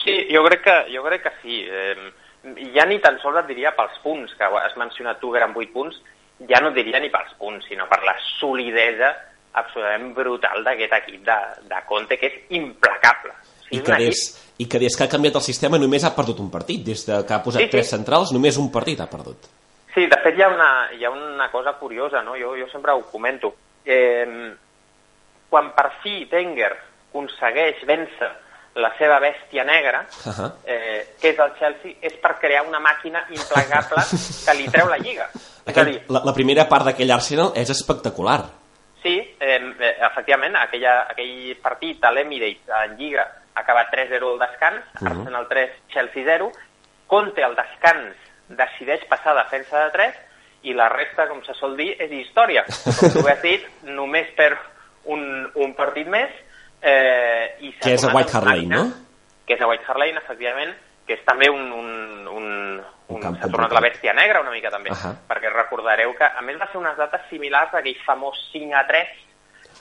Sí, 0.02 0.14
jo 0.32 0.42
crec 0.48 0.64
que, 0.64 0.76
jo 0.92 1.04
crec 1.06 1.24
que 1.26 1.32
sí. 1.42 1.60
Eh, 1.68 2.10
ja 2.74 2.86
ni 2.88 2.98
tan 3.04 3.18
sols 3.22 3.38
et 3.42 3.50
diria 3.52 3.74
pels 3.76 3.98
punts, 4.02 4.32
que 4.38 4.48
has 4.62 4.74
mencionat 4.80 5.20
tu 5.20 5.30
que 5.30 5.38
eren 5.38 5.54
8 5.54 5.74
punts, 5.74 6.00
ja 6.48 6.60
no 6.64 6.72
diria 6.74 7.00
ni 7.00 7.12
pels 7.12 7.36
punts, 7.38 7.68
sinó 7.68 7.86
per 7.90 8.00
la 8.06 8.16
solidesa 8.40 9.12
absolutament 9.60 10.14
brutal 10.16 10.64
d'aquest 10.64 10.96
equip 11.02 11.24
de, 11.26 11.38
de 11.68 11.80
Conte, 11.88 12.18
que 12.18 12.30
és 12.30 12.56
implacable. 12.58 13.34
O 13.36 13.66
sigui, 13.68 13.76
I 13.76 13.82
és 13.82 13.86
que, 13.86 13.98
des, 14.00 14.22
I 14.62 14.68
que 14.70 14.78
des 14.82 14.94
que 14.96 15.04
ha 15.06 15.10
canviat 15.10 15.36
el 15.40 15.44
sistema 15.44 15.78
només 15.80 16.04
ha 16.06 16.14
perdut 16.16 16.38
un 16.44 16.50
partit. 16.52 16.84
Des 16.86 17.02
de 17.08 17.22
que 17.26 17.34
ha 17.34 17.42
posat 17.42 17.64
Sí, 17.64 17.68
sí. 17.70 17.74
tres 17.76 17.90
centrals, 17.90 18.32
només 18.34 18.58
un 18.60 18.70
partit 18.72 19.00
ha 19.02 19.08
perdut. 19.10 19.48
Sí, 19.94 20.06
de 20.08 20.18
fet 20.24 20.38
hi 20.38 20.42
ha 20.44 20.48
una, 20.48 20.68
hi 20.96 21.04
ha 21.04 21.10
una 21.12 21.50
cosa 21.52 21.74
curiosa, 21.80 22.22
no? 22.22 22.36
jo, 22.40 22.54
jo 22.56 22.68
sempre 22.72 22.92
ho 22.92 23.02
comento. 23.10 23.54
Eh, 23.84 24.52
quan 25.50 25.72
per 25.76 25.90
fi 26.02 26.22
Wenger 26.32 26.70
aconsegueix 27.10 27.82
vèncer 27.84 28.30
la 28.80 28.88
seva 28.96 29.18
bèstia 29.20 29.66
negra, 29.68 29.98
eh, 30.64 31.12
que 31.20 31.34
és 31.34 31.38
el 31.44 31.50
Chelsea, 31.58 31.98
és 32.00 32.14
per 32.22 32.38
crear 32.40 32.62
una 32.64 32.80
màquina 32.80 33.20
implacable 33.28 34.00
que 34.46 34.54
li 34.56 34.70
treu 34.72 34.88
la 34.88 34.96
Lliga. 34.96 35.26
És 35.34 35.66
a 35.66 35.70
Aquell, 35.74 35.90
dir, 35.92 36.00
la, 36.08 36.22
la 36.24 36.32
primera 36.32 36.64
part 36.70 36.88
d'aquell 36.88 37.12
Arsenal 37.12 37.52
és 37.54 37.68
espectacular. 37.74 38.40
sí, 39.02 39.18
eh, 39.40 39.60
efectivament, 40.08 40.56
aquella, 40.56 41.02
aquell 41.10 41.56
partit 41.60 42.04
a 42.04 42.12
l'Emirates 42.14 42.72
en 42.86 42.96
Lliga 42.96 43.26
acabat 43.54 43.90
3-0 43.92 44.32
al 44.32 44.38
descans, 44.38 44.84
Mhm. 45.00 45.06
Arsenal 45.12 45.48
3, 45.48 45.70
Chelsea 45.88 46.24
0, 46.24 46.50
Conte 47.06 47.42
al 47.44 47.54
descans 47.54 48.16
decideix 48.48 49.04
passar 49.06 49.32
a 49.36 49.42
defensa 49.44 49.84
de 49.84 49.90
3 49.90 50.14
i 50.62 50.72
la 50.74 50.88
resta, 50.88 51.28
com 51.28 51.42
se 51.44 51.52
sol 51.54 51.76
dir, 51.76 51.96
és 52.00 52.10
història. 52.10 52.64
Com 53.00 53.12
tu 53.12 53.28
has 53.28 53.42
dit, 53.42 53.66
només 53.82 54.28
per 54.36 54.56
un, 55.04 55.50
un 55.54 55.74
partit 55.74 56.06
més 56.06 56.30
eh, 56.80 57.56
i 57.60 57.72
Que 57.80 57.94
és 57.94 58.04
a 58.04 58.14
White 58.14 58.36
Hart 58.36 58.46
Lane, 58.46 58.66
no? 58.66 58.84
Que 59.46 59.54
és 59.54 59.60
a 59.60 59.66
White 59.68 59.84
Hart 59.86 59.98
Lane, 59.98 60.18
efectivament, 60.22 60.72
que 61.06 61.14
és 61.18 61.24
també 61.26 61.50
un... 61.50 61.70
un, 61.72 62.28
un, 62.28 62.84
Un 63.12 63.18
un 63.26 63.34
s'ha 63.36 63.48
tornat 63.50 63.72
la 63.74 63.80
bèstia 63.84 64.14
negra 64.16 64.40
una 64.40 64.50
mica 64.54 64.70
també, 64.70 64.88
Ahà. 64.94 65.10
perquè 65.28 65.50
recordareu 65.52 66.14
que 66.16 66.24
a 66.24 66.40
més 66.40 66.56
va 66.58 66.64
ser 66.70 66.78
unes 66.80 66.96
dates 66.96 67.20
similars 67.28 67.74
a 67.74 67.78
aquell 67.82 67.98
famós 68.06 68.38
5 68.52 68.72
a 68.78 68.86
3 68.86 69.08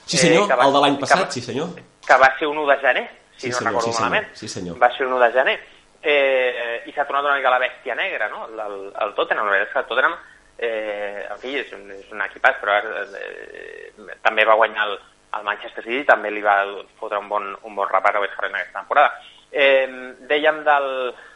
Sí 0.05 0.17
senyor, 0.17 0.43
Eh, 0.43 0.47
que 0.49 0.55
va- 0.60 0.65
el 0.65 0.73
de 0.73 0.81
l'any 0.81 0.95
que 0.97 1.01
passat, 1.05 1.19
va- 1.27 1.31
sí 1.31 1.39
senyor. 1.41 1.69
que 2.05 2.17
va 2.17 2.38
ser 2.38 2.47
un 2.47 2.57
1 2.57 2.67
de 2.67 2.77
gener, 2.81 3.05
si 3.41 3.47
Sí, 3.47 3.49
no 3.49 3.58
senyor, 3.58 3.73
recordo 3.73 3.88
sí, 3.91 3.93
senyor, 3.97 4.10
malament. 4.12 4.36
sí, 4.38 4.47
senyor. 4.47 4.77
Va 4.82 4.89
ser 4.95 5.08
un 5.08 5.13
1 5.17 5.25
de 5.25 5.32
gener. 5.34 5.60
Eh, 6.04 6.84
I 6.86 6.91
s'ha 6.93 7.06
tornat 7.06 7.25
una 7.25 7.36
mica 7.38 7.49
la 7.54 7.60
bèstia 7.62 7.95
negra, 7.95 8.27
no? 8.30 8.45
El, 8.47 8.60
el, 8.60 8.77
el 9.06 9.13
Tottenham, 9.17 9.45
la 9.45 9.51
veritat 9.58 9.69
és 9.69 9.73
que 9.73 9.80
el 9.84 9.89
Tottenham, 9.89 10.15
eh, 10.58 11.27
en 11.30 11.39
fi, 11.41 11.56
és 11.60 11.73
un, 11.77 11.84
és 11.93 12.12
un 12.13 12.21
equipàs, 12.25 12.58
però 12.62 12.77
eh, 12.82 13.91
també 14.21 14.45
va 14.45 14.56
guanyar 14.58 14.88
el, 14.89 14.95
el 15.38 15.43
Manchester 15.45 15.84
City, 15.86 16.04
també 16.10 16.32
li 16.34 16.41
va 16.45 16.56
fotre 16.99 17.19
un 17.21 17.30
bon, 17.30 17.51
un 17.63 17.75
bon 17.77 17.89
repat 17.89 18.15
a 18.17 18.23
West 18.23 18.38
Ham 18.39 18.54
aquesta 18.58 18.80
temporada. 18.80 19.13
Eh, 19.51 19.86
dèiem 20.30 20.63
del, 20.65 20.89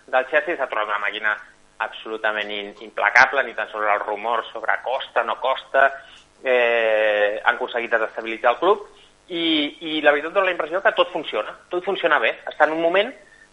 del 0.07 0.27
Chelsea, 0.31 0.57
s'ha 0.57 0.67
tornat 0.71 0.89
una 0.93 1.01
màquina 1.03 1.35
absolutament 1.85 2.49
in, 2.51 2.73
implacable, 2.87 3.43
ni 3.43 3.53
tan 3.53 3.67
sols 3.69 3.85
el 3.91 3.99
rumor 4.05 4.45
sobre 4.51 4.77
costa, 4.83 5.23
no 5.23 5.37
costa, 5.43 5.89
eh, 6.43 7.41
han 7.43 7.55
aconseguit 7.55 7.91
desestabilitzar 7.91 8.53
el 8.55 8.59
club 8.61 8.85
i, 9.27 9.45
i 9.81 10.01
la 10.05 10.13
veritat 10.13 10.33
dona 10.33 10.49
la 10.49 10.53
impressió 10.53 10.81
que 10.83 10.93
tot 10.97 11.11
funciona, 11.13 11.53
tot 11.69 11.85
funciona 11.85 12.19
bé, 12.21 12.35
està 12.45 12.67
en 12.67 12.75
un 12.77 12.81
moment 12.83 13.11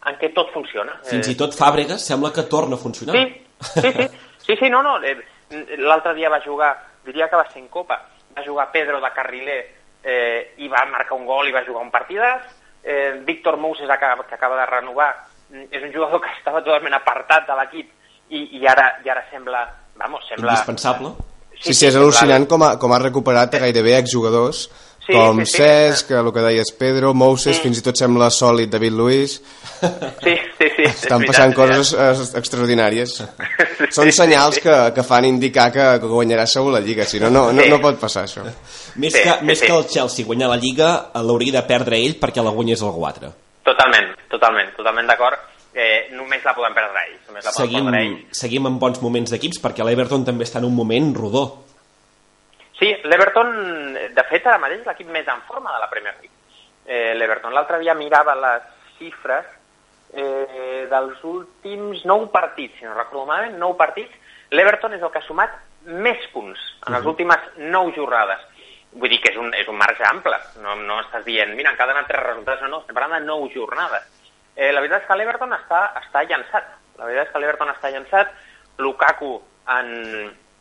en 0.09 0.19
què 0.21 0.33
tot 0.35 0.51
funciona. 0.53 0.99
Fins 1.09 1.31
i 1.31 1.37
tot 1.39 1.55
Fàbregas 1.57 2.05
sembla 2.05 2.33
que 2.35 2.45
torna 2.51 2.77
a 2.77 2.83
funcionar. 2.83 3.17
Sí, 3.17 3.71
sí, 3.81 3.93
sí, 3.93 4.09
sí, 4.47 4.57
sí 4.61 4.71
no, 4.71 4.83
no, 4.83 4.99
eh, 5.03 5.17
l'altre 5.79 6.15
dia 6.19 6.31
va 6.33 6.43
jugar, 6.45 6.75
diria 7.07 7.29
que 7.31 7.39
va 7.39 7.47
ser 7.51 7.63
en 7.63 7.69
Copa, 7.69 8.01
va 8.37 8.45
jugar 8.45 8.71
Pedro 8.73 9.01
de 9.01 9.13
Carriler 9.15 9.61
eh, 10.03 10.55
i 10.59 10.69
va 10.69 10.85
marcar 10.91 11.17
un 11.19 11.27
gol 11.27 11.49
i 11.49 11.55
va 11.55 11.65
jugar 11.67 11.85
un 11.85 11.93
partidàs, 11.95 12.49
eh, 12.83 13.21
Víctor 13.25 13.59
acaba, 13.91 14.27
que 14.27 14.35
acaba 14.35 14.57
de 14.57 14.67
renovar, 14.67 15.15
mm, 15.51 15.69
és 15.71 15.83
un 15.83 15.93
jugador 15.93 16.21
que 16.21 16.33
estava 16.39 16.63
totalment 16.63 16.95
apartat 16.95 17.47
de 17.47 17.55
l'equip 17.55 17.91
i, 18.31 18.59
i, 18.59 18.67
ara, 18.67 18.99
i 19.05 19.09
ara 19.09 19.25
sembla, 19.31 19.69
vamos, 19.97 20.27
sembla... 20.29 20.53
Indispensable. 20.53 21.15
Sí, 21.63 21.75
sí, 21.75 21.87
és 21.87 21.95
al·lucinant 21.95 22.49
com 22.49 22.63
ha, 22.65 22.77
com 22.81 22.91
ha 22.91 22.99
recuperat 22.99 23.53
gairebé 23.61 23.93
exjugadors 24.01 24.65
Sí, 25.07 25.13
com 25.17 25.41
sí, 25.43 25.47
sí. 25.51 25.57
Cesc, 25.59 26.11
el 26.15 26.29
que 26.33 26.41
deies 26.45 26.71
Pedro, 26.79 27.13
Moses, 27.13 27.59
Mm. 27.59 27.63
fins 27.63 27.79
i 27.79 27.83
tot 27.83 27.97
sembla 27.99 28.29
sòlid 28.31 28.71
David 28.71 28.93
Luiz. 28.93 29.33
Sí, 30.23 30.35
sí, 30.59 30.69
sí. 30.77 30.85
Estan 30.87 31.19
veritat, 31.19 31.27
passant 31.27 31.51
és 31.51 31.57
coses 31.57 31.93
eh, 31.95 32.39
extraordinàries. 32.39 33.17
Són 33.97 34.13
senyals 34.15 34.61
que, 34.63 34.77
que 34.95 35.03
fan 35.03 35.25
indicar 35.27 35.73
que, 35.75 35.87
que 35.99 36.07
guanyarà 36.07 36.47
segur 36.47 36.71
la 36.73 36.81
Lliga, 36.81 37.05
si 37.05 37.19
no, 37.19 37.31
no, 37.31 37.49
no, 37.53 37.63
Sí. 37.63 37.69
no 37.73 37.81
pot 37.83 37.99
passar 37.99 38.25
això. 38.29 38.45
Més, 38.95 39.13
Sí, 39.13 39.23
que, 39.25 39.33
sí, 39.41 39.45
més 39.45 39.59
sí. 39.59 39.67
que 39.67 39.73
el 39.75 39.87
Chelsea 39.91 40.25
guanyar 40.25 40.49
la 40.53 40.57
Lliga, 40.63 40.93
eh, 41.15 41.23
l'hauria 41.27 41.53
de 41.59 41.63
perdre 41.67 41.99
ell 41.99 42.15
perquè 42.23 42.45
la 42.45 42.51
guanyés 42.55 42.83
algú 42.87 43.05
altre. 43.07 43.33
Totalment, 43.67 44.15
totalment, 44.31 44.71
totalment 44.77 45.07
d'acord. 45.11 45.39
Eh, 45.75 46.11
només 46.13 46.45
la 46.45 46.53
podem 46.55 46.75
perdre 46.77 47.03
ells. 47.09 47.21
Només 47.27 47.45
la 47.45 47.51
podem 47.51 47.67
Seguim, 47.71 47.85
perdre 47.91 48.03
ells. 48.07 48.39
seguim 48.39 48.67
amb 48.69 48.79
bons 48.79 49.01
moments 49.03 49.31
d'equips 49.33 49.59
perquè 49.63 49.83
l'Everton 49.87 50.25
també 50.25 50.45
està 50.45 50.59
en 50.63 50.67
un 50.71 50.75
moment 50.77 51.15
rodó. 51.17 51.45
Sí, 52.83 52.91
l'Everton, 53.07 53.53
de 54.11 54.23
fet, 54.27 54.47
ara 54.51 54.59
mateix 54.59 54.81
l'equip 54.83 55.07
més 55.15 55.29
en 55.31 55.39
forma 55.47 55.71
de 55.71 55.79
la 55.79 55.87
Premier 55.87 56.17
League. 56.17 56.33
Eh, 56.83 57.13
L'Everton 57.15 57.55
l'altre 57.55 57.79
dia 57.79 57.95
mirava 57.95 58.35
les 58.35 58.65
xifres 58.97 59.47
eh, 60.19 60.89
dels 60.91 61.21
últims 61.23 62.03
nou 62.11 62.27
partits, 62.35 62.81
si 62.81 62.89
no 62.89 62.97
recordo 62.97 63.29
malament, 63.29 63.55
nou 63.61 63.77
partits, 63.79 64.19
l'Everton 64.51 64.97
és 64.99 65.07
el 65.07 65.15
que 65.15 65.23
ha 65.23 65.29
sumat 65.29 65.55
més 65.87 66.27
punts 66.35 66.59
en 66.89 66.97
les 66.97 67.07
últimes 67.07 67.47
nou 67.71 67.93
jornades. 67.95 68.43
Vull 68.99 69.15
dir 69.15 69.23
que 69.23 69.31
és 69.31 69.39
un, 69.39 69.55
és 69.55 69.71
un 69.71 69.79
marge 69.79 70.03
ample, 70.11 70.43
no, 70.67 70.75
no 70.83 70.99
estàs 71.05 71.23
dient, 71.31 71.55
mira, 71.55 71.71
encara 71.71 71.95
han 71.95 72.11
tres 72.11 72.27
resultats, 72.27 72.67
no, 72.67 72.75
no, 72.75 72.83
estem 72.83 72.99
parlant 72.99 73.15
de 73.21 73.31
nou 73.31 73.47
jornades. 73.55 74.11
Eh, 74.57 74.73
la 74.75 74.83
veritat 74.83 75.05
és 75.05 75.11
que 75.13 75.23
l'Everton 75.23 75.55
està, 75.55 75.87
està 76.03 76.27
llançat, 76.27 76.75
la 76.99 77.07
veritat 77.07 77.31
és 77.31 77.33
que 77.37 77.47
l'Everton 77.47 77.77
està 77.79 77.95
llançat, 77.95 78.39
Lukaku 78.83 79.37
en, 79.71 79.93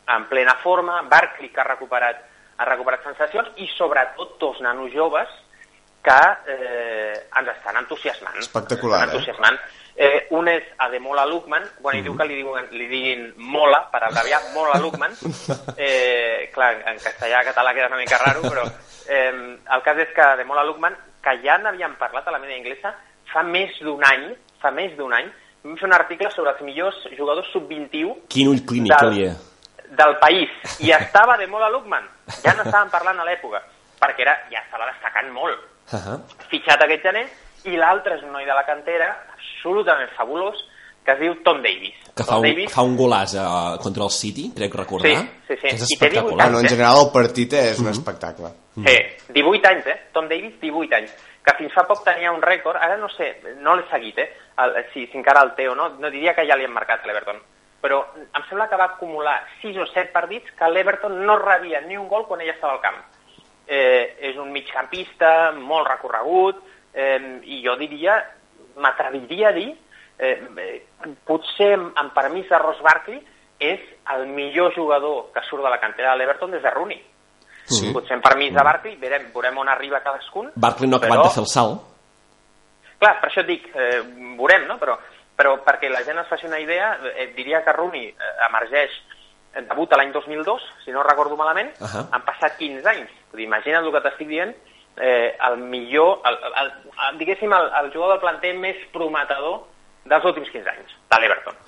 en 0.08 0.26
plena 0.28 0.56
forma, 0.62 1.02
Barkley 1.02 1.50
que 1.50 1.60
ha 1.60 1.68
recuperat, 1.68 2.24
ha 2.58 2.66
recuperat 2.68 3.04
sensacions 3.04 3.52
i 3.62 3.68
sobretot 3.76 4.38
dos 4.40 4.60
nanos 4.60 4.92
joves 4.92 5.30
que 6.02 6.20
eh, 6.50 7.14
ens 7.38 7.52
estan 7.54 7.78
entusiasmant. 7.78 8.38
Espectacular, 8.42 9.04
estan 9.04 9.14
eh? 9.14 9.18
entusiasmant. 9.18 9.60
Eh, 9.94 10.26
un 10.30 10.48
és 10.48 10.64
Ademola 10.80 11.24
Lukman, 11.28 11.64
bueno, 11.80 12.00
i 12.00 12.02
diu 12.02 12.16
que 12.16 12.26
li, 12.26 12.38
diuen, 12.40 12.66
li 12.72 12.88
diguin 12.90 13.26
Mola, 13.52 13.84
per 13.92 14.02
abreviar, 14.08 14.40
Mola 14.56 14.80
Lukman. 14.82 15.14
Eh, 15.82 16.50
clar, 16.52 16.74
en 16.90 16.98
castellà, 17.00 17.40
català 17.46 17.72
queda 17.74 17.88
una 17.88 17.98
mica 17.98 18.18
raro, 18.20 18.42
però 18.44 18.62
eh, 19.08 19.32
el 19.32 19.82
cas 19.84 19.98
és 20.02 20.10
que 20.14 20.24
Ademola 20.24 20.64
Lukman, 20.66 20.94
que 21.22 21.36
ja 21.44 21.56
n'havíem 21.58 21.94
parlat 22.00 22.26
a 22.28 22.34
la 22.34 22.40
media 22.42 22.58
inglesa, 22.58 22.92
fa 23.32 23.42
més 23.46 23.74
d'un 23.82 24.02
any, 24.06 24.28
fa 24.62 24.70
més 24.74 24.94
d'un 24.98 25.14
any, 25.16 25.30
vam 25.62 25.78
fer 25.78 25.88
un 25.88 25.96
article 25.96 26.30
sobre 26.34 26.52
els 26.54 26.62
millors 26.66 26.98
jugadors 27.16 27.50
sub-21 27.54 28.26
Quin 28.32 28.50
ull 28.50 28.62
clínic 28.66 29.06
li 29.12 29.26
he. 29.28 29.32
Del 29.98 30.16
país 30.22 30.50
i 30.80 30.92
estava 30.96 31.36
de 31.40 31.46
Mola 31.46 31.70
Lukman 31.70 32.08
ja 32.42 32.54
n'estàvem 32.56 32.90
parlant 32.92 33.20
a 33.20 33.28
l'època 33.28 33.62
perquè 34.00 34.24
era, 34.24 34.36
ja 34.50 34.64
estava 34.64 34.88
destacant 34.92 35.30
molt 35.32 35.68
Uh 35.92 35.98
-huh. 35.98 36.20
fitxat 36.48 36.80
aquest 36.80 37.02
gener 37.02 37.26
i 37.64 37.76
l'altre 37.76 38.14
és 38.14 38.22
un 38.22 38.32
noi 38.32 38.46
de 38.46 38.54
la 38.54 38.64
cantera 38.64 39.26
absolutament 39.34 40.10
fabulós 40.16 40.56
que 41.04 41.12
es 41.12 41.18
diu 41.18 41.34
Tom 41.42 41.60
Davis 41.60 42.02
Que 42.14 42.24
fa 42.24 42.34
Tom 42.34 42.42
un, 42.42 42.48
Davis, 42.48 42.72
fa 42.72 42.82
un 42.84 42.96
golàs 42.96 43.32
uh, 43.40 43.78
contra 43.80 44.04
el 44.04 44.10
City, 44.12 44.50
crec 44.54 44.74
recordar. 44.76 45.10
Sí, 45.10 45.28
sí, 45.48 45.54
sí. 45.56 45.62
Que 45.62 45.74
és 45.78 45.82
I 45.82 45.96
té 45.96 46.10
18 46.10 46.18
espectacular. 46.18 46.44
Bueno, 46.44 46.60
en 46.60 46.68
general 46.68 47.00
el 47.00 47.10
partit 47.14 47.54
és 47.56 47.80
un 47.80 47.88
espectacle. 47.88 48.50
Sí, 48.76 48.96
18 49.32 49.68
anys, 49.70 49.86
eh? 49.86 49.96
Tom 50.12 50.28
Davis, 50.28 50.58
18 50.60 50.98
anys. 50.98 51.14
Que 51.42 51.54
fins 51.56 51.72
fa 51.72 51.86
poc 51.88 52.04
tenia 52.04 52.34
un 52.36 52.42
rècord, 52.44 52.76
ara 52.76 52.98
no 53.00 53.08
sé, 53.16 53.30
no 53.64 53.74
l'he 53.78 53.86
seguit, 53.90 54.20
eh? 54.20 54.28
El, 54.60 54.76
si, 54.92 55.06
si 55.06 55.16
encara 55.18 55.40
el 55.46 55.54
té 55.56 55.70
o 55.70 55.74
no, 55.74 55.88
no 55.98 56.10
diria 56.12 56.34
que 56.36 56.44
ja 56.46 56.58
li 56.60 56.68
han 56.68 56.76
marcat 56.76 57.00
a 57.00 57.08
l'Everton. 57.08 57.40
Però 57.82 57.98
em 58.14 58.44
sembla 58.48 58.68
que 58.70 58.78
va 58.78 58.92
acumular 58.92 59.40
6 59.60 59.80
o 59.82 59.86
7 59.90 60.12
partits 60.14 60.52
que 60.54 60.68
l'Everton 60.70 61.16
no 61.26 61.34
rebia 61.40 61.80
ni 61.82 61.96
un 61.98 62.06
gol 62.08 62.28
quan 62.28 62.40
ella 62.40 62.54
estava 62.54 62.76
al 62.76 62.80
camp. 62.84 63.00
Eh, 63.66 64.16
és 64.30 64.38
un 64.38 64.52
migcampista, 64.54 65.50
molt 65.56 65.88
recorregut, 65.88 66.62
eh, 66.94 67.40
i 67.42 67.62
jo 67.64 67.74
diria, 67.80 68.16
m'atreviria 68.76 69.48
a 69.50 69.52
dir, 69.56 69.70
eh, 70.18 70.34
eh, 70.62 71.14
potser 71.26 71.72
amb, 71.74 71.92
amb 71.98 72.14
permís 72.14 72.48
de 72.48 72.58
Ross 72.58 72.82
Barkley, 72.82 73.20
és 73.58 73.80
el 74.14 74.26
millor 74.26 74.74
jugador 74.74 75.32
que 75.34 75.42
surt 75.48 75.62
de 75.62 75.70
la 75.70 75.80
cantera 75.80 76.12
de 76.12 76.18
l'Everton 76.18 76.50
des 76.50 76.62
de 76.62 76.70
Rooney. 76.70 77.00
Sí. 77.64 77.92
Potser 77.94 78.16
amb 78.16 78.24
permís 78.24 78.52
de 78.54 78.62
Barkley, 78.62 78.96
veurem, 78.98 79.28
veurem 79.34 79.58
on 79.62 79.70
arriba 79.70 80.02
cadascun. 80.02 80.50
Barkley 80.54 80.90
no 80.90 80.96
ha 80.96 81.02
acabat 81.02 81.18
però- 81.18 81.28
de 81.28 81.34
fer 81.34 81.42
el 81.42 81.50
salt. 81.50 81.80
Clar, 82.98 83.20
per 83.20 83.30
això 83.30 83.40
et 83.40 83.46
dic, 83.46 83.64
eh, 83.74 84.02
veurem, 84.38 84.66
no? 84.66 84.78
Però, 84.78 84.98
però 85.42 85.56
perquè 85.66 85.90
la 85.90 86.04
gent 86.06 86.20
es 86.22 86.28
faci 86.30 86.46
una 86.46 86.60
idea, 86.62 86.92
eh, 87.16 87.32
diria 87.34 87.64
que 87.64 87.72
Rooney 87.74 88.04
eh, 88.06 88.34
emergeix, 88.46 88.92
debuta 89.66 89.98
l'any 89.98 90.12
2002, 90.14 90.62
si 90.84 90.94
no 90.94 91.02
recordo 91.02 91.36
malament, 91.36 91.72
Ahà. 91.82 92.04
han 92.14 92.22
passat 92.24 92.54
15 92.60 92.86
anys. 92.92 93.10
Vull 93.32 93.42
dir, 93.42 93.48
imagina't 93.50 93.82
el 93.82 93.90
que 93.92 94.04
t'estic 94.04 94.30
dient, 94.30 94.54
eh, 94.96 95.34
el 95.48 95.58
millor, 95.58 96.22
el, 96.30 96.38
el, 96.62 96.70
el, 97.08 97.18
diguéssim, 97.18 97.52
el, 97.52 97.68
el 97.80 97.90
jugador 97.90 98.14
del 98.14 98.22
planter 98.22 98.54
més 98.62 98.86
prometedor 98.94 99.64
dels 100.06 100.30
últims 100.30 100.54
15 100.54 100.76
anys, 100.76 100.94
de 101.10 101.20
l'Everton. 101.20 101.58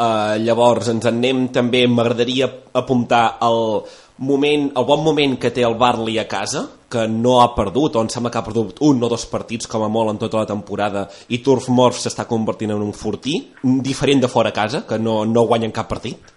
Uh, 0.00 0.38
llavors 0.40 0.86
ens 0.88 1.04
en 1.04 1.18
anem 1.18 1.48
també, 1.52 1.82
m'agradaria 1.84 2.46
apuntar 2.80 3.34
el 3.44 3.82
moment, 4.24 4.70
el 4.76 4.86
bon 4.88 5.02
moment 5.04 5.34
que 5.40 5.50
té 5.52 5.64
el 5.66 5.76
Barley 5.80 6.16
a 6.22 6.24
casa, 6.28 6.62
que 6.90 7.06
no 7.08 7.34
ha 7.42 7.50
perdut, 7.54 7.96
o 7.96 8.04
em 8.04 8.08
sembla 8.08 8.32
que 8.32 8.40
ha 8.40 8.46
perdut 8.46 8.80
un 8.86 9.02
o 9.04 9.10
dos 9.12 9.26
partits 9.28 9.68
com 9.70 9.84
a 9.84 9.90
molt 9.92 10.14
en 10.14 10.20
tota 10.22 10.40
la 10.40 10.48
temporada, 10.48 11.04
i 11.28 11.42
Turf 11.44 11.68
Morph 11.68 12.00
s'està 12.00 12.24
convertint 12.30 12.72
en 12.74 12.84
un 12.84 12.94
fortí, 12.96 13.36
diferent 13.62 14.24
de 14.24 14.32
fora 14.32 14.54
a 14.54 14.56
casa, 14.56 14.86
que 14.88 14.98
no, 14.98 15.20
no 15.28 15.44
guanyen 15.50 15.74
cap 15.76 15.90
partit. 15.92 16.32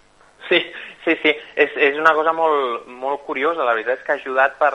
Sí, 0.50 0.60
sí, 1.06 1.16
sí. 1.22 1.32
És, 1.56 1.72
és 1.88 1.96
una 2.00 2.12
cosa 2.16 2.36
molt, 2.36 2.84
molt 3.00 3.24
curiosa. 3.24 3.64
La 3.64 3.72
veritat 3.72 4.00
és 4.00 4.04
que 4.04 4.12
ha 4.12 4.20
ajudat 4.20 4.60
per, 4.60 4.74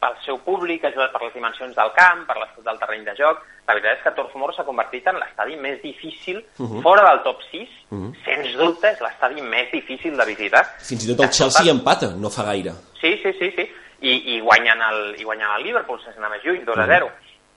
pel 0.00 0.16
seu 0.24 0.38
públic, 0.40 0.84
ha 0.84 0.88
ajudat 0.88 1.12
per 1.12 1.20
les 1.26 1.34
dimensions 1.36 1.76
del 1.76 1.90
camp, 1.96 2.22
per 2.28 2.36
l'estat 2.38 2.64
del 2.64 2.78
terreny 2.80 3.04
de 3.04 3.14
joc. 3.18 3.42
La 3.68 3.76
veritat 3.76 3.98
és 3.98 4.04
que 4.04 4.12
Torfmore 4.16 4.56
s'ha 4.56 4.64
convertit 4.66 5.06
en 5.10 5.18
l'estadi 5.20 5.58
més 5.60 5.76
difícil, 5.82 6.40
fora 6.84 7.04
del 7.10 7.20
top 7.26 7.44
6, 7.50 7.76
sens 8.24 8.56
dubte 8.58 8.88
és 8.94 9.02
l'estadi 9.04 9.44
més 9.44 9.68
difícil 9.74 10.16
de 10.16 10.26
visitar. 10.26 10.64
Fins 10.88 11.04
i 11.04 11.12
tot 11.12 11.26
el 11.26 11.34
Chelsea 11.36 11.74
empata, 11.74 12.14
no 12.16 12.32
fa 12.32 12.48
gaire. 12.48 12.72
Sí, 13.00 13.12
sí, 13.22 13.34
sí, 13.38 13.52
sí. 13.58 13.68
I, 14.00 14.16
i, 14.36 14.40
guanyen 14.40 14.80
el, 14.80 15.00
i 15.20 15.26
guanyen 15.28 15.52
el 15.58 15.66
Liverpool 15.68 16.00
sense 16.00 16.16
anar 16.16 16.32
més 16.32 16.44
lluny, 16.46 16.64
2 16.64 16.80
a 16.80 16.86
0. 16.88 17.10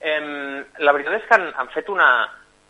Em, 0.04 0.30
la 0.84 0.92
veritat 0.92 1.16
és 1.16 1.28
que 1.30 1.38
han, 1.38 1.48
han 1.56 1.72
fet 1.72 1.88
una, 1.88 2.08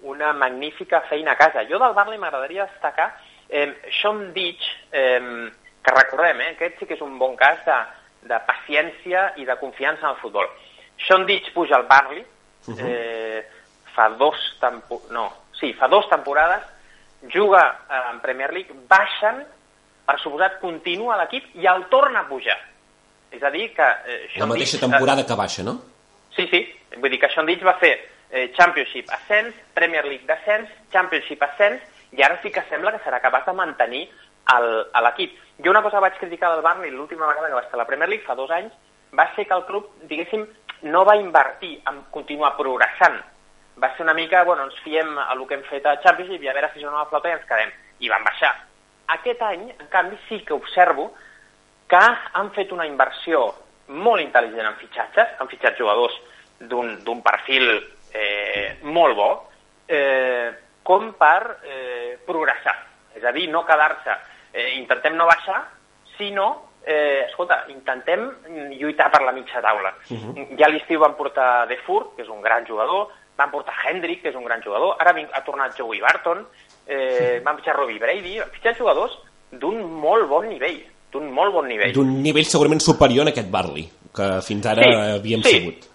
una 0.06 0.30
magnífica 0.38 1.02
feina 1.10 1.34
a 1.34 1.40
casa. 1.40 1.66
Jo 1.66 1.82
del 1.82 1.96
Barley 1.98 2.20
m'agradaria 2.22 2.68
destacar 2.70 3.10
eh, 3.48 3.66
Sean 4.00 4.28
Ditch, 4.32 4.70
eh, 4.94 5.50
que 5.82 5.94
recordem, 5.98 6.40
eh, 6.40 6.52
aquest 6.54 6.78
sí 6.78 6.86
que 6.86 6.94
és 6.94 7.02
un 7.02 7.18
bon 7.18 7.34
cas 7.36 7.58
de, 7.66 7.80
de 8.24 8.38
paciència 8.48 9.32
i 9.40 9.44
de 9.44 9.56
confiança 9.60 10.06
en 10.06 10.14
el 10.14 10.20
futbol. 10.20 10.48
Sean 11.06 11.26
Ditch 11.26 11.52
puja 11.52 11.76
al 11.76 11.86
Barley, 11.88 12.24
eh, 12.78 13.42
fa 13.94 14.08
dos 14.18 14.38
tempo 14.60 15.02
no, 15.10 15.26
sí, 15.58 15.72
fa 15.74 15.88
dos 15.88 16.08
temporades, 16.08 16.62
juga 17.32 17.64
eh, 17.88 18.00
en 18.12 18.20
Premier 18.20 18.52
League, 18.52 18.74
baixen, 18.88 19.42
per 20.04 20.18
suposat, 20.20 20.58
continua 20.60 21.18
l'equip 21.20 21.54
i 21.56 21.68
el 21.68 21.86
torna 21.92 22.24
a 22.24 22.28
pujar. 22.28 22.58
És 23.34 23.42
a 23.42 23.50
dir, 23.50 23.70
que... 23.74 23.86
Eh, 24.06 24.18
La 24.38 24.46
mateixa 24.46 24.76
Ditch, 24.76 24.84
temporada 24.84 25.24
que 25.26 25.36
baixa, 25.38 25.64
no? 25.66 25.78
Sí, 26.36 26.46
sí. 26.50 26.60
Vull 26.98 27.10
dir 27.10 27.20
que 27.22 27.30
Sean 27.32 27.48
Ditch 27.48 27.64
va 27.66 27.76
fer 27.80 27.94
eh, 28.30 28.50
Championship 28.54 29.10
ascens, 29.10 29.56
Premier 29.74 30.04
League 30.04 30.28
descens, 30.28 30.70
Championship 30.92 31.42
ascens, 31.42 31.82
i 32.14 32.22
ara 32.22 32.38
sí 32.42 32.52
que 32.54 32.62
sembla 32.68 32.92
que 32.94 33.02
serà 33.02 33.20
capaç 33.22 33.48
de 33.48 33.56
mantenir 33.56 34.04
a 34.52 34.60
l'equip. 35.02 35.34
Jo 35.62 35.70
una 35.70 35.82
cosa 35.82 36.00
vaig 36.02 36.16
criticar 36.18 36.50
del 36.52 36.62
Barney 36.62 36.90
l'última 36.90 37.28
vegada 37.28 37.48
que 37.48 37.54
va 37.54 37.62
estar 37.62 37.78
a 37.78 37.82
la 37.82 37.86
Premier 37.86 38.08
League, 38.08 38.26
fa 38.26 38.34
dos 38.34 38.50
anys, 38.50 38.72
va 39.14 39.28
ser 39.36 39.46
que 39.46 39.54
el 39.54 39.64
club, 39.68 39.90
diguéssim, 40.10 40.46
no 40.90 41.04
va 41.04 41.16
invertir 41.16 41.76
en 41.88 42.02
continuar 42.10 42.56
progressant. 42.56 43.20
Va 43.80 43.90
ser 43.94 44.04
una 44.04 44.14
mica, 44.14 44.42
bueno, 44.44 44.66
ens 44.66 44.76
fiem 44.82 45.16
a 45.18 45.30
el 45.32 45.46
que 45.46 45.58
hem 45.58 45.64
fet 45.68 45.86
a 45.86 45.96
Championship 46.02 46.42
i 46.42 46.50
a 46.50 46.54
veure 46.56 46.70
si 46.72 46.82
jo 46.82 46.90
no 46.90 46.98
la 46.98 47.08
flota 47.10 47.30
i 47.30 47.36
ens 47.36 47.46
quedem. 47.48 47.70
I 48.00 48.10
van 48.10 48.26
baixar. 48.26 48.52
Aquest 49.14 49.42
any, 49.46 49.68
en 49.70 49.88
canvi, 49.92 50.18
sí 50.28 50.40
que 50.46 50.54
observo 50.54 51.12
que 51.88 52.00
han 52.00 52.50
fet 52.56 52.72
una 52.72 52.86
inversió 52.86 53.46
molt 53.94 54.22
intel·ligent 54.22 54.66
en 54.66 54.78
fitxatges, 54.80 55.34
han 55.38 55.50
fitxat 55.50 55.78
jugadors 55.78 56.14
d'un 56.58 57.20
perfil 57.22 57.68
eh, 58.14 58.78
molt 58.82 59.16
bo, 59.18 59.30
eh, 59.88 60.50
com 60.82 61.12
per 61.18 61.58
eh, 61.62 62.16
progressar. 62.26 62.76
És 63.14 63.24
a 63.24 63.32
dir, 63.32 63.48
no 63.52 63.64
quedar-se, 63.66 64.16
eh, 64.54 64.78
intentem 64.78 65.16
no 65.18 65.26
baixar, 65.26 65.58
sinó, 66.16 66.70
eh, 66.86 67.26
escolta, 67.28 67.64
intentem 67.68 68.30
lluitar 68.78 69.10
per 69.10 69.22
la 69.26 69.32
mitja 69.32 69.60
taula. 69.60 69.92
Uh 70.08 70.16
-huh. 70.16 70.56
Ja 70.58 70.66
a 70.66 70.70
l'estiu 70.70 71.00
van 71.00 71.16
portar 71.16 71.66
De 71.68 71.76
Fur, 71.84 72.14
que 72.16 72.22
és 72.22 72.28
un 72.28 72.40
gran 72.40 72.64
jugador, 72.66 73.08
van 73.36 73.50
portar 73.50 73.74
Hendrik, 73.84 74.22
que 74.22 74.28
és 74.30 74.36
un 74.36 74.44
gran 74.44 74.62
jugador, 74.62 74.96
ara 74.98 75.14
ha 75.32 75.44
tornat 75.44 75.76
Joey 75.76 76.00
Barton, 76.00 76.46
eh, 76.86 77.40
van 77.44 77.56
fitxar 77.56 77.76
Robbie 77.76 77.98
Brady, 77.98 78.38
van 78.38 78.50
fitxar 78.50 78.76
jugadors 78.76 79.18
d'un 79.50 79.82
molt 80.00 80.28
bon 80.28 80.48
nivell, 80.48 80.84
d'un 81.10 81.32
molt 81.32 81.52
bon 81.52 81.66
nivell. 81.66 81.92
D'un 81.92 82.22
nivell 82.22 82.44
segurament 82.44 82.80
superior 82.80 83.26
en 83.26 83.32
aquest 83.32 83.50
Barley, 83.50 83.88
que 84.14 84.40
fins 84.42 84.66
ara 84.66 84.82
Sí, 84.82 84.94
havíem 85.18 85.42
sí. 85.42 85.50
sigut. 85.50 85.90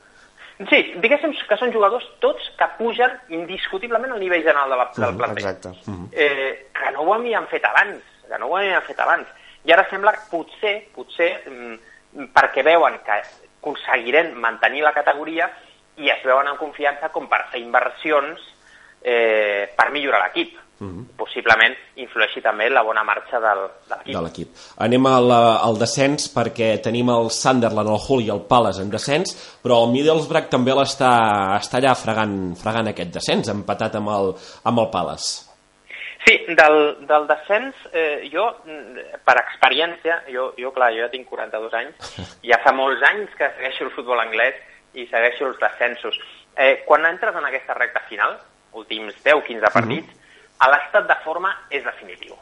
Sí, 0.68 0.80
diguéssim 1.00 1.32
que 1.48 1.56
són 1.56 1.72
jugadors 1.72 2.04
tots 2.20 2.50
que 2.60 2.66
pugen 2.78 3.14
indiscutiblement 3.30 4.12
al 4.12 4.20
nivell 4.20 4.44
general 4.44 4.70
de 4.70 4.76
la, 4.76 4.90
del 4.98 5.16
planter. 5.16 5.44
Exacte. 5.46 5.70
Eh, 6.12 6.68
que 6.76 6.92
no 6.92 7.04
ho 7.04 7.14
havien 7.14 7.48
fet 7.48 7.64
abans, 7.64 8.04
que 8.30 8.40
no 8.40 8.48
ho 8.48 8.58
havien 8.58 8.86
fet 8.88 9.00
abans. 9.04 9.28
I 9.66 9.74
ara 9.76 9.88
sembla 9.90 10.14
que 10.16 10.28
potser, 10.32 10.76
potser, 10.96 11.32
mm, 11.50 12.30
perquè 12.36 12.64
veuen 12.66 13.02
que 13.06 13.20
aconseguirem 13.60 14.34
mantenir 14.40 14.86
la 14.86 14.96
categoria 14.96 15.50
i 16.00 16.10
es 16.10 16.24
veuen 16.24 16.48
en 16.48 16.58
confiança 16.58 17.12
com 17.12 17.28
per 17.28 17.44
fer 17.52 17.60
inversions 17.60 18.40
eh, 19.02 19.70
per 19.76 19.92
millorar 19.92 20.24
l'equip. 20.26 20.58
Mm 20.80 20.88
-hmm. 20.88 21.06
Possiblement 21.18 21.76
influeixi 21.96 22.42
també 22.42 22.70
la 22.70 22.84
bona 22.84 23.04
marxa 23.04 23.38
del, 23.40 23.68
de 23.90 23.96
l'equip. 23.96 24.16
de 24.16 24.22
l'equip. 24.22 24.50
Anem 24.78 25.06
al, 25.06 25.32
al 25.32 25.78
descens 25.78 26.34
perquè 26.34 26.80
tenim 26.82 27.10
el 27.10 27.30
Sunderland, 27.30 27.90
el 27.90 28.00
Hull 28.08 28.24
i 28.24 28.30
el 28.30 28.42
Palace 28.48 28.82
en 28.82 28.90
descens, 28.90 29.60
però 29.62 29.84
el 29.84 29.92
Middlesbrough 29.92 30.48
també 30.50 30.72
l'està 30.72 31.60
està 31.60 31.78
allà 31.78 31.94
fregant, 31.96 32.56
fregant 32.56 32.88
aquest 32.88 33.12
descens, 33.12 33.50
empatat 33.50 33.96
amb 33.96 34.08
el, 34.08 34.36
amb 34.64 34.80
el 34.80 34.90
Palace. 34.90 35.49
Sí, 36.26 36.36
del, 36.50 37.08
del 37.08 37.28
descens, 37.28 37.76
eh, 37.94 38.30
jo, 38.32 38.46
mm, 38.66 39.22
per 39.26 39.38
experiència, 39.40 40.20
jo, 40.28 40.50
jo, 40.60 40.74
clar, 40.76 40.92
jo 40.94 41.06
ja 41.06 41.12
tinc 41.14 41.30
42 41.30 41.78
anys, 41.80 42.12
ja 42.50 42.60
fa 42.64 42.74
molts 42.76 43.04
anys 43.08 43.34
que 43.40 43.48
segueixo 43.56 43.88
el 43.88 43.94
futbol 43.96 44.20
anglès 44.20 44.60
i 44.94 45.08
segueixo 45.08 45.48
els 45.48 45.60
descensos. 45.62 46.20
Eh, 46.56 46.84
quan 46.86 47.06
entres 47.08 47.36
en 47.36 47.46
aquesta 47.48 47.78
recta 47.78 48.04
final, 48.10 48.36
últims 48.74 49.16
10-15 49.24 49.72
partits, 49.74 50.08
mm 50.08 50.20
-hmm. 50.20 50.72
l'estat 50.72 51.08
de 51.08 51.16
forma 51.24 51.56
és 51.70 51.84
definitiu. 51.84 52.36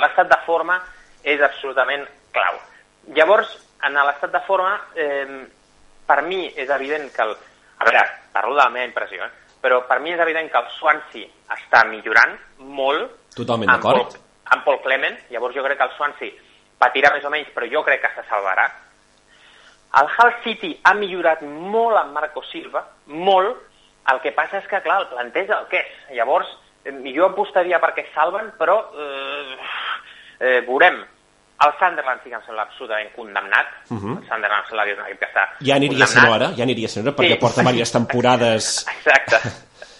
L'estat 0.00 0.28
de 0.28 0.38
forma 0.46 0.82
és 1.22 1.40
absolutament 1.40 2.08
clau. 2.32 2.58
Llavors, 3.14 3.48
en 3.82 3.94
l'estat 3.94 4.32
de 4.32 4.40
forma, 4.40 4.80
eh, 4.94 5.46
per 6.06 6.22
mi 6.22 6.52
és 6.56 6.68
evident 6.68 7.12
que 7.12 7.22
el... 7.22 7.36
A 7.78 7.84
veure, 7.84 8.02
parlo 8.32 8.54
de 8.54 8.62
la 8.62 8.70
meva 8.70 8.84
impressió, 8.84 9.24
eh? 9.24 9.30
però 9.62 9.86
per 9.86 10.00
mi 10.00 10.12
és 10.12 10.20
evident 10.20 10.50
que 10.50 10.58
el 10.58 10.68
Swansea 10.78 11.28
està 11.48 11.84
millorant 11.88 12.36
molt 12.58 13.19
Totalment 13.36 13.70
d'acord. 13.70 14.16
amb 14.50 14.64
Paul 14.64 14.80
Clement, 14.82 15.16
llavors 15.30 15.54
jo 15.54 15.62
crec 15.62 15.78
que 15.78 15.84
el 15.84 15.96
Swansea 15.96 16.30
patirà 16.80 17.12
més 17.14 17.24
o 17.24 17.30
menys, 17.30 17.48
però 17.54 17.68
jo 17.70 17.82
crec 17.84 18.00
que 18.02 18.08
se 18.14 18.28
salvarà. 18.28 18.64
El 20.00 20.06
Hull 20.18 20.32
City 20.44 20.80
ha 20.84 20.94
millorat 20.94 21.42
molt 21.42 21.96
amb 21.98 22.12
Marco 22.12 22.42
Silva, 22.50 22.84
molt, 23.06 23.56
el 24.10 24.20
que 24.22 24.32
passa 24.32 24.58
és 24.58 24.66
que, 24.66 24.80
clar, 24.82 25.00
el 25.02 25.08
planter 25.08 25.44
és 25.44 25.50
el 25.50 25.66
que 25.70 25.78
és. 25.78 26.16
Llavors, 26.16 26.48
eh, 26.84 26.92
jo 27.14 27.26
apostaria 27.26 27.80
perquè 27.80 28.06
salven, 28.14 28.52
però 28.58 28.76
eh, 28.94 29.56
eh, 30.40 30.60
veurem. 30.66 31.00
El 31.60 31.72
Sunderland 31.78 32.22
sí 32.24 32.30
que 32.30 32.36
em 32.36 32.42
sembla 32.46 32.62
absolutament 32.62 33.10
condemnat. 33.14 33.66
Uh 33.90 33.94
Mhm. 33.94 34.00
-huh. 34.14 34.22
El 34.22 34.28
Sunderland 34.28 34.64
és 34.88 34.98
un 34.98 35.06
equip 35.06 35.18
que 35.20 35.26
està 35.26 35.48
Ja 35.60 35.74
aniria 35.76 36.06
sent 36.06 36.28
hora, 36.28 36.46
ja 36.56 36.62
aniria 36.62 36.88
sent 36.88 37.06
hora, 37.06 37.16
perquè 37.16 37.34
Sí. 37.34 37.40
porta 37.40 37.60
diverses 37.62 37.92
temporades... 37.92 38.86
Exacte, 38.88 39.36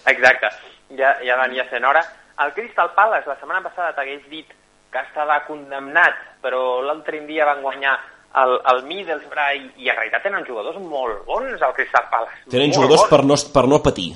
exacte. 0.06 0.48
Ja, 0.96 1.18
ja 1.22 1.36
venia 1.36 1.68
sent 1.68 1.84
hora. 1.84 2.02
El 2.44 2.52
Crystal 2.56 2.90
Palace 2.96 3.28
la 3.28 3.36
setmana 3.40 3.60
passada 3.62 3.92
t'hagués 3.96 4.22
dit 4.30 4.48
que 4.90 4.98
estava 5.04 5.36
condemnat, 5.46 6.16
però 6.42 6.80
l'altre 6.82 7.20
dia 7.28 7.44
van 7.46 7.60
guanyar 7.62 7.92
el, 8.40 8.56
el 8.72 8.82
Middlesbrough 8.88 9.54
i, 9.58 9.84
i 9.84 9.90
en 9.90 9.96
realitat 9.98 10.22
tenen 10.24 10.46
jugadors 10.46 10.78
molt 10.82 11.24
bons 11.28 11.62
al 11.62 11.74
Crystal 11.76 12.06
Palace. 12.10 12.44
Tenen 12.50 12.70
molt 12.70 12.78
jugadors 12.78 13.04
bons. 13.04 13.10
per 13.12 13.22
no, 13.24 13.36
per 13.54 13.66
no 13.68 13.80
patir. 13.82 14.10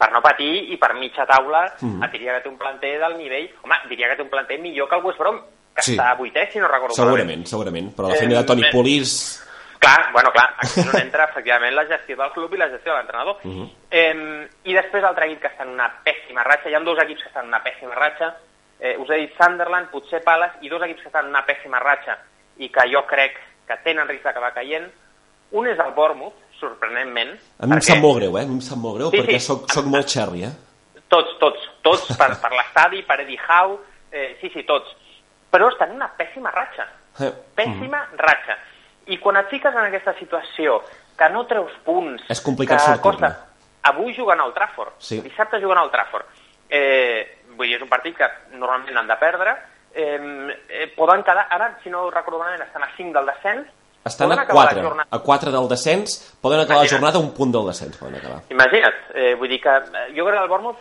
per 0.00 0.08
no 0.12 0.20
patir 0.24 0.52
i 0.72 0.76
per 0.80 0.94
mitja 0.96 1.26
taula 1.28 1.66
mm. 1.80 2.02
et 2.06 2.12
diria 2.14 2.34
que 2.38 2.44
té 2.46 2.48
un 2.48 2.56
planter 2.58 2.94
del 3.02 3.16
nivell... 3.18 3.50
Home, 3.62 3.76
diria 3.90 4.08
que 4.08 4.16
té 4.16 4.22
un 4.24 4.30
planter 4.32 4.56
millor 4.60 4.88
que 4.88 4.96
el 4.96 5.04
West 5.04 5.18
Brom, 5.20 5.40
que 5.76 5.82
Sí. 5.84 5.92
està 5.96 6.10
a 6.10 6.16
vuitè, 6.16 6.46
si 6.52 6.58
no 6.58 6.68
recordo 6.68 6.94
Segurament, 6.96 7.44
segurament. 7.46 7.90
Però 7.96 8.08
la 8.08 8.14
Eh, 8.14 8.18
feina 8.24 8.38
de 8.40 8.46
Toni 8.48 8.64
eh, 8.66 8.70
Polis... 8.72 9.12
Clar, 9.80 10.12
bueno, 10.12 10.30
clar, 10.30 10.54
aquí 10.58 10.82
no 10.84 10.92
entra 11.00 11.24
efectivament 11.24 11.72
la 11.74 11.86
gestió 11.88 12.14
del 12.16 12.30
club 12.34 12.52
i 12.52 12.58
la 12.60 12.68
gestió 12.68 12.92
de 12.92 12.98
l'entrenador. 12.98 13.38
Uh 13.42 13.48
Mhm. 13.48 13.62
-huh. 13.64 13.70
eh, 13.90 14.48
I 14.64 14.74
després 14.74 15.02
l'altre 15.02 15.24
equip 15.26 15.40
que 15.40 15.48
està 15.48 15.62
en 15.62 15.70
una 15.70 15.90
pèssima 16.04 16.42
ratxa, 16.44 16.68
hi 16.68 16.74
ha 16.74 16.80
dos 16.80 16.98
equips 17.02 17.22
que 17.22 17.28
estan 17.28 17.44
en 17.44 17.48
una 17.48 17.62
pèssima 17.64 17.94
ratxa, 17.94 18.36
eh, 18.78 18.96
us 18.98 19.08
he 19.10 19.14
dit 19.16 19.32
Sunderland, 19.40 19.88
potser 19.90 20.22
Palace, 20.22 20.58
i 20.60 20.68
dos 20.68 20.82
equips 20.82 21.00
que 21.02 21.08
estan 21.08 21.24
en 21.24 21.30
una 21.30 21.46
pèssima 21.46 21.78
ratxa 21.78 22.18
i 22.58 22.68
que 22.68 22.80
jo 22.92 23.06
crec 23.06 23.34
que 23.66 23.76
tenen 23.84 24.06
risc 24.08 24.22
d'acabar 24.24 24.52
caient. 24.52 24.90
Un 25.52 25.66
és 25.66 25.78
el 25.78 25.92
Bournemouth, 25.92 26.34
sorprenentment. 26.60 27.30
A 27.58 27.66
mi 27.66 27.72
em 27.72 27.78
perquè 27.78 27.94
sap 27.94 27.98
molt 27.98 28.18
greu, 28.18 28.36
eh? 28.38 28.42
A 28.42 28.46
mi 28.46 28.54
em 28.54 28.60
sap 28.60 28.78
molt 28.78 28.96
greu 28.98 29.10
Sí, 29.10 29.16
perquè 29.16 29.38
sí. 29.40 29.46
soc, 29.46 29.70
soc 29.72 29.84
molt 29.86 30.06
cherry, 30.06 30.44
eh? 30.44 30.52
Tots, 31.08 31.38
tots, 31.40 31.70
tots, 31.82 32.16
per, 32.18 32.28
per 32.42 32.52
l'estadi, 32.52 33.02
per 33.02 33.20
Eddie 33.20 33.40
Howe, 33.48 33.78
eh, 34.12 34.36
sí, 34.40 34.50
sí, 34.50 34.62
tots. 34.64 34.94
Però 35.50 35.68
estan 35.72 35.88
en 35.90 35.96
una 35.96 36.10
pèssima 36.16 36.50
ratxa. 36.52 36.86
Eh, 37.20 37.32
Pèssima 37.56 38.06
ratxa. 38.16 38.56
I 39.06 39.18
quan 39.18 39.36
et 39.36 39.48
fiques 39.48 39.74
en 39.74 39.84
aquesta 39.84 40.14
situació, 40.18 40.82
que 41.16 41.28
no 41.30 41.46
treus 41.46 41.72
punts... 41.84 42.22
És 42.28 42.40
complicat 42.40 42.80
sortir-ne. 42.80 43.28
Avui 43.82 44.14
juguen 44.16 44.40
al 44.40 44.52
Trafford, 44.52 44.92
Sí. 44.98 45.20
dissabte 45.20 45.60
juguen 45.60 45.78
al 45.78 45.90
Trafford. 45.90 46.26
Eh, 46.68 47.42
vull 47.56 47.66
dir, 47.66 47.76
és 47.76 47.82
un 47.82 47.88
partit 47.88 48.16
que 48.16 48.28
normalment 48.52 48.96
han 48.96 49.08
de 49.08 49.16
perdre. 49.16 49.56
Eh, 49.92 50.56
eh, 50.68 50.86
poden 50.96 51.22
quedar, 51.24 51.46
ara, 51.50 51.78
si 51.82 51.90
no 51.90 52.10
recordo 52.10 52.38
malament, 52.38 52.62
estan 52.62 52.82
a 52.84 52.90
5 52.96 53.12
del 53.18 53.26
descens. 53.26 53.66
Estan 54.04 54.30
a 54.32 54.42
acabar 54.42 54.64
la 54.66 54.70
4, 54.72 54.82
jornada- 54.88 55.08
a 55.10 55.18
4 55.18 55.50
del 55.50 55.68
descens, 55.68 56.36
poden 56.40 56.60
acabar 56.60 56.76
la 56.78 56.84
Imagina't. 56.84 57.00
jornada 57.00 57.18
a 57.18 57.20
un 57.20 57.34
punt 57.34 57.52
del 57.52 57.66
descens, 57.66 57.96
poden 57.98 58.14
acabar. 58.16 58.42
Imagina't, 58.48 58.94
eh, 59.14 59.34
vull 59.34 59.48
dir 59.48 59.60
que 59.60 59.68
eh, 59.76 60.14
jo 60.16 60.24
crec 60.24 60.36
que 60.38 60.42
el 60.42 60.48
Bournemouth 60.48 60.78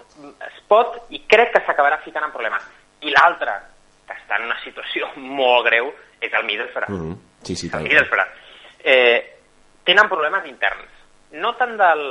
es 0.47 0.61
pot 0.67 1.01
i 1.09 1.19
crec 1.27 1.51
que 1.53 1.65
s'acabarà 1.65 1.97
ficant 2.03 2.23
en 2.23 2.31
problemes. 2.31 2.63
I 3.01 3.11
l'altre, 3.11 3.51
que 4.07 4.13
està 4.13 4.37
en 4.39 4.45
una 4.45 4.59
situació 4.63 5.07
molt 5.15 5.65
greu, 5.65 5.91
és 6.21 6.31
el 6.33 6.43
Middlesbrough. 6.45 6.89
Mm 6.89 7.11
-hmm. 7.11 7.17
Sí, 7.43 7.55
sí. 7.55 7.69
Middlesbrough. 7.73 8.27
Eh, 8.83 9.39
tenen 9.83 10.09
problemes 10.09 10.45
interns. 10.45 10.91
No 11.31 11.53
tant 11.57 11.75
del, 11.77 12.03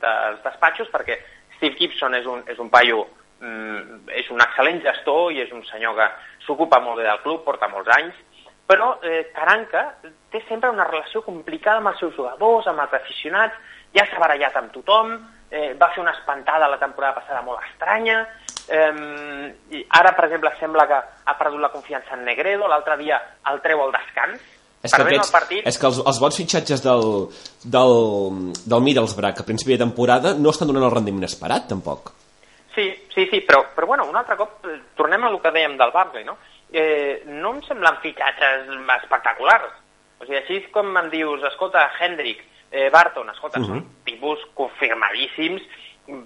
dels 0.00 0.42
despatxos, 0.44 0.90
perquè 0.92 1.18
Steve 1.56 1.76
Gibson 1.78 2.14
és 2.18 2.26
un, 2.28 2.42
és 2.48 2.58
un 2.60 2.70
paio, 2.72 3.06
mm, 3.40 4.08
és 4.20 4.30
un 4.30 4.42
excel·lent 4.44 4.82
gestor 4.84 5.32
i 5.32 5.40
és 5.44 5.52
un 5.52 5.64
senyor 5.68 5.96
que 5.96 6.08
s'ocupa 6.46 6.80
molt 6.80 7.00
bé 7.00 7.06
del 7.08 7.22
club, 7.24 7.44
porta 7.44 7.68
molts 7.72 7.92
anys, 7.96 8.16
però 8.66 8.96
eh, 9.02 9.30
Caranca 9.34 9.86
té 10.30 10.42
sempre 10.48 10.72
una 10.74 10.88
relació 10.88 11.22
complicada 11.22 11.78
amb 11.78 11.92
els 11.92 12.02
seus 12.02 12.14
jugadors, 12.16 12.66
amb 12.66 12.82
els 12.84 12.96
aficionats, 12.98 13.54
ja 13.94 14.04
s'ha 14.08 14.20
barallat 14.20 14.56
amb 14.58 14.72
tothom, 14.74 15.14
eh, 15.50 15.72
va 15.78 15.92
fer 15.94 16.02
una 16.02 16.16
espantada 16.16 16.68
la 16.68 16.80
temporada 16.82 17.20
passada 17.20 17.44
molt 17.46 17.62
estranya, 17.70 18.24
eh, 18.68 18.90
i 19.70 19.84
ara, 20.00 20.12
per 20.16 20.26
exemple, 20.26 20.52
sembla 20.58 20.88
que 20.90 20.98
ha 21.24 21.38
perdut 21.38 21.62
la 21.62 21.72
confiança 21.72 22.18
en 22.18 22.26
Negredo, 22.26 22.68
l'altre 22.68 22.98
dia 23.00 23.22
el 23.52 23.62
treu 23.64 23.84
al 23.84 23.94
descans, 23.94 24.42
És 24.86 24.94
que, 24.94 25.02
aquests, 25.02 25.30
el 25.30 25.34
partit, 25.34 25.64
és 25.66 25.78
que 25.80 25.88
els, 25.90 25.98
els 26.12 26.20
bons 26.22 26.38
fitxatges 26.40 26.84
del, 26.84 27.06
del, 27.76 27.96
del 28.64 28.84
Middlesbrough 28.86 29.42
a 29.42 29.46
principi 29.48 29.74
de 29.74 29.82
temporada 29.84 30.34
no 30.38 30.54
estan 30.54 30.70
donant 30.70 30.86
el 30.88 30.94
rendiment 30.94 31.26
esperat, 31.28 31.68
tampoc. 31.72 32.12
Sí, 32.76 32.90
sí, 33.14 33.24
sí, 33.30 33.40
però, 33.48 33.62
però 33.74 33.88
bueno, 33.88 34.04
un 34.10 34.18
altre 34.20 34.36
cop 34.36 34.66
eh, 34.68 34.76
tornem 34.98 35.24
a 35.24 35.32
lo 35.32 35.40
que 35.40 35.52
dèiem 35.54 35.78
del 35.80 35.94
Barclay, 35.94 36.26
no? 36.28 36.36
Eh, 36.72 37.22
no 37.30 37.54
em 37.56 37.62
semblen 37.64 37.96
fitxatges 38.02 38.68
espectaculars. 39.00 39.72
O 40.20 40.26
sigui, 40.26 40.38
així 40.42 40.60
com 40.74 40.92
em 41.00 41.08
dius, 41.12 41.44
escolta, 41.48 41.86
Hendrik, 42.00 42.44
eh, 42.70 42.90
Barton, 42.92 43.30
escolta, 43.32 43.60
uh 43.60 43.64
-huh. 43.64 43.80
són 43.80 44.04
tipus 44.04 44.44
confirmadíssims, 44.54 45.62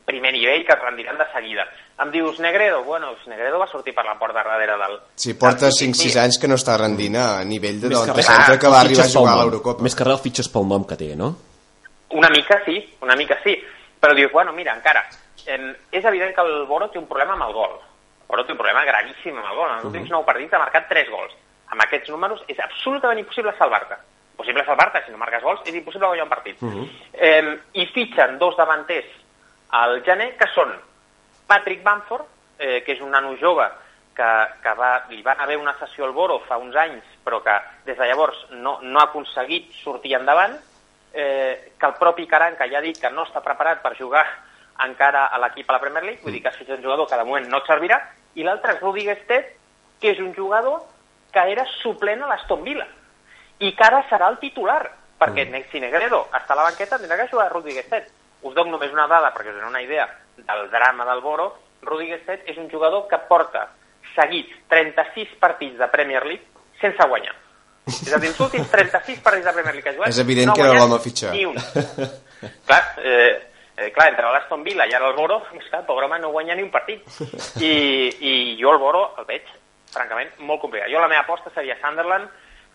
primer 0.04 0.32
nivell, 0.32 0.64
que 0.66 0.72
es 0.72 0.80
rendiran 0.82 1.18
de 1.18 1.24
seguida. 1.32 1.64
Em 2.00 2.10
dius, 2.10 2.38
Negredo, 2.40 2.82
bueno, 2.84 3.14
Negredo 3.26 3.58
va 3.58 3.66
sortir 3.66 3.94
per 3.94 4.04
la 4.04 4.18
porta 4.18 4.42
darrere 4.42 4.76
del... 4.76 4.98
Sí, 5.14 5.34
porta 5.34 5.66
del 5.66 5.72
5-6 5.76 5.94
City. 5.94 6.18
anys 6.18 6.38
que 6.40 6.48
no 6.48 6.56
està 6.56 6.76
rendint 6.78 7.16
a 7.16 7.44
nivell 7.44 7.80
de 7.80 7.88
res, 7.92 8.26
centre 8.26 8.58
que 8.58 8.68
va 8.72 8.80
arribar 8.80 9.04
a 9.04 9.12
jugar 9.12 9.34
a 9.34 9.42
l'Eurocopa. 9.42 9.82
Més 9.84 9.96
que 9.96 10.04
res 10.04 10.16
el 10.18 10.22
fitxes 10.24 10.48
pel 10.52 10.68
nom 10.68 10.84
que 10.88 10.96
té, 11.00 11.14
no? 11.16 11.34
Una 12.16 12.30
mica 12.32 12.60
sí, 12.64 12.78
una 13.02 13.16
mica 13.16 13.38
sí. 13.44 13.56
Però 14.00 14.14
dius, 14.16 14.32
bueno, 14.32 14.52
mira, 14.56 14.72
encara, 14.74 15.04
eh, 15.46 15.60
és 15.92 16.04
evident 16.04 16.32
que 16.34 16.40
el 16.40 16.64
Boro 16.66 16.88
té 16.88 16.98
un 16.98 17.06
problema 17.06 17.34
amb 17.36 17.44
el 17.48 17.52
gol. 17.52 17.76
El 17.76 18.28
Boro 18.32 18.46
té 18.46 18.52
un 18.56 18.58
problema 18.58 18.84
gravíssim 18.88 19.36
amb 19.36 19.50
el 19.50 19.56
gol. 19.56 19.68
En 19.68 19.76
els 19.76 19.84
últims 19.90 20.10
nou 20.10 20.24
partits 20.24 20.56
ha 20.56 20.62
marcat 20.62 20.88
3 20.88 21.10
gols. 21.12 21.36
Amb 21.70 21.84
aquests 21.84 22.08
números 22.10 22.40
és 22.48 22.58
absolutament 22.64 23.20
impossible 23.20 23.52
salvar-te. 23.58 24.00
Possible 24.40 24.64
salvar-te, 24.64 25.02
si 25.04 25.12
no 25.12 25.18
marques 25.20 25.42
gols, 25.44 25.60
és 25.68 25.74
impossible 25.76 26.08
guanyar 26.08 26.24
un 26.24 26.30
partit. 26.32 26.56
eh, 27.12 27.58
I 27.74 27.86
fitxen 27.92 28.38
dos 28.40 28.56
davanters 28.56 29.04
al 29.70 30.00
gener, 30.06 30.34
que 30.38 30.48
són 30.54 30.72
Patrick 31.46 31.82
Bamford, 31.82 32.26
eh, 32.58 32.82
que 32.84 32.94
és 32.94 33.00
un 33.00 33.10
nano 33.14 33.36
jove 33.40 33.66
que, 34.16 34.30
que 34.62 34.74
va, 34.78 34.90
li 35.10 35.22
van 35.22 35.40
haver 35.40 35.56
una 35.58 35.76
sessió 35.78 36.04
al 36.04 36.12
Boro 36.16 36.40
fa 36.46 36.58
uns 36.60 36.76
anys, 36.76 37.06
però 37.24 37.40
que 37.44 37.56
des 37.86 37.98
de 37.98 38.06
llavors 38.06 38.44
no, 38.50 38.78
no 38.82 39.00
ha 39.00 39.08
aconseguit 39.08 39.72
sortir 39.80 40.14
endavant, 40.18 40.58
eh, 41.12 41.72
que 41.78 41.86
el 41.86 41.96
propi 41.98 42.26
Caranca 42.26 42.68
ja 42.70 42.78
ha 42.78 42.84
dit 42.84 43.00
que 43.00 43.10
no 43.10 43.24
està 43.26 43.42
preparat 43.42 43.82
per 43.82 43.96
jugar 43.98 44.24
encara 44.84 45.26
a 45.26 45.40
l'equip 45.42 45.68
a 45.68 45.76
la 45.76 45.82
Premier 45.82 46.04
League, 46.04 46.22
vull 46.24 46.36
dir 46.36 46.42
que 46.44 46.52
sigut 46.56 46.78
un 46.78 46.84
jugador 46.84 47.08
que 47.08 47.18
de 47.18 47.26
moment 47.26 47.48
no 47.50 47.60
et 47.60 47.68
servirà, 47.68 48.00
i 48.34 48.46
l'altre 48.46 48.76
és 48.76 48.80
Rudi 48.84 49.04
Gestet, 49.08 49.56
que 50.00 50.14
és 50.14 50.20
un 50.22 50.32
jugador 50.34 50.80
que 51.32 51.42
era 51.52 51.66
suplent 51.80 52.22
a 52.24 52.30
l'Aston 52.30 52.64
Villa, 52.64 52.86
i 53.60 53.74
que 53.76 53.84
ara 53.84 54.04
serà 54.08 54.30
el 54.32 54.38
titular, 54.40 54.82
perquè 55.20 55.44
mm. 55.46 55.68
si 55.72 55.82
Negredo 55.82 56.22
està 56.32 56.54
a 56.54 56.60
la 56.62 56.70
banqueta 56.70 56.98
tindrà 56.98 57.18
que 57.20 57.28
jugar 57.32 57.50
Rudi 57.52 57.76
Gestet. 57.76 58.08
Us 58.42 58.54
dono 58.56 58.72
només 58.72 58.92
una 58.92 59.06
dada 59.10 59.32
perquè 59.34 59.52
us 59.52 59.58
doneu 59.58 59.72
una 59.72 59.82
idea 59.84 60.06
del 60.36 60.70
drama 60.72 61.04
del 61.08 61.20
Boro. 61.20 61.50
Rudi 61.82 62.08
Gestet 62.10 62.48
és 62.48 62.58
un 62.60 62.70
jugador 62.72 63.06
que 63.08 63.18
porta 63.28 63.68
seguits 64.14 64.52
36 64.72 65.36
partits 65.40 65.78
de 65.78 65.88
Premier 65.92 66.24
League 66.26 66.46
sense 66.80 67.06
guanyar. 67.08 67.36
És 67.90 68.12
a 68.14 68.20
dir, 68.22 68.30
els 68.30 68.40
últims 68.40 68.68
36 68.70 69.22
partits 69.24 69.46
de 69.46 69.54
Premier 69.56 69.74
League 69.74 69.84
que 69.84 69.92
ha 69.92 69.98
jugat... 69.98 70.12
És 70.12 70.20
evident 70.22 70.50
no 70.50 70.56
que 70.56 70.66
era 70.66 70.78
l'home 70.78 70.98
a 70.98 71.04
fitxar. 71.04 71.32
Ni 71.34 71.46
un. 71.48 71.56
clar, 72.68 72.82
eh, 73.02 73.32
eh, 73.76 73.88
clar, 73.92 74.10
entre 74.12 74.32
l'Aston 74.32 74.62
Villa 74.66 74.86
i 74.88 74.94
ara 74.96 75.10
el 75.10 75.16
Boro, 75.18 75.40
és 75.56 75.66
clar, 75.68 75.82
el 75.82 75.88
pobre 75.88 76.06
home 76.06 76.20
no 76.22 76.32
guanya 76.34 76.56
ni 76.56 76.64
un 76.66 76.70
partit. 76.72 77.02
I, 77.60 77.72
I 78.20 78.34
jo 78.60 78.72
el 78.74 78.80
Boro 78.82 79.08
el 79.20 79.26
veig, 79.28 79.48
francament, 79.90 80.32
molt 80.46 80.62
complicat. 80.62 80.92
Jo 80.92 81.02
la 81.02 81.10
meva 81.10 81.24
aposta 81.24 81.52
seria 81.56 81.78
Sunderland, 81.80 82.30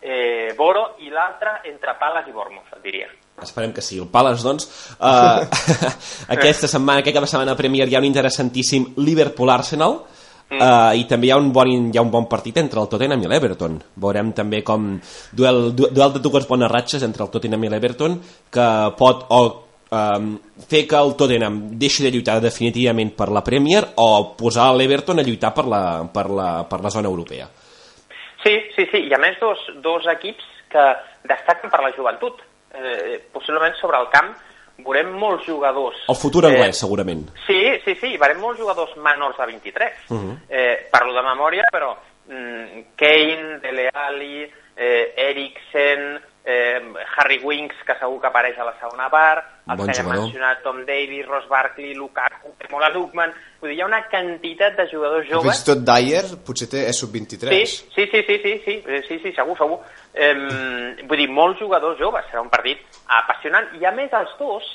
eh, 0.06 0.54
Boro, 0.58 0.92
i 1.02 1.10
l'altre 1.10 1.60
entre 1.66 1.96
Pales 2.00 2.28
i 2.30 2.36
Bournemouth, 2.36 2.76
et 2.78 2.84
diria. 2.86 3.08
Esperem 3.42 3.74
que 3.76 3.84
sí. 3.84 3.98
El 4.00 4.08
Palace, 4.08 4.46
doncs, 4.46 4.70
uh, 4.96 5.42
aquesta 6.36 6.70
setmana, 6.72 7.02
aquest 7.02 7.18
cap 7.18 7.26
de 7.26 7.32
setmana 7.32 7.56
a 7.56 7.60
Premier 7.60 7.90
hi 7.90 7.98
ha 7.98 8.04
un 8.04 8.12
interessantíssim 8.12 8.94
Liverpool-Arsenal, 9.02 10.00
Uh, 10.46 10.94
i 10.94 11.08
també 11.10 11.26
hi 11.26 11.32
ha 11.34 11.40
un, 11.42 11.48
bon, 11.50 11.66
hi 11.90 11.98
ha 11.98 12.04
un 12.06 12.12
bon 12.14 12.28
partit 12.30 12.60
entre 12.62 12.78
el 12.78 12.86
Tottenham 12.86 13.24
i 13.26 13.30
l'Everton 13.32 13.80
veurem 13.98 14.28
també 14.38 14.60
com 14.62 14.92
duel, 15.34 15.72
du, 15.74 15.88
duel 15.90 16.14
de 16.14 16.22
dues 16.22 16.46
bones 16.46 16.70
ratxes 16.70 17.02
entre 17.02 17.26
el 17.26 17.32
Tottenham 17.34 17.66
i 17.66 17.72
l'Everton 17.74 18.20
que 18.54 18.68
pot 19.00 19.26
o 19.34 19.40
um, 19.90 20.30
fer 20.70 20.84
que 20.86 21.02
el 21.02 21.16
Tottenham 21.18 21.58
deixi 21.82 22.06
de 22.06 22.14
lluitar 22.14 22.38
definitivament 22.46 23.16
per 23.18 23.32
la 23.34 23.42
Premier 23.42 23.82
o 24.06 24.08
posar 24.38 24.70
l'Everton 24.78 25.18
a 25.18 25.26
lluitar 25.26 25.50
per 25.58 25.66
la, 25.66 25.82
per, 26.14 26.30
la, 26.30 26.50
per 26.70 26.84
la 26.86 26.94
zona 26.94 27.10
europea 27.10 27.50
Sí, 28.46 28.56
sí, 28.76 28.86
sí, 28.92 29.06
i 29.10 29.14
a 29.16 29.22
més 29.22 29.40
dos, 29.42 29.62
dos 29.82 30.06
equips 30.14 30.46
que 30.70 30.84
destaquen 31.26 31.72
per 31.74 31.82
la 31.82 31.94
joventut 31.96 32.44
eh, 32.78 33.18
possiblement 33.34 33.74
sobre 33.80 33.98
el 33.98 34.12
camp 34.14 34.36
veurem 34.86 35.14
molts 35.18 35.46
jugadors... 35.48 35.98
El 36.12 36.18
futur 36.20 36.44
anglès, 36.50 36.76
eh, 36.76 36.80
segurament. 36.84 37.24
Sí, 37.48 37.60
sí, 37.86 37.96
sí, 38.02 38.12
veurem 38.22 38.42
molts 38.44 38.60
jugadors 38.60 38.94
menors 39.02 39.38
de 39.40 39.48
23. 39.54 40.04
Uh 40.10 40.18
-huh. 40.18 40.38
eh, 40.50 40.88
parlo 40.92 41.14
de 41.14 41.24
memòria, 41.24 41.64
però 41.72 41.96
mm, 42.28 42.82
Kane, 42.96 43.60
Dele 43.64 43.90
Alli, 43.94 44.44
eh, 44.76 45.14
Eriksen, 45.16 46.22
eh, 46.46 46.94
Harry 47.18 47.40
Winks, 47.44 47.76
que 47.86 47.96
segur 47.98 48.20
que 48.22 48.30
apareix 48.30 48.58
a 48.60 48.68
la 48.68 48.76
segona 48.80 49.10
part, 49.10 49.48
el 49.66 49.80
bon 49.80 49.90
que 49.90 49.98
hem 50.00 50.10
mencionat 50.12 50.62
Tom 50.62 50.84
Davis, 50.86 51.26
Ross 51.26 51.48
Barkley, 51.50 51.96
Lukaku, 51.98 52.54
Mola 52.72 52.92
Lukman... 52.94 53.34
Vull 53.60 53.72
dir, 53.72 53.80
hi 53.80 53.82
ha 53.82 53.88
una 53.88 54.04
quantitat 54.12 54.78
de 54.78 54.86
jugadors 54.92 55.26
joves... 55.26 55.48
Fins 55.48 55.64
tot 55.66 55.82
Dyer 55.88 56.22
potser 56.46 56.68
té, 56.70 56.84
és 56.92 57.00
sub-23. 57.02 57.50
Sí, 57.50 57.82
sí, 57.96 58.06
sí, 58.12 58.22
sí, 58.28 58.38
sí, 58.44 58.54
sí, 58.62 58.78
sí, 59.08 59.20
sí, 59.24 59.34
segur, 59.34 59.58
segur. 59.58 59.80
Eh, 60.14 60.36
vull 61.10 61.24
dir, 61.24 61.30
molts 61.34 61.64
jugadors 61.64 61.98
joves, 61.98 62.30
serà 62.30 62.46
un 62.46 62.54
partit 62.54 63.02
apassionant, 63.24 63.74
i 63.82 63.90
a 63.90 63.96
més 63.96 64.14
els 64.14 64.38
dos 64.38 64.70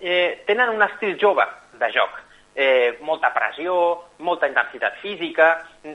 eh, 0.00 0.44
tenen 0.44 0.74
un 0.76 0.84
estil 0.84 1.16
jove 1.20 1.48
de 1.80 1.92
joc. 1.96 2.20
Eh, 2.54 2.98
molta 3.02 3.32
pressió, 3.34 3.74
molta 4.22 4.46
intensitat 4.50 5.00
física, 5.00 5.54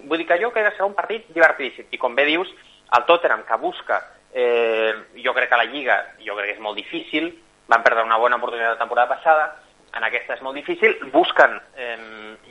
vull 0.10 0.20
dir 0.20 0.26
que 0.28 0.42
jo 0.42 0.50
crec 0.56 0.72
que 0.72 0.78
serà 0.80 0.90
un 0.90 0.98
partit 0.98 1.30
divertidíssim. 1.36 1.94
I 1.94 2.02
com 2.02 2.18
bé 2.18 2.26
dius, 2.28 2.50
el 2.98 3.06
Tottenham 3.06 3.46
que 3.46 3.62
busca 3.62 4.02
Eh, 4.34 4.94
jo 5.24 5.34
crec 5.34 5.50
que 5.50 5.58
la 5.58 5.66
Lliga, 5.66 5.98
jo 6.26 6.36
crec 6.36 6.52
que 6.52 6.58
és 6.58 6.62
molt 6.62 6.78
difícil, 6.78 7.32
van 7.70 7.84
perdre 7.84 8.04
una 8.04 8.18
bona 8.18 8.38
oportunitat 8.38 8.76
la 8.76 8.84
temporada 8.84 9.16
passada, 9.16 9.50
en 9.98 10.06
aquesta 10.06 10.36
és 10.36 10.44
molt 10.46 10.58
difícil, 10.58 10.96
busquen 11.14 11.56
eh, 11.76 11.98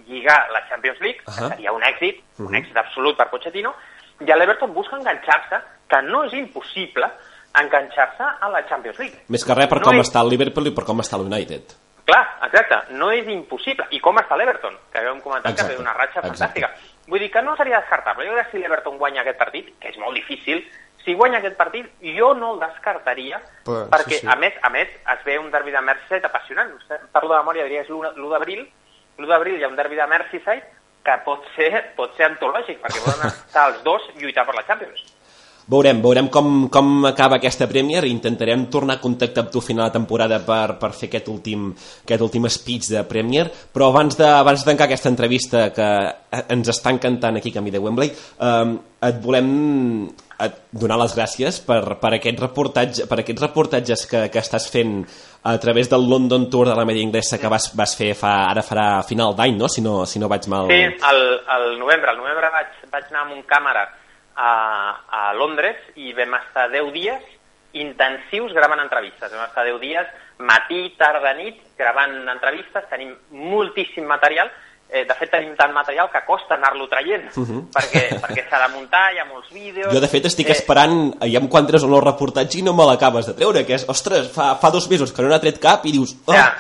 lligar 0.09 0.41
la 0.53 0.65
Champions 0.69 1.01
League, 1.01 1.23
uh 1.27 1.31
-huh. 1.33 1.49
que 1.49 1.55
seria 1.55 1.73
un 1.73 1.83
èxit, 1.83 2.19
uh 2.19 2.23
-huh. 2.39 2.49
un 2.49 2.55
èxit 2.55 2.77
absolut 2.77 3.17
per 3.17 3.31
Pochettino, 3.31 3.75
i 4.21 4.25
l'Everton 4.25 4.75
busca 4.75 4.97
enganxar-se, 4.97 5.61
que 5.89 6.03
no 6.03 6.25
és 6.25 6.33
impossible, 6.33 7.07
enganxar-se 7.55 8.25
a 8.41 8.49
la 8.49 8.67
Champions 8.69 8.99
League. 8.99 9.19
Més 9.29 9.45
que 9.45 9.55
res 9.55 9.69
per 9.69 9.79
no 9.79 9.85
com 9.85 10.01
és... 10.01 10.09
està 10.09 10.21
el 10.21 10.29
Liverpool 10.29 10.67
i 10.67 10.75
per 10.75 10.85
com 10.85 10.99
està 11.01 11.17
l'United. 11.17 11.75
Clar, 12.09 12.25
exacte, 12.47 12.95
no 12.97 13.11
és 13.13 13.27
impossible. 13.29 13.85
I 13.91 14.01
com 14.01 14.17
està 14.17 14.37
l'Everton, 14.37 14.77
que 14.91 14.99
havíem 14.99 15.21
comentat 15.21 15.53
exacte. 15.53 15.75
que 15.75 15.77
té 15.77 15.83
una 15.83 15.93
ratxa 15.93 16.23
fantàstica. 16.23 16.71
Exacte. 16.73 17.11
Vull 17.11 17.21
dir 17.21 17.31
que 17.31 17.43
no 17.43 17.57
seria 17.57 17.81
descartable. 17.81 18.27
Jo 18.27 18.33
crec 18.33 18.47
que 18.47 18.57
si 18.57 18.63
l'Everton 18.63 18.97
guanya 18.99 19.21
aquest 19.21 19.39
partit, 19.39 19.75
que 19.79 19.93
és 19.93 19.99
molt 20.01 20.17
difícil, 20.17 20.65
si 21.05 21.15
guanya 21.15 21.39
aquest 21.39 21.57
partit, 21.57 21.89
jo 22.17 22.33
no 22.35 22.55
el 22.55 22.63
descartaria, 22.63 23.41
Però, 23.65 23.85
perquè, 23.93 24.19
sí, 24.19 24.25
sí. 24.25 24.31
a 24.31 24.37
més, 24.41 24.57
a 24.63 24.71
més, 24.75 24.89
es 25.15 25.23
ve 25.25 25.39
un 25.39 25.51
derbi 25.51 25.75
de 25.75 25.83
Merseyside 25.85 26.29
apassionant. 26.29 26.75
Parlo 27.13 27.35
de 27.35 27.41
memòria, 27.41 27.69
diria, 27.69 27.85
és 27.85 27.93
l'1 27.93 28.33
d'abril. 28.33 28.67
L'1 29.19 29.31
d'abril 29.31 29.59
hi 29.59 29.65
ha 29.65 29.71
un 29.71 29.79
derbi 29.79 29.97
de 29.99 30.09
Merseyside 30.11 30.67
que 31.07 31.15
pot 31.25 31.45
ser, 31.55 31.71
pot 31.97 32.17
ser 32.19 32.29
antològic, 32.29 32.83
perquè 32.83 33.05
poden 33.05 33.31
estar 33.31 33.69
els 33.73 33.83
dos 33.87 34.05
lluitar 34.19 34.45
per 34.49 34.57
la 34.59 34.67
Champions. 34.69 35.07
Veurem, 35.69 35.99
veurem 36.01 36.31
com, 36.33 36.69
com 36.73 37.05
acaba 37.05 37.37
aquesta 37.37 37.67
Premier 37.69 38.01
i 38.09 38.13
intentarem 38.15 38.63
tornar 38.73 38.95
a 38.97 39.03
contactar 39.03 39.43
amb 39.45 39.51
tu 39.53 39.61
a 39.61 39.67
final 39.67 39.91
de 39.91 39.99
temporada 39.99 40.39
per, 40.41 40.79
per 40.81 40.95
fer 40.97 41.11
aquest 41.11 41.29
últim, 41.29 41.67
aquest 42.07 42.25
últim 42.25 42.49
speech 42.49 42.89
de 42.95 43.03
Premier, 43.05 43.45
però 43.75 43.91
abans 43.93 44.17
de, 44.17 44.25
abans 44.25 44.65
de 44.65 44.71
tancar 44.71 44.87
aquesta 44.89 45.13
entrevista 45.13 45.67
que 45.77 45.91
ens 46.57 46.73
està 46.73 46.95
encantant 46.97 47.37
aquí 47.37 47.53
Camí 47.53 47.75
de 47.75 47.83
Wembley, 47.85 48.09
eh, 48.09 48.73
et 49.11 49.21
volem 49.21 49.53
et 50.39 50.57
donar 50.73 50.97
les 51.03 51.13
gràcies 51.19 51.61
per, 51.67 51.83
per, 52.01 52.15
aquest 52.17 52.41
reportatge, 52.41 53.05
per 53.11 53.21
aquests 53.21 53.45
reportatges 53.45 54.07
que, 54.09 54.25
que 54.33 54.41
estàs 54.41 54.71
fent 54.73 55.03
a 55.45 55.57
través 55.61 55.93
del 55.93 56.09
London 56.09 56.49
Tour 56.49 56.71
de 56.71 56.81
la 56.81 56.89
media 56.89 57.05
inglesa 57.05 57.37
que 57.43 57.53
vas, 57.53 57.69
vas 57.77 57.97
fer 57.99 58.15
fa, 58.17 58.39
ara 58.49 58.65
farà 58.65 59.03
final 59.05 59.37
d'any, 59.37 59.61
no? 59.61 59.69
Si, 59.69 59.85
no? 59.85 60.01
si 60.09 60.23
no 60.23 60.33
vaig 60.33 60.49
mal... 60.49 60.73
Sí, 60.73 60.81
al, 61.13 61.25
al 61.45 61.71
novembre. 61.77 62.15
Al 62.15 62.23
novembre 62.25 62.57
vaig, 62.57 62.85
vaig 62.89 63.11
anar 63.11 63.27
amb 63.27 63.37
un 63.37 63.45
càmera 63.51 63.85
a, 64.39 64.53
a 65.11 65.33
Londres 65.35 65.77
i 65.99 66.15
vam 66.17 66.39
estar 66.39 66.69
10 66.71 66.95
dies 66.95 67.35
intensius 67.79 68.55
gravant 68.57 68.81
entrevistes. 68.81 69.33
Vam 69.33 69.45
estar 69.49 69.67
10 69.67 69.81
dies, 69.83 70.07
matí, 70.39 70.95
tarda, 70.99 71.35
nit, 71.37 71.61
gravant 71.79 72.17
entrevistes, 72.31 72.87
tenim 72.91 73.13
moltíssim 73.35 74.07
material, 74.09 74.51
eh, 74.89 75.05
de 75.05 75.17
fet 75.19 75.31
tenim 75.35 75.53
tant 75.59 75.75
material 75.75 76.09
que 76.11 76.23
costa 76.27 76.57
anar-lo 76.57 76.89
traient, 76.89 77.29
uh 77.37 77.45
-huh. 77.45 77.63
perquè, 77.75 78.03
perquè 78.23 78.49
s'ha 78.49 78.63
de 78.67 78.73
muntar, 78.75 79.13
hi 79.13 79.19
ha 79.19 79.27
molts 79.27 79.53
vídeos... 79.53 79.93
Jo 79.93 80.01
de 80.01 80.09
fet 80.09 80.25
estic 80.25 80.49
eh... 80.49 80.53
esperant, 80.53 81.15
aviam 81.21 81.49
quan 81.49 81.67
treus 81.67 81.85
el 81.85 81.91
nou 81.91 82.01
reportatge 82.01 82.59
i 82.59 82.63
no 82.63 82.73
me 82.73 82.87
l'acabes 82.87 83.27
de 83.27 83.35
treure, 83.35 83.67
que 83.67 83.75
és, 83.75 83.89
ostres, 83.89 84.33
fa, 84.33 84.55
fa 84.57 84.71
dos 84.71 84.89
mesos 84.89 85.13
que 85.13 85.23
no 85.23 85.29
n'ha 85.29 85.41
tret 85.41 85.61
cap 85.61 85.85
i 85.85 85.93
dius... 85.93 86.17
Oh. 86.27 86.33
Ja. 86.33 86.57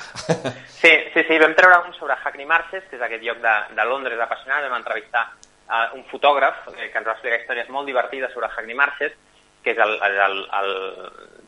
Sí, 0.79 0.95
sí, 1.13 1.25
sí, 1.27 1.39
vam 1.39 1.55
treure 1.57 1.89
un 1.89 1.95
sobre 1.95 2.15
Hackney 2.15 2.47
Marches, 2.47 2.85
que 2.89 2.95
és 2.95 3.03
aquest 3.03 3.23
lloc 3.25 3.39
de, 3.43 3.55
de 3.75 3.85
Londres 3.85 4.21
apassionat, 4.21 4.63
vam 4.63 4.79
entrevistar 4.79 5.27
uh, 5.69 5.97
un 5.97 6.05
fotògraf 6.11 6.69
eh, 6.75 6.91
que 6.91 6.99
ens 6.99 7.07
va 7.07 7.15
explicar 7.17 7.41
històries 7.41 7.69
molt 7.69 7.87
divertides 7.87 8.33
sobre 8.33 8.49
Hackney 8.49 8.77
Marches, 8.77 9.13
que 9.63 9.75
és 9.75 9.79
el, 9.79 9.97
el, 10.03 10.19
el, 10.29 10.39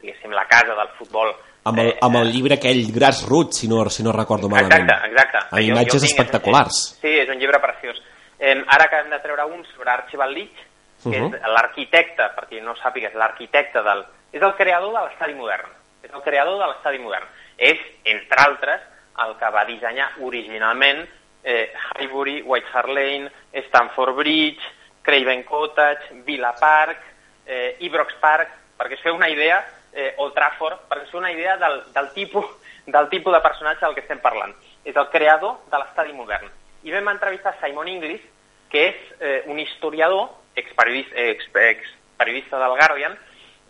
el, 0.05 0.35
la 0.35 0.47
casa 0.51 0.75
del 0.75 0.93
futbol 0.99 1.35
amb 1.69 1.79
el, 1.83 1.91
amb 2.01 2.17
el 2.23 2.31
llibre 2.33 2.57
aquell 2.57 2.87
Grassroots, 2.95 3.61
si 3.61 3.69
no, 3.69 3.83
si 3.93 4.05
no 4.05 4.15
recordo 4.17 4.49
malament. 4.49 4.87
Exacte, 4.89 5.11
exacte. 5.11 5.43
Amb 5.51 5.59
jo, 5.59 5.67
imatges 5.75 5.99
jo 5.99 6.07
tinc, 6.07 6.13
espectaculars. 6.13 6.79
És, 6.81 7.03
sí, 7.03 7.13
és 7.25 7.33
un 7.33 7.41
llibre 7.43 7.61
preciós. 7.61 8.01
Eh, 8.41 8.55
ara 8.57 8.87
acabem 8.89 9.11
de 9.13 9.19
treure 9.21 9.45
un 9.53 9.65
sobre 9.75 9.93
Archibald 9.93 10.37
Leach, 10.37 10.63
que 11.03 11.09
uh 11.09 11.13
-huh. 11.13 11.27
és 11.27 11.41
uh-huh. 11.41 11.53
l'arquitecte, 11.57 12.31
per 12.37 12.47
qui 12.49 12.61
no 12.61 12.75
sàpiga, 12.77 13.09
és 13.09 13.15
l'arquitecte 13.15 13.83
del... 13.83 14.05
És 14.33 14.43
el 14.43 14.55
creador 14.55 14.93
de 14.95 15.01
l'estadi 15.05 15.35
modern. 15.35 15.69
És 16.03 16.11
el 16.15 16.23
creador 16.23 16.59
de 16.59 16.67
l'estadi 16.67 16.99
modern. 16.99 17.27
És, 17.59 17.79
entre 18.05 18.39
altres, 18.49 18.81
el 19.25 19.37
que 19.37 19.51
va 19.51 19.65
dissenyar 19.65 20.13
originalment 20.21 21.09
eh, 21.45 21.73
Highbury, 21.99 22.43
White 22.43 22.67
Hart 22.73 22.89
Lane, 22.89 23.31
Stamford 23.69 24.17
Bridge, 24.17 24.61
Craven 25.03 25.43
Cottage, 25.45 26.23
Villa 26.25 26.55
Park, 26.59 26.99
eh, 27.47 27.77
Ibrox 27.81 28.15
Park, 28.21 28.51
perquè 28.79 28.97
es 28.97 29.05
feu 29.05 29.15
una 29.17 29.29
idea, 29.29 29.61
eh, 29.93 30.15
Old 30.19 30.35
Trafford, 30.35 30.87
perquè 30.89 31.05
es 31.05 31.13
feu 31.13 31.21
una 31.21 31.33
idea 31.33 31.57
del, 31.57 31.83
del, 31.93 32.11
tipus, 32.15 32.47
del 32.87 33.09
tipus 33.09 33.35
de 33.35 33.41
personatge 33.41 33.85
del 33.87 33.97
que 33.97 34.05
estem 34.05 34.21
parlant. 34.23 34.55
És 34.85 34.97
el 34.97 35.09
creador 35.13 35.59
de 35.71 35.81
l'estadi 35.81 36.15
modern. 36.17 36.49
I 36.85 36.95
vam 36.95 37.11
entrevistar 37.13 37.57
Simon 37.61 37.89
Inglis, 37.89 38.23
que 38.71 38.87
és 38.93 39.01
eh, 39.19 39.43
un 39.51 39.59
historiador, 39.59 40.31
experiodista, 40.57 41.17
ex, 41.17 41.51
experiodista 41.51 42.61
del 42.63 42.77
Guardian, 42.79 43.19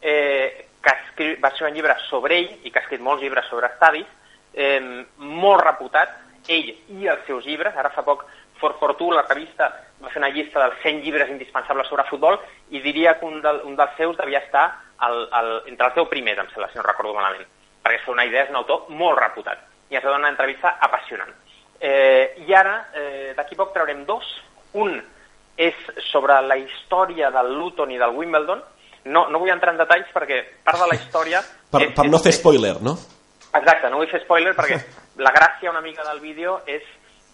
eh, 0.03 0.67
que 0.83 0.95
escri, 1.05 1.35
va 1.41 1.51
ser 1.57 1.69
un 1.69 1.75
llibre 1.75 1.97
sobre 2.09 2.39
ell 2.39 2.51
i 2.65 2.71
que 2.71 2.81
ha 2.81 2.85
escrit 2.85 3.03
molts 3.05 3.23
llibres 3.23 3.49
sobre 3.51 3.69
estadis, 3.73 4.07
eh, 4.55 4.81
molt 5.17 5.65
reputat, 5.65 6.20
ell 6.49 6.71
i 6.97 7.09
els 7.09 7.27
seus 7.27 7.47
llibres, 7.47 7.77
ara 7.77 7.93
fa 7.95 8.07
poc 8.07 8.27
For 8.61 8.75
Fortuna, 8.79 9.17
la 9.17 9.27
revista, 9.29 9.71
va 10.03 10.11
fer 10.13 10.21
una 10.21 10.29
llista 10.29 10.61
dels 10.61 10.83
100 10.83 11.05
llibres 11.05 11.31
indispensables 11.33 11.89
sobre 11.89 12.05
futbol 12.11 12.37
i 12.71 12.83
diria 12.85 13.17
que 13.19 13.25
un, 13.25 13.41
del, 13.41 13.63
un 13.65 13.77
dels 13.77 13.97
seus 13.97 14.19
devia 14.19 14.43
estar 14.45 14.67
el, 15.07 15.23
el, 15.33 15.51
entre 15.73 15.89
els 15.89 15.97
10 15.97 16.11
primers, 16.13 16.43
em 16.43 16.51
sembla, 16.53 16.69
si 16.69 16.77
no 16.77 16.85
recordo 16.85 17.17
malament, 17.17 17.49
perquè 17.81 18.03
és 18.03 18.11
una 18.13 18.27
idea, 18.29 18.45
és 18.45 18.53
un 18.53 18.61
autor 18.61 18.91
molt 18.93 19.17
reputat 19.21 19.65
i 19.91 19.97
ens 19.97 20.05
va 20.05 20.13
donar 20.13 20.29
una 20.29 20.35
entrevista 20.35 20.77
apassionant. 20.81 21.33
Eh, 21.81 22.45
I 22.47 22.55
ara, 22.55 22.75
eh, 22.95 23.33
d'aquí 23.37 23.57
poc 23.59 23.73
traurem 23.75 24.05
dos. 24.07 24.27
Un 24.79 25.01
és 25.57 25.77
sobre 26.11 26.37
la 26.47 26.57
història 26.57 27.31
del 27.35 27.55
Luton 27.57 27.91
i 27.91 27.99
del 27.99 28.15
Wimbledon. 28.15 28.63
No, 29.11 29.27
no 29.33 29.41
vull 29.41 29.51
entrar 29.51 29.75
en 29.75 29.81
detalls 29.81 30.13
perquè 30.15 30.43
part 30.65 30.79
de 30.79 30.91
la 30.93 30.97
història... 30.99 31.41
per, 31.73 31.83
és, 31.89 31.95
per 31.97 32.07
no 32.07 32.21
fer 32.23 32.35
spoiler, 32.37 32.77
no? 32.85 32.95
Exacte, 33.51 33.91
no 33.91 34.03
vull 34.03 34.13
fer 34.13 34.21
spoiler 34.23 34.53
perquè 34.55 34.79
la 35.17 35.33
gràcia 35.33 35.71
una 35.71 35.81
mica 35.81 36.05
del 36.05 36.21
vídeo 36.21 36.61
és 36.67 36.83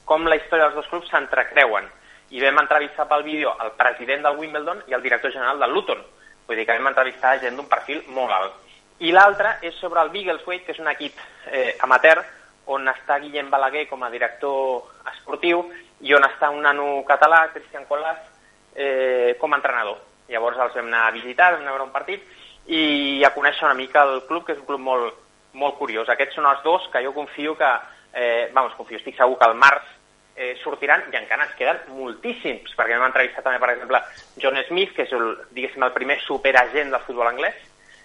com 0.05 0.27
la 0.27 0.37
història 0.39 0.69
dels 0.69 0.79
dos 0.79 0.89
clubs 0.91 1.11
s'entrecreuen. 1.11 1.89
I 2.31 2.41
vam 2.43 2.63
entrevistar 2.63 3.07
pel 3.09 3.25
vídeo 3.27 3.53
el 3.63 3.73
president 3.79 4.25
del 4.27 4.39
Wimbledon 4.39 4.83
i 4.89 4.95
el 4.95 5.03
director 5.03 5.33
general 5.33 5.61
del 5.61 5.75
Luton. 5.75 6.01
Vull 6.47 6.57
dir 6.57 6.67
que 6.67 6.79
vam 6.79 6.91
entrevistar 6.91 7.39
gent 7.43 7.59
d'un 7.59 7.69
perfil 7.69 8.03
molt 8.15 8.33
alt. 8.33 8.55
I 8.99 9.13
l'altre 9.13 9.59
és 9.67 9.75
sobre 9.77 10.01
el 10.01 10.11
Biggleswade, 10.11 10.65
que 10.65 10.73
és 10.73 10.81
un 10.81 10.89
equip 10.89 11.19
eh, 11.53 11.77
amateur 11.85 12.23
on 12.73 12.89
està 12.91 13.19
Guillem 13.23 13.51
Balaguer 13.51 13.85
com 13.91 14.03
a 14.03 14.11
director 14.11 14.87
esportiu 15.13 15.67
i 16.01 16.15
on 16.17 16.25
està 16.27 16.51
un 16.51 16.65
nano 16.65 17.03
català, 17.07 17.47
Cristian 17.53 17.85
Colàs, 17.87 18.19
eh, 18.75 19.37
com 19.39 19.53
a 19.53 19.61
entrenador. 19.61 20.01
Llavors 20.29 20.59
els 20.59 20.75
vam 20.75 20.89
anar 20.91 21.07
a 21.07 21.15
visitar, 21.15 21.53
vam 21.53 21.63
anar 21.63 21.75
a 21.75 21.77
veure 21.77 21.87
un 21.87 21.95
partit 21.95 22.25
i 22.67 23.23
a 23.25 23.31
conèixer 23.35 23.67
una 23.69 23.79
mica 23.79 24.03
el 24.03 24.25
club, 24.27 24.45
que 24.47 24.57
és 24.57 24.59
un 24.59 24.67
club 24.67 24.83
molt, 24.83 25.15
molt 25.57 25.79
curiós. 25.81 26.09
Aquests 26.13 26.39
són 26.39 26.49
els 26.51 26.63
dos 26.65 26.87
que 26.93 27.03
jo 27.05 27.15
confio 27.17 27.57
que, 27.59 27.71
eh, 28.13 28.49
vamos, 28.53 28.75
confio, 28.79 29.01
estic 29.01 29.17
segur 29.17 29.39
que 29.39 29.49
al 29.49 29.57
març 29.59 29.89
eh, 30.37 30.55
sortiran 30.63 31.07
i 31.13 31.17
encara 31.17 31.47
ens 31.49 31.57
queden 31.59 31.81
moltíssims, 31.97 32.75
perquè 32.77 32.97
hem 32.97 33.07
entrevistat 33.09 33.45
també, 33.47 33.61
per 33.63 33.73
exemple, 33.73 34.03
John 34.43 34.61
Smith, 34.69 34.93
que 34.97 35.07
és 35.09 35.17
el, 35.17 35.33
diguéssim, 35.57 35.83
el 35.83 35.97
primer 35.97 36.21
superagent 36.25 36.93
del 36.93 37.05
futbol 37.09 37.31
anglès, 37.33 37.57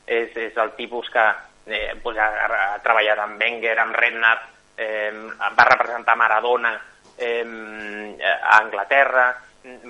és, 0.08 0.32
és 0.36 0.58
el 0.58 0.74
tipus 0.80 1.12
que 1.12 1.28
eh, 1.68 1.92
pues 2.02 2.18
ha, 2.18 2.32
ha 2.48 2.80
treballat 2.84 3.20
amb 3.20 3.42
Wenger, 3.42 3.78
amb 3.84 4.00
Redknapp, 4.00 4.50
eh, 4.80 5.12
va 5.60 5.70
representar 5.70 6.18
Maradona 6.18 6.74
eh, 7.20 7.46
a 8.24 8.58
Anglaterra, 8.62 9.30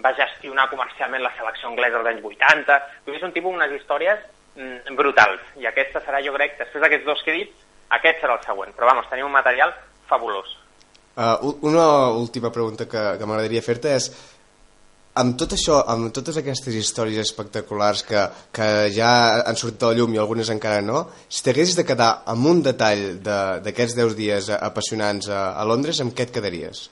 va 0.03 0.11
gestionar 0.17 0.67
comercialment 0.69 1.23
la 1.23 1.31
selecció 1.37 1.69
anglesa 1.69 2.01
als 2.01 2.09
anys 2.11 2.25
80, 2.27 2.79
és 3.13 3.23
un 3.23 3.31
tipus 3.31 3.55
unes 3.55 3.71
històries 3.77 4.19
brutals, 4.97 5.43
i 5.61 5.67
aquesta 5.69 6.01
serà, 6.05 6.19
jo 6.25 6.33
crec, 6.35 6.57
després 6.59 6.83
d'aquests 6.83 7.07
dos 7.07 7.23
que 7.23 7.31
he 7.31 7.39
dit, 7.43 7.53
aquest 7.97 8.21
serà 8.23 8.35
el 8.37 8.43
següent, 8.45 8.75
però 8.75 8.91
vamos, 8.91 9.07
tenim 9.11 9.27
un 9.27 9.35
material 9.35 9.73
fabulós. 10.09 10.57
Uh, 11.11 11.55
una 11.67 12.09
última 12.15 12.51
pregunta 12.51 12.87
que, 12.87 13.01
que 13.19 13.27
m'agradaria 13.27 13.63
fer-te 13.63 13.91
és 13.97 14.07
amb 15.19 15.35
tot 15.39 15.51
això, 15.57 15.81
amb 15.91 16.11
totes 16.15 16.37
aquestes 16.39 16.75
històries 16.79 17.19
espectaculars 17.19 18.03
que, 18.07 18.21
que 18.55 18.67
ja 18.95 19.09
han 19.43 19.59
sortit 19.59 19.83
a 19.83 19.91
la 19.91 19.99
llum 19.99 20.15
i 20.15 20.21
algunes 20.21 20.51
encara 20.53 20.79
no, 20.85 21.03
si 21.27 21.43
t'haguessis 21.43 21.75
de 21.79 21.85
quedar 21.87 22.11
amb 22.31 22.47
un 22.47 22.61
detall 22.63 23.19
d'aquests 23.65 23.97
10 23.99 24.15
dies 24.15 24.49
apassionants 24.55 25.27
a, 25.27 25.43
a 25.59 25.67
Londres, 25.67 25.99
amb 25.99 26.15
què 26.15 26.27
et 26.27 26.35
quedaries? 26.35 26.85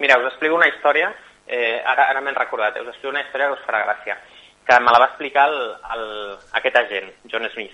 Mira, 0.00 0.16
us 0.16 0.30
explico 0.30 0.56
una 0.56 0.70
història, 0.70 1.12
eh, 1.44 1.76
ara, 1.84 2.08
ara 2.08 2.24
m'he 2.24 2.32
recordat, 2.32 2.80
us 2.80 2.88
explico 2.94 3.12
una 3.12 3.26
història 3.26 3.50
que 3.50 3.58
us 3.58 3.66
farà 3.68 3.84
gràcia, 3.84 4.16
que 4.70 4.80
me 4.80 4.92
la 4.92 5.00
va 5.00 5.06
explicar 5.06 5.48
el, 5.50 5.76
el, 5.94 6.38
aquest 6.52 6.76
agent, 6.76 7.08
John 7.30 7.46
Smith. 7.50 7.72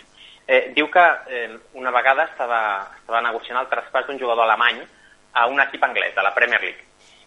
Eh, 0.48 0.72
diu 0.72 0.88
que 0.90 1.02
eh, 1.28 1.58
una 1.74 1.90
vegada 1.92 2.24
estava, 2.24 2.60
estava 2.96 3.20
negociant 3.26 3.58
el 3.60 3.68
traspàs 3.68 4.06
d'un 4.06 4.20
jugador 4.20 4.46
alemany 4.46 4.80
a 5.36 5.44
un 5.52 5.60
equip 5.60 5.84
anglès, 5.84 6.14
de 6.16 6.24
la 6.24 6.32
Premier 6.34 6.60
League. 6.62 6.86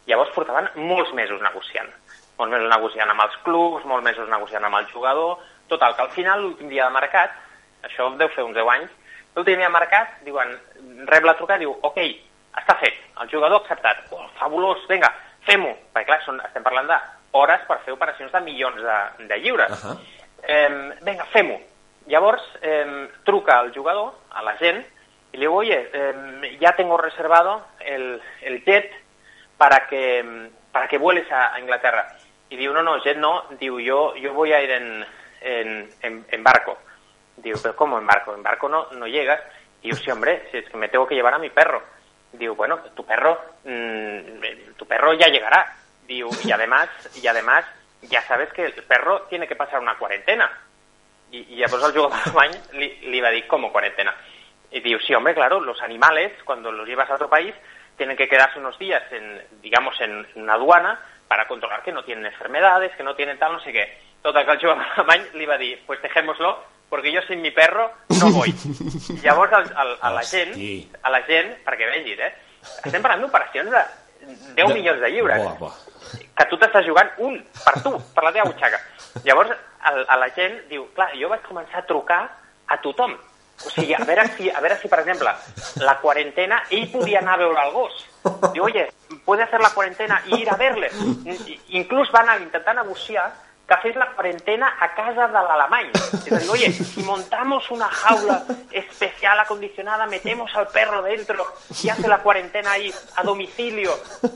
Llavors 0.10 0.34
portaven 0.34 0.72
molts 0.90 1.14
mesos 1.14 1.44
negociant. 1.46 1.92
Molts 2.40 2.56
mesos 2.56 2.72
negociant 2.72 3.14
amb 3.14 3.26
els 3.28 3.38
clubs, 3.46 3.86
molts 3.86 4.08
mesos 4.10 4.32
negociant 4.32 4.66
amb 4.66 4.82
el 4.82 4.90
jugador... 4.96 5.38
Total, 5.70 5.94
que 5.94 6.02
al 6.02 6.10
final, 6.16 6.40
l'últim 6.42 6.72
dia 6.72 6.88
de 6.88 6.94
mercat, 6.96 7.36
això 7.86 8.08
deu 8.18 8.32
fer 8.34 8.42
uns 8.42 8.56
10 8.58 8.70
anys, 8.74 8.96
l'últim 9.36 9.60
dia 9.60 9.68
de 9.68 9.76
mercat, 9.76 10.16
diuen, 10.26 10.56
rep 11.12 11.28
la 11.30 11.36
trucada, 11.38 11.62
diu, 11.62 11.76
ok, 11.86 12.00
està 12.58 12.74
fet, 12.82 12.98
el 13.22 13.30
jugador 13.30 13.62
acceptat, 13.62 14.02
oh, 14.18 14.26
fabulós, 14.40 14.82
vinga, 14.90 15.12
fem-ho, 15.46 15.76
perquè 15.94 16.10
clar, 16.10 16.24
són, 16.26 16.42
estem 16.50 16.66
parlant 16.66 16.90
d'hores 17.32 17.62
per 17.68 17.80
fer 17.86 17.94
operacions 17.94 18.32
de 18.32 18.42
milions 18.42 18.82
de, 18.82 19.28
de 19.28 19.40
lliures. 19.40 19.72
Uh 19.72 19.90
-huh. 19.90 20.00
eh, 20.44 20.94
vinga, 21.02 21.26
fem-ho. 21.26 21.60
Llavors, 22.08 22.42
eh, 22.62 23.10
truca 23.24 23.60
al 23.60 23.74
jugador, 23.74 24.14
a 24.32 24.42
la 24.42 24.58
gent, 24.58 24.86
y 25.32 25.38
le 25.38 25.42
digo, 25.42 25.56
oye, 25.56 25.90
eh, 25.94 26.58
ya 26.60 26.76
tengo 26.76 26.98
reservado 26.98 27.66
el, 27.80 28.22
el 28.42 28.64
jet 28.66 28.92
para 29.58 29.88
que, 29.88 30.50
para 30.72 30.88
que 30.88 30.98
vueles 30.98 31.32
a, 31.32 31.54
a, 31.54 31.60
Inglaterra. 31.60 32.08
Y 32.50 32.58
digo, 32.58 32.74
no, 32.74 32.82
no, 32.82 32.98
jet 33.04 33.18
no, 33.18 33.44
digo, 33.60 33.80
yo, 33.80 34.16
yo 34.16 34.34
voy 34.34 34.54
a 34.54 34.62
ir 34.62 34.72
en, 34.72 35.06
en, 35.42 35.90
en, 36.02 36.26
en 36.30 36.44
barco. 36.44 36.78
Digo, 37.38 37.60
pero 37.62 37.76
¿cómo 37.76 38.00
en 38.00 38.08
barco? 38.08 38.34
En 38.34 38.44
barco 38.44 38.68
no, 38.68 38.88
no 38.92 39.08
llegas. 39.08 39.40
Y 39.82 39.90
yo, 39.90 39.96
sí, 39.96 40.10
hombre, 40.10 40.48
si 40.52 40.58
es 40.58 40.70
que 40.70 40.78
me 40.78 40.90
tengo 40.90 41.08
que 41.08 41.16
llevar 41.16 41.36
a 41.36 41.40
mi 41.40 41.50
perro. 41.50 41.82
Digo, 42.32 42.56
bueno, 42.56 42.80
tu 42.96 43.06
perro, 43.06 43.40
mmm, 43.64 44.74
tu 44.78 44.86
perro 44.86 45.14
ya 45.14 45.28
llegará. 45.28 45.76
Digo, 46.10 46.32
y 46.44 46.52
además, 46.52 46.90
y 47.22 47.28
además, 47.28 47.66
ya 48.02 48.24
sabes 48.24 48.52
que 48.52 48.66
el 48.66 48.74
perro 48.74 49.28
tiene 49.30 49.48
que 49.48 49.56
pasar 49.56 49.80
una 49.80 49.96
cuarentena. 49.96 50.52
Y, 51.32 51.54
y 51.54 51.56
llavors 51.58 51.84
el 51.86 51.92
jugador 51.92 52.18
alemany 52.26 52.58
li, 52.74 52.88
li 53.12 53.22
va 53.22 53.30
dir, 53.30 53.46
com 53.46 53.70
cuarentena? 53.70 54.16
Y 54.72 54.80
digo, 54.82 55.00
sí, 55.00 55.14
hombre, 55.14 55.36
claro, 55.36 55.60
los 55.62 55.80
animales, 55.84 56.34
cuando 56.44 56.72
los 56.72 56.88
llevas 56.88 57.12
a 57.12 57.14
otro 57.14 57.30
país, 57.30 57.54
tienen 57.96 58.18
que 58.18 58.28
quedarse 58.28 58.58
unos 58.58 58.80
días, 58.80 59.04
en, 59.12 59.40
digamos, 59.62 60.02
en 60.02 60.26
una 60.34 60.54
aduana 60.54 61.00
para 61.28 61.48
controlar 61.48 61.84
que 61.84 61.92
no 61.92 62.04
tienen 62.04 62.26
enfermedades, 62.26 62.96
que 62.96 63.04
no 63.04 63.16
tienen 63.16 63.38
tal, 63.38 63.54
no 63.54 63.60
sé 63.60 63.72
qué. 63.72 64.02
Total, 64.24 64.46
que 64.48 64.52
el 64.54 64.60
jugador 64.60 64.86
alemany 64.96 65.30
li 65.36 65.46
va 65.46 65.60
dir, 65.60 65.80
pues 65.86 66.02
dejémoslo, 66.02 66.64
porque 66.90 67.12
yo 67.12 67.22
sin 67.22 67.44
mi 67.44 67.52
perro 67.52 67.94
no 68.20 68.32
voy. 68.32 68.50
I 69.10 69.22
llavors 69.22 69.54
el, 69.54 69.66
el, 69.78 69.98
a 70.02 70.10
la 70.10 70.24
gent, 70.24 70.58
a 71.04 71.10
la 71.14 71.22
gent, 71.22 71.54
perquè 71.64 71.86
vegis, 71.86 72.20
eh? 72.20 72.34
Estem 72.84 73.04
parlant 73.06 73.22
d'operacions 73.22 73.70
de 73.70 73.84
10 74.26 74.56
de... 74.56 74.74
milions 74.74 75.00
de 75.00 75.12
lliures. 75.12 75.44
Boa, 75.44 75.56
boa. 75.60 75.74
Que 76.36 76.46
tu 76.50 76.58
t'estàs 76.60 76.86
jugant 76.88 77.10
un 77.26 77.40
per 77.64 77.76
tu, 77.84 77.96
per 78.16 78.24
la 78.26 78.34
teva 78.36 78.48
butxaca. 78.50 78.80
Llavors, 79.26 79.52
el, 79.92 80.06
a 80.08 80.20
la 80.20 80.30
gent 80.36 80.62
diu, 80.70 80.86
clar, 80.96 81.10
jo 81.20 81.32
vaig 81.32 81.44
començar 81.48 81.84
a 81.84 81.88
trucar 81.90 82.22
a 82.68 82.78
tothom. 82.84 83.18
O 83.60 83.70
sigui, 83.74 83.92
a 83.94 84.06
veure 84.08 84.24
si, 84.38 84.48
a 84.50 84.62
veure 84.64 84.78
si 84.80 84.88
per 84.88 85.02
exemple, 85.02 85.34
la 85.84 85.98
quarantena, 86.00 86.62
ell 86.72 86.88
podia 86.92 87.20
anar 87.20 87.36
a 87.36 87.42
veure 87.44 87.66
el 87.66 87.74
gos. 87.76 88.06
Diu, 88.54 88.64
oye, 88.64 88.88
puede 89.26 89.44
hacer 89.44 89.60
la 89.60 89.72
cuarentena 89.72 90.22
y 90.28 90.42
ir 90.42 90.50
a 90.50 90.56
verle. 90.56 90.90
Inclús 91.70 92.12
van 92.12 92.30
a 92.30 92.38
intentar 92.38 92.76
negociar 92.76 93.34
que 93.70 93.78
fes 93.78 93.96
la 93.96 94.08
cuarentena 94.12 94.74
a 94.82 94.90
casa 94.96 95.28
de 95.30 95.42
l'alemany. 95.46 95.92
És 95.94 96.34
a 96.34 96.40
dir, 96.42 96.50
oye, 96.50 96.72
si 96.92 97.04
montamos 97.06 97.70
una 97.72 97.88
jaula 97.88 98.42
especial 98.72 99.40
acondicionada, 99.40 100.08
metemos 100.08 100.54
al 100.56 100.68
perro 100.68 101.04
dentro 101.04 101.46
y 101.84 101.90
hace 101.90 102.08
la 102.08 102.18
cuarentena 102.20 102.72
ahí 102.72 102.92
a 103.16 103.24
domicilio, 103.24 103.94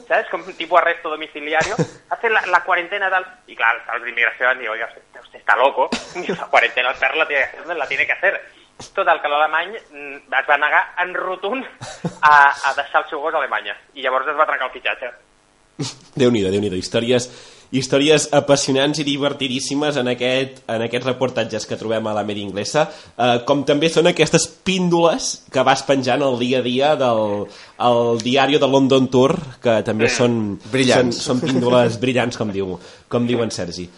¿sabes? 0.08 0.30
Como 0.30 0.46
un 0.46 0.54
tipo 0.54 0.78
arresto 0.78 1.10
domiciliario, 1.10 1.76
hace 2.10 2.30
la, 2.30 2.46
la 2.46 2.64
cuarentena 2.64 3.10
tal... 3.10 3.26
Y 3.48 3.56
claro, 3.56 3.80
los 3.94 4.04
de 4.04 4.10
inmigración 4.10 4.58
decir, 4.58 4.70
oiga, 4.70 4.86
usted, 4.88 5.22
usted 5.22 5.40
está 5.40 5.56
loco, 5.56 5.90
la 6.16 6.46
cuarentena 6.46 6.90
al 6.90 6.96
perro 6.96 7.16
la 7.16 7.28
tiene 7.28 7.44
que 7.50 7.58
hacer, 7.58 7.78
la 7.78 7.88
tiene 7.88 8.06
que 8.06 8.14
hacer. 8.14 8.64
Total, 8.94 9.22
que 9.22 9.30
l'alemany 9.30 9.76
es 9.78 9.84
va 10.34 10.58
negar 10.58 10.96
en 11.00 11.14
rotund 11.14 11.66
a, 12.22 12.50
a 12.50 12.74
deixar 12.74 13.04
el 13.04 13.10
seu 13.10 13.22
gos 13.22 13.34
a 13.34 13.38
Alemanya. 13.38 13.76
I 13.94 14.02
llavors 14.02 14.28
es 14.28 14.38
va 14.38 14.48
trencar 14.50 14.68
el 14.68 14.74
fitxatge. 14.74 15.12
Déu-n'hi-do, 16.18 16.52
déu 16.52 16.62
nhi 16.62 16.72
déu 16.74 16.82
històries 16.82 17.30
històries 17.74 18.28
apassionants 18.38 19.02
i 19.02 19.06
divertidíssimes 19.08 19.98
en, 19.98 20.12
aquest, 20.12 20.62
en 20.70 20.86
aquests 20.86 21.10
reportatges 21.10 21.66
que 21.70 21.78
trobem 21.80 22.06
a 22.08 22.14
la 22.14 22.24
Mèdia 22.28 22.46
Inglesa, 22.46 22.86
eh, 23.18 23.40
com 23.48 23.64
també 23.66 23.90
són 23.90 24.12
aquestes 24.12 24.46
píndoles 24.68 25.34
que 25.54 25.66
vas 25.66 25.82
penjant 25.88 26.22
el 26.22 26.38
dia 26.42 26.62
a 26.62 26.66
dia 26.66 26.94
del 27.00 27.48
el 27.84 28.22
diari 28.22 28.62
de 28.62 28.70
London 28.70 29.10
Tour, 29.12 29.36
que 29.64 29.82
també 29.84 30.08
mm. 30.08 30.16
són, 30.16 30.40
brillants. 30.72 31.20
són, 31.20 31.42
són 31.42 31.50
píndoles 31.50 32.00
brillants, 32.02 32.38
com 32.40 32.54
diu, 32.54 32.78
com 33.10 33.26
diu 33.28 33.42
en 33.44 33.52
Sergi. 33.52 33.90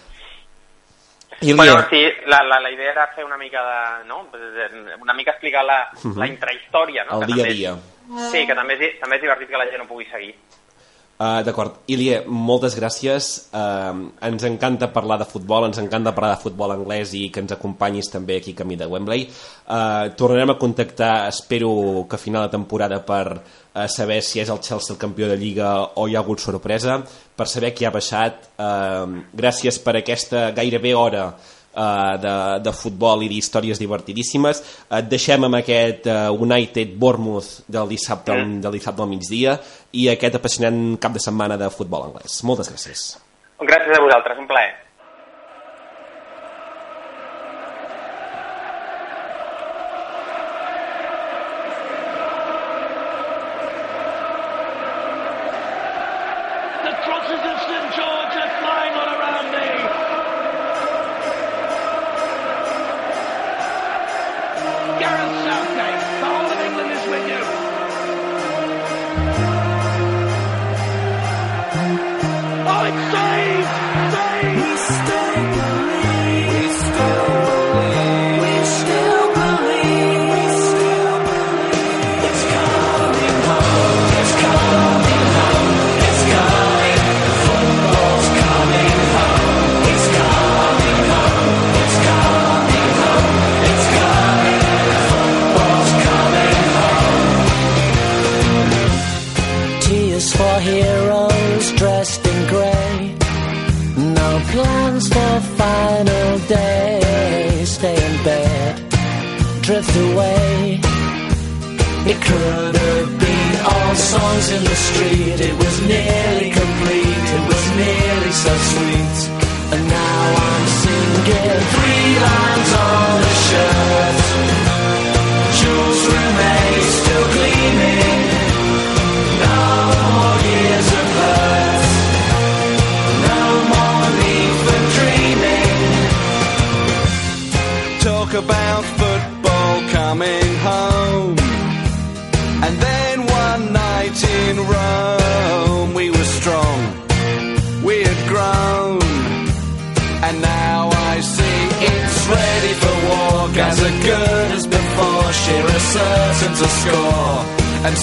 I 1.41 1.53
bueno, 1.53 1.75
sí, 1.89 1.99
la, 2.31 2.39
la, 2.47 2.61
la 2.63 2.71
idea 2.71 2.93
era 2.93 3.09
fer 3.13 3.25
una 3.25 3.37
mica 3.37 3.59
de, 3.59 4.05
no? 4.07 4.23
una 5.01 5.13
mica 5.13 5.31
explicar 5.31 5.65
la, 5.65 5.91
uh 5.91 5.99
-huh. 5.99 6.17
la 6.17 6.27
intrahistòria, 6.27 7.03
no? 7.03 7.19
El 7.19 7.27
que 7.27 7.33
dia 7.33 7.43
a 7.43 7.47
dia. 7.47 7.75
Sí, 8.31 8.45
que 8.47 8.55
també 8.55 8.73
és, 8.79 8.99
també 9.01 9.17
és 9.17 9.21
divertit 9.21 9.49
que 9.49 9.57
la 9.57 9.67
gent 9.67 9.81
ho 9.81 9.87
pugui 9.87 10.05
seguir. 10.05 10.33
Uh, 11.15 11.39
D'acord. 11.47 11.77
Ilie, 11.87 12.17
moltes 12.27 12.73
gràcies. 12.75 13.27
Uh, 13.55 14.09
ens 14.27 14.43
encanta 14.43 14.89
parlar 14.91 15.15
de 15.21 15.27
futbol, 15.29 15.63
ens 15.69 15.79
encanta 15.79 16.11
parlar 16.11 16.33
de 16.33 16.41
futbol 16.41 16.73
anglès 16.73 17.13
i 17.15 17.29
que 17.31 17.39
ens 17.39 17.55
acompanyis 17.55 18.11
també 18.11 18.35
aquí 18.41 18.51
camí 18.57 18.75
de 18.75 18.87
Wembley. 18.91 19.23
Uh, 19.63 20.11
tornarem 20.19 20.51
a 20.51 20.57
contactar, 20.59 21.29
espero 21.31 21.71
que 22.09 22.19
a 22.19 22.19
final 22.19 22.43
de 22.43 22.57
temporada 22.57 22.99
per 23.07 23.23
uh, 23.31 23.87
saber 23.87 24.19
si 24.27 24.43
és 24.43 24.51
el 24.51 24.59
Chelsea 24.59 24.91
el 24.91 24.99
campió 24.99 25.31
de 25.31 25.39
Lliga 25.39 25.71
o 25.95 26.09
hi 26.09 26.17
ha 26.17 26.23
hagut 26.25 26.43
sorpresa, 26.43 26.99
per 27.35 27.47
saber 27.47 27.71
qui 27.71 27.87
ha 27.87 27.95
baixat. 27.95 28.49
Uh, 28.59 29.23
gràcies 29.31 29.79
per 29.79 29.95
aquesta 30.01 30.49
gairebé 30.51 30.97
hora 30.99 31.29
uh, 31.75 32.15
de, 32.21 32.35
de 32.65 32.73
futbol 32.75 33.25
i 33.25 33.29
d'històries 33.31 33.81
divertidíssimes. 33.81 34.63
Et 34.99 35.11
deixem 35.11 35.47
amb 35.47 35.59
aquest 35.59 36.07
uh, 36.11 36.31
United 36.33 36.95
Bournemouth 36.99 37.67
del 37.67 37.91
dissabte, 37.91 38.33
mm. 38.33 38.63
del 38.63 38.79
dissabte 38.79 39.05
al 39.05 39.11
migdia 39.11 39.59
i 39.93 40.09
aquest 40.11 40.39
apassionant 40.39 40.97
cap 41.01 41.13
de 41.15 41.23
setmana 41.23 41.59
de 41.59 41.69
futbol 41.73 42.09
anglès. 42.09 42.41
Moltes 42.47 42.71
gràcies. 42.71 43.05
Gràcies 43.61 43.95
a 43.95 44.03
vosaltres, 44.03 44.41
un 44.41 44.49
plaer. 44.49 44.84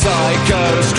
psychos 0.03 0.92